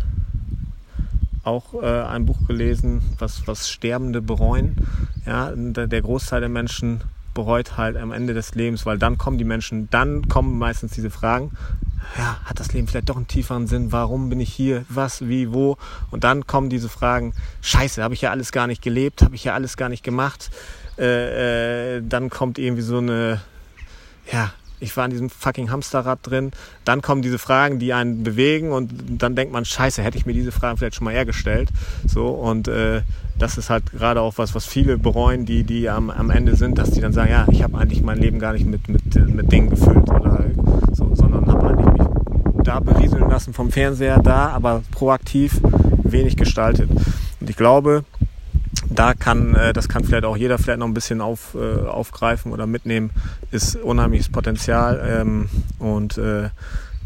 auch 1.43 1.81
äh, 1.81 2.01
ein 2.03 2.25
Buch 2.25 2.47
gelesen, 2.47 3.01
was, 3.19 3.47
was 3.47 3.69
Sterbende 3.69 4.21
bereuen. 4.21 4.75
Ja, 5.25 5.51
der 5.55 6.01
Großteil 6.01 6.39
der 6.39 6.49
Menschen 6.49 7.01
bereut 7.33 7.77
halt 7.77 7.97
am 7.97 8.11
Ende 8.11 8.33
des 8.33 8.55
Lebens, 8.55 8.85
weil 8.85 8.97
dann 8.97 9.17
kommen 9.17 9.37
die 9.37 9.43
Menschen, 9.43 9.89
dann 9.91 10.27
kommen 10.27 10.57
meistens 10.57 10.93
diese 10.93 11.11
Fragen, 11.11 11.51
ja, 12.17 12.39
hat 12.45 12.59
das 12.59 12.73
Leben 12.73 12.87
vielleicht 12.87 13.09
doch 13.09 13.15
einen 13.17 13.27
tieferen 13.27 13.67
Sinn? 13.67 13.91
Warum 13.91 14.29
bin 14.29 14.39
ich 14.39 14.53
hier? 14.53 14.85
Was, 14.89 15.27
wie, 15.27 15.53
wo? 15.53 15.77
Und 16.11 16.23
dann 16.23 16.47
kommen 16.47 16.69
diese 16.69 16.89
Fragen, 16.89 17.33
scheiße, 17.61 18.01
habe 18.03 18.13
ich 18.13 18.21
ja 18.21 18.31
alles 18.31 18.51
gar 18.51 18.67
nicht 18.67 18.81
gelebt, 18.81 19.21
habe 19.21 19.35
ich 19.35 19.43
ja 19.43 19.53
alles 19.53 19.77
gar 19.77 19.89
nicht 19.89 20.03
gemacht. 20.03 20.49
Äh, 20.97 21.97
äh, 21.97 22.01
dann 22.07 22.29
kommt 22.29 22.57
irgendwie 22.57 22.81
so 22.81 22.99
eine, 22.99 23.41
ja, 24.31 24.51
ich 24.79 24.95
war 24.97 25.05
in 25.05 25.11
diesem 25.11 25.29
fucking 25.29 25.71
Hamsterrad 25.71 26.19
drin. 26.21 26.51
Dann 26.83 27.01
kommen 27.01 27.21
diese 27.21 27.39
Fragen, 27.39 27.79
die 27.79 27.93
einen 27.93 28.23
bewegen 28.23 28.71
und 28.71 28.91
dann 29.09 29.35
denkt 29.35 29.53
man, 29.53 29.65
scheiße, 29.65 30.01
hätte 30.03 30.17
ich 30.17 30.25
mir 30.25 30.33
diese 30.33 30.51
Fragen 30.51 30.77
vielleicht 30.77 30.95
schon 30.95 31.05
mal 31.05 31.13
hergestellt. 31.13 31.69
So, 32.07 32.27
und 32.27 32.67
äh, 32.67 33.01
das 33.37 33.57
ist 33.57 33.69
halt 33.69 33.91
gerade 33.91 34.21
auch 34.21 34.37
was, 34.37 34.55
was 34.55 34.65
viele 34.65 34.97
bereuen, 34.97 35.45
die, 35.45 35.63
die 35.63 35.89
am, 35.89 36.09
am 36.09 36.29
Ende 36.29 36.55
sind, 36.55 36.77
dass 36.77 36.91
die 36.91 37.01
dann 37.01 37.13
sagen, 37.13 37.31
ja, 37.31 37.45
ich 37.49 37.63
habe 37.63 37.77
eigentlich 37.77 38.01
mein 38.01 38.17
Leben 38.17 38.39
gar 38.39 38.53
nicht 38.53 38.65
mit, 38.65 38.87
mit, 38.87 39.15
mit 39.15 39.51
Dingen 39.51 39.69
gefüllt 39.69 40.09
oder 40.09 40.45
so, 40.93 41.13
sondern 41.15 41.45
habe 41.47 41.67
eigentlich 41.67 41.93
mich 41.93 42.07
da 42.65 42.79
berieseln 42.79 43.29
lassen 43.29 43.53
vom 43.53 43.71
Fernseher, 43.71 44.19
da, 44.19 44.49
aber 44.49 44.83
proaktiv 44.91 45.59
wenig 46.03 46.35
gestaltet. 46.35 46.89
Und 47.39 47.49
ich 47.49 47.55
glaube, 47.55 48.03
da 48.89 49.13
kann, 49.13 49.55
äh, 49.55 49.73
das 49.73 49.87
kann 49.87 50.03
vielleicht 50.03 50.25
auch 50.25 50.37
jeder 50.37 50.57
vielleicht 50.57 50.79
noch 50.79 50.87
ein 50.87 50.93
bisschen 50.93 51.21
auf, 51.21 51.55
äh, 51.55 51.87
aufgreifen 51.87 52.51
oder 52.51 52.67
mitnehmen, 52.67 53.11
ist 53.51 53.75
unheimliches 53.75 54.29
Potenzial. 54.29 55.03
Ähm, 55.07 55.49
und 55.79 56.17
äh, 56.17 56.49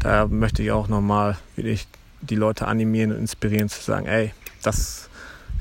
da 0.00 0.26
möchte 0.26 0.62
ich 0.62 0.72
auch 0.72 0.88
nochmal 0.88 1.36
wirklich 1.56 1.86
die 2.22 2.36
Leute 2.36 2.66
animieren 2.66 3.12
und 3.12 3.18
inspirieren 3.18 3.68
zu 3.68 3.82
sagen, 3.82 4.06
ey, 4.06 4.32
das, 4.62 5.08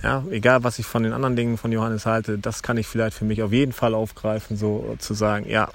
ja, 0.03 0.23
egal 0.29 0.63
was 0.63 0.79
ich 0.79 0.85
von 0.85 1.03
den 1.03 1.13
anderen 1.13 1.35
Dingen 1.35 1.57
von 1.57 1.71
Johannes 1.71 2.05
halte, 2.05 2.37
das 2.37 2.63
kann 2.63 2.77
ich 2.77 2.87
vielleicht 2.87 3.15
für 3.15 3.25
mich 3.25 3.41
auf 3.43 3.53
jeden 3.53 3.71
Fall 3.71 3.93
aufgreifen, 3.93 4.57
so 4.57 4.95
zu 4.99 5.13
sagen, 5.13 5.47
ja, 5.49 5.69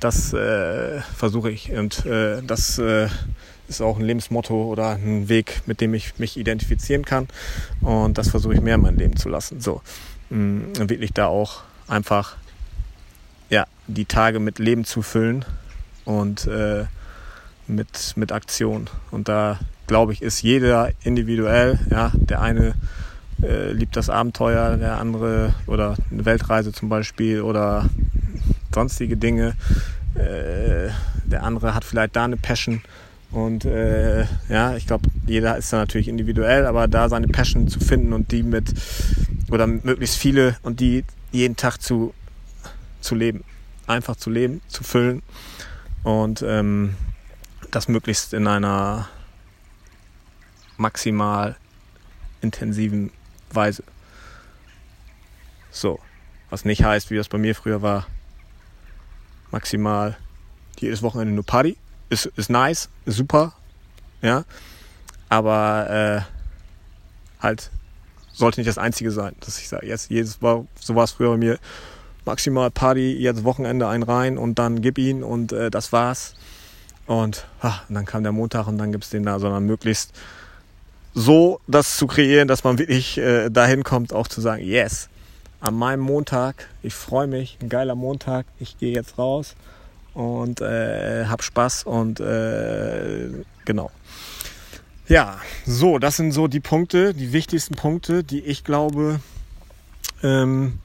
das 0.00 0.32
äh, 0.32 1.00
versuche 1.16 1.50
ich 1.50 1.72
und 1.72 2.04
das 2.06 2.80
ist 3.68 3.80
auch 3.80 3.98
ein 3.98 4.04
Lebensmotto 4.04 4.64
oder 4.64 4.92
ein 4.92 5.28
Weg, 5.28 5.62
mit 5.66 5.80
dem 5.80 5.94
ich 5.94 6.18
mich 6.18 6.36
identifizieren 6.36 7.04
kann. 7.04 7.28
Und 7.80 8.18
das 8.18 8.30
versuche 8.30 8.54
ich 8.54 8.60
mehr 8.60 8.76
in 8.76 8.82
mein 8.82 8.96
Leben 8.96 9.16
zu 9.16 9.28
lassen. 9.28 9.60
So, 9.60 9.82
mh, 10.30 10.38
mm, 10.38 10.88
wirklich 10.88 11.12
da 11.12 11.26
auch 11.26 11.62
einfach 11.88 12.36
ja, 13.50 13.66
die 13.86 14.04
Tage 14.04 14.40
mit 14.40 14.58
Leben 14.58 14.84
zu 14.84 15.02
füllen 15.02 15.44
und 16.04 16.46
äh, 16.46 16.84
mit, 17.66 18.14
mit 18.16 18.32
Aktion. 18.32 18.88
Und 19.10 19.28
da 19.28 19.58
glaube 19.86 20.12
ich, 20.12 20.22
ist 20.22 20.42
jeder 20.42 20.90
individuell. 21.02 21.78
Ja, 21.90 22.12
der 22.14 22.40
eine 22.40 22.74
äh, 23.42 23.72
liebt 23.72 23.96
das 23.96 24.10
Abenteuer, 24.10 24.76
der 24.76 24.98
andere 24.98 25.54
oder 25.66 25.96
eine 26.10 26.24
Weltreise 26.24 26.72
zum 26.72 26.88
Beispiel 26.88 27.40
oder 27.40 27.88
sonstige 28.74 29.16
Dinge. 29.16 29.54
Äh, 30.14 30.90
der 31.24 31.42
andere 31.42 31.74
hat 31.74 31.84
vielleicht 31.84 32.16
da 32.16 32.24
eine 32.24 32.36
Passion 32.36 32.82
und 33.32 33.64
äh, 33.64 34.24
ja, 34.48 34.76
ich 34.76 34.86
glaube, 34.86 35.08
jeder 35.26 35.56
ist 35.56 35.72
da 35.72 35.78
natürlich 35.78 36.08
individuell, 36.08 36.66
aber 36.66 36.88
da 36.88 37.08
seine 37.08 37.28
Passion 37.28 37.68
zu 37.68 37.80
finden 37.80 38.12
und 38.12 38.32
die 38.32 38.42
mit, 38.42 38.72
oder 39.50 39.66
möglichst 39.66 40.16
viele 40.16 40.56
und 40.62 40.80
die 40.80 41.04
jeden 41.32 41.56
Tag 41.56 41.78
zu, 41.78 42.14
zu 43.00 43.14
leben. 43.14 43.44
Einfach 43.86 44.16
zu 44.16 44.30
leben, 44.30 44.62
zu 44.68 44.82
füllen 44.82 45.22
und 46.02 46.42
ähm, 46.42 46.96
das 47.70 47.88
möglichst 47.88 48.32
in 48.32 48.46
einer 48.46 49.08
maximal 50.76 51.56
intensiven 52.40 53.12
Weise. 53.50 53.84
So, 55.70 56.00
was 56.50 56.64
nicht 56.64 56.82
heißt, 56.82 57.10
wie 57.10 57.16
das 57.16 57.28
bei 57.28 57.38
mir 57.38 57.54
früher 57.54 57.82
war, 57.82 58.06
maximal 59.50 60.16
jedes 60.78 61.02
Wochenende 61.02 61.34
nur 61.34 61.44
Party 61.44 61.76
ist, 62.08 62.26
ist 62.36 62.50
nice, 62.50 62.88
super, 63.04 63.52
ja. 64.22 64.44
Aber 65.28 65.90
äh, 65.90 67.42
halt 67.42 67.70
sollte 68.32 68.60
nicht 68.60 68.68
das 68.68 68.78
Einzige 68.78 69.10
sein, 69.10 69.34
dass 69.40 69.58
ich 69.58 69.68
sage, 69.68 69.86
jetzt 69.86 70.10
jedes 70.10 70.42
war, 70.42 70.66
so 70.78 70.94
war 70.94 71.04
es 71.04 71.12
früher 71.12 71.30
bei 71.30 71.36
mir, 71.36 71.58
maximal 72.24 72.70
Party, 72.70 73.12
jetzt 73.14 73.44
Wochenende 73.44 73.88
ein 73.88 74.02
rein 74.02 74.36
und 74.38 74.58
dann 74.58 74.82
gib 74.82 74.98
ihn 74.98 75.22
und 75.22 75.52
äh, 75.52 75.70
das 75.70 75.92
war's. 75.92 76.34
Und, 77.06 77.46
ach, 77.60 77.88
und 77.88 77.94
dann 77.94 78.04
kam 78.04 78.24
der 78.24 78.32
Montag 78.32 78.66
und 78.66 78.78
dann 78.78 78.92
gibt's 78.92 79.10
den 79.10 79.22
da, 79.22 79.38
sondern 79.38 79.64
möglichst 79.64 80.12
so 81.14 81.60
das 81.66 81.96
zu 81.96 82.06
kreieren, 82.06 82.48
dass 82.48 82.64
man 82.64 82.78
wirklich 82.78 83.16
äh, 83.16 83.48
dahin 83.48 83.84
kommt, 83.84 84.12
auch 84.12 84.28
zu 84.28 84.40
sagen, 84.40 84.62
yes, 84.62 85.08
an 85.60 85.74
meinem 85.74 86.00
Montag, 86.00 86.68
ich 86.82 86.94
freue 86.94 87.26
mich, 87.26 87.58
ein 87.62 87.68
geiler 87.68 87.94
Montag, 87.94 88.46
ich 88.58 88.76
gehe 88.78 88.92
jetzt 88.92 89.18
raus 89.18 89.54
und 90.16 90.62
äh, 90.62 91.26
hab 91.26 91.42
Spaß 91.42 91.84
und 91.84 92.20
äh, 92.20 93.28
genau. 93.66 93.90
Ja, 95.08 95.38
so, 95.66 95.98
das 95.98 96.16
sind 96.16 96.32
so 96.32 96.48
die 96.48 96.60
Punkte, 96.60 97.12
die 97.12 97.32
wichtigsten 97.32 97.74
Punkte, 97.74 98.24
die 98.24 98.40
ich 98.40 98.64
glaube, 98.64 99.20
ähm, 100.22 100.78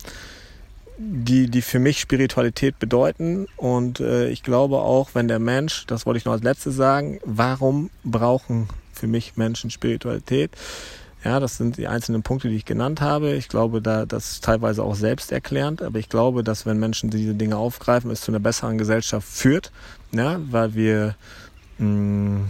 die, 0.97 1.49
die 1.49 1.61
für 1.61 1.79
mich 1.79 1.99
Spiritualität 1.99 2.77
bedeuten. 2.77 3.47
Und 3.55 4.01
äh, 4.01 4.27
ich 4.27 4.43
glaube 4.43 4.79
auch, 4.79 5.11
wenn 5.13 5.29
der 5.29 5.39
Mensch, 5.39 5.85
das 5.87 6.05
wollte 6.05 6.17
ich 6.17 6.25
noch 6.25 6.33
als 6.33 6.43
letztes 6.43 6.75
sagen, 6.75 7.19
warum 7.23 7.89
brauchen 8.03 8.67
für 8.93 9.07
mich 9.07 9.37
Menschen 9.37 9.71
Spiritualität? 9.71 10.51
Ja, 11.23 11.39
das 11.39 11.57
sind 11.57 11.77
die 11.77 11.87
einzelnen 11.87 12.23
Punkte, 12.23 12.49
die 12.49 12.55
ich 12.55 12.65
genannt 12.65 12.99
habe. 12.99 13.33
Ich 13.33 13.47
glaube, 13.47 13.81
da 13.81 14.05
das 14.05 14.31
ist 14.31 14.43
teilweise 14.43 14.83
auch 14.83 14.95
selbsterklärend, 14.95 15.83
aber 15.83 15.99
ich 15.99 16.09
glaube, 16.09 16.43
dass 16.43 16.65
wenn 16.65 16.79
Menschen 16.79 17.11
diese 17.11 17.35
Dinge 17.35 17.57
aufgreifen, 17.57 18.09
es 18.09 18.21
zu 18.21 18.31
einer 18.31 18.39
besseren 18.39 18.77
Gesellschaft 18.77 19.27
führt, 19.27 19.71
ja, 20.11 20.39
weil 20.49 20.73
wir 20.73 21.15
mh, 21.77 21.87
mm, 21.87 22.49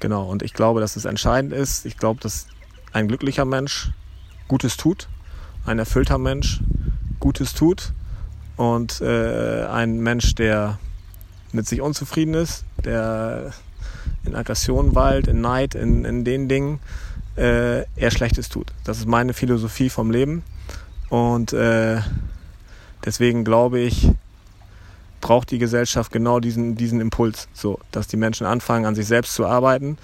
Genau, 0.00 0.28
und 0.28 0.42
ich 0.42 0.54
glaube, 0.54 0.80
dass 0.80 0.96
es 0.96 1.04
entscheidend 1.04 1.52
ist. 1.52 1.84
Ich 1.84 1.96
glaube, 1.96 2.20
dass 2.20 2.46
ein 2.92 3.08
glücklicher 3.08 3.44
Mensch 3.44 3.90
Gutes 4.46 4.76
tut, 4.76 5.08
ein 5.66 5.78
erfüllter 5.78 6.18
Mensch 6.18 6.60
Gutes 7.20 7.52
tut 7.52 7.92
und 8.56 9.00
äh, 9.00 9.64
ein 9.66 9.98
Mensch, 10.00 10.34
der 10.36 10.78
mit 11.52 11.66
sich 11.66 11.80
unzufrieden 11.80 12.34
ist, 12.34 12.64
der 12.84 13.52
in 14.24 14.36
Aggression 14.36 14.94
weilt, 14.94 15.26
in 15.26 15.40
Neid, 15.40 15.74
in, 15.74 16.04
in 16.04 16.24
den 16.24 16.48
Dingen, 16.48 16.78
äh, 17.38 17.84
eher 17.96 18.10
Schlechtes 18.10 18.48
tut. 18.48 18.72
Das 18.84 18.98
ist 18.98 19.06
meine 19.06 19.32
Philosophie 19.32 19.90
vom 19.90 20.10
Leben 20.10 20.42
und 21.08 21.52
äh, 21.52 22.00
deswegen 23.04 23.44
glaube 23.44 23.80
ich, 23.80 24.10
braucht 25.20 25.50
die 25.50 25.58
Gesellschaft 25.58 26.12
genau 26.12 26.40
diesen, 26.40 26.76
diesen 26.76 27.00
Impuls, 27.00 27.48
so, 27.52 27.78
dass 27.90 28.06
die 28.06 28.16
Menschen 28.16 28.46
anfangen, 28.46 28.86
an 28.86 28.94
sich 28.94 29.06
selbst 29.06 29.34
zu 29.34 29.46
arbeiten, 29.46 29.98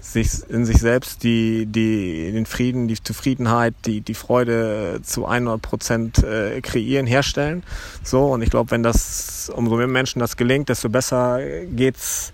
sich 0.00 0.48
in 0.48 0.66
sich 0.66 0.78
selbst 0.78 1.22
die, 1.22 1.66
die, 1.66 2.32
den 2.32 2.46
Frieden, 2.46 2.88
die 2.88 3.02
Zufriedenheit, 3.02 3.74
die, 3.86 4.00
die 4.00 4.14
Freude 4.14 5.00
zu 5.02 5.26
100 5.26 5.60
Prozent 5.62 6.18
äh, 6.18 6.60
kreieren, 6.60 7.06
herstellen. 7.06 7.62
So, 8.02 8.26
und 8.26 8.42
ich 8.42 8.50
glaube, 8.50 8.70
wenn 8.70 8.82
das, 8.82 9.50
umso 9.54 9.76
mehr 9.76 9.86
Menschen 9.86 10.18
das 10.18 10.36
gelingt, 10.36 10.68
desto 10.68 10.88
besser 10.88 11.40
geht's 11.66 12.32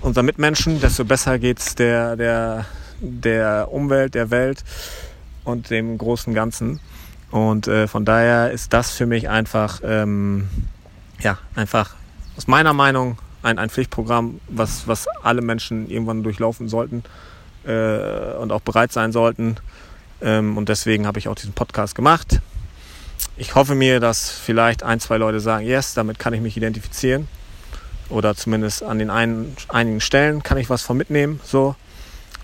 unseren 0.00 0.26
Mitmenschen, 0.26 0.80
desto 0.80 1.04
besser 1.04 1.38
geht's 1.38 1.74
der, 1.74 2.16
der, 2.16 2.66
der 3.00 3.68
Umwelt, 3.70 4.14
der 4.14 4.30
Welt 4.30 4.64
und 5.44 5.70
dem 5.70 5.98
großen 5.98 6.34
Ganzen. 6.34 6.80
Und 7.30 7.68
äh, 7.68 7.86
von 7.86 8.04
daher 8.04 8.50
ist 8.50 8.72
das 8.72 8.90
für 8.90 9.06
mich 9.06 9.28
einfach, 9.28 9.80
ähm, 9.84 10.48
ja, 11.20 11.38
einfach 11.54 11.94
aus 12.36 12.46
meiner 12.46 12.72
Meinung 12.72 13.18
ein, 13.42 13.58
ein 13.58 13.70
Pflichtprogramm, 13.70 14.40
was, 14.48 14.86
was 14.88 15.06
alle 15.22 15.42
Menschen 15.42 15.90
irgendwann 15.90 16.22
durchlaufen 16.22 16.68
sollten 16.68 17.04
äh, 17.64 18.34
und 18.34 18.52
auch 18.52 18.60
bereit 18.60 18.92
sein 18.92 19.12
sollten. 19.12 19.56
Ähm, 20.20 20.56
und 20.56 20.68
deswegen 20.68 21.06
habe 21.06 21.18
ich 21.18 21.28
auch 21.28 21.34
diesen 21.34 21.52
Podcast 21.52 21.94
gemacht. 21.94 22.40
Ich 23.36 23.54
hoffe 23.54 23.74
mir, 23.74 24.00
dass 24.00 24.30
vielleicht 24.30 24.82
ein, 24.82 25.00
zwei 25.00 25.16
Leute 25.16 25.40
sagen, 25.40 25.66
yes, 25.66 25.94
damit 25.94 26.18
kann 26.18 26.32
ich 26.34 26.40
mich 26.40 26.56
identifizieren. 26.56 27.28
Oder 28.08 28.34
zumindest 28.34 28.82
an 28.82 28.98
den 28.98 29.10
einen, 29.10 29.54
einigen 29.68 30.00
Stellen 30.00 30.42
kann 30.42 30.58
ich 30.58 30.70
was 30.70 30.82
von 30.82 30.96
mitnehmen. 30.96 31.40
So 31.44 31.76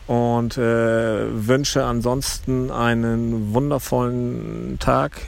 und 0.06 0.58
äh, 0.58 1.46
wünsche 1.46 1.84
ansonsten 1.84 2.70
einen 2.70 3.54
wundervollen 3.54 4.78
Tag. 4.78 5.22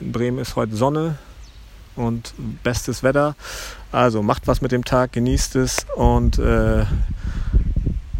In 0.00 0.12
Bremen 0.12 0.38
ist 0.38 0.56
heute 0.56 0.76
Sonne 0.76 1.18
und 1.96 2.34
bestes 2.62 3.02
Wetter. 3.02 3.34
Also 3.92 4.22
macht 4.22 4.46
was 4.46 4.60
mit 4.60 4.72
dem 4.72 4.84
Tag, 4.84 5.12
genießt 5.12 5.56
es 5.56 5.86
und 5.96 6.38
äh, 6.38 6.84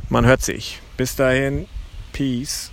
man 0.08 0.24
hört 0.24 0.42
sich. 0.42 0.80
Bis 0.96 1.16
dahin, 1.16 1.66
Peace. 2.12 2.70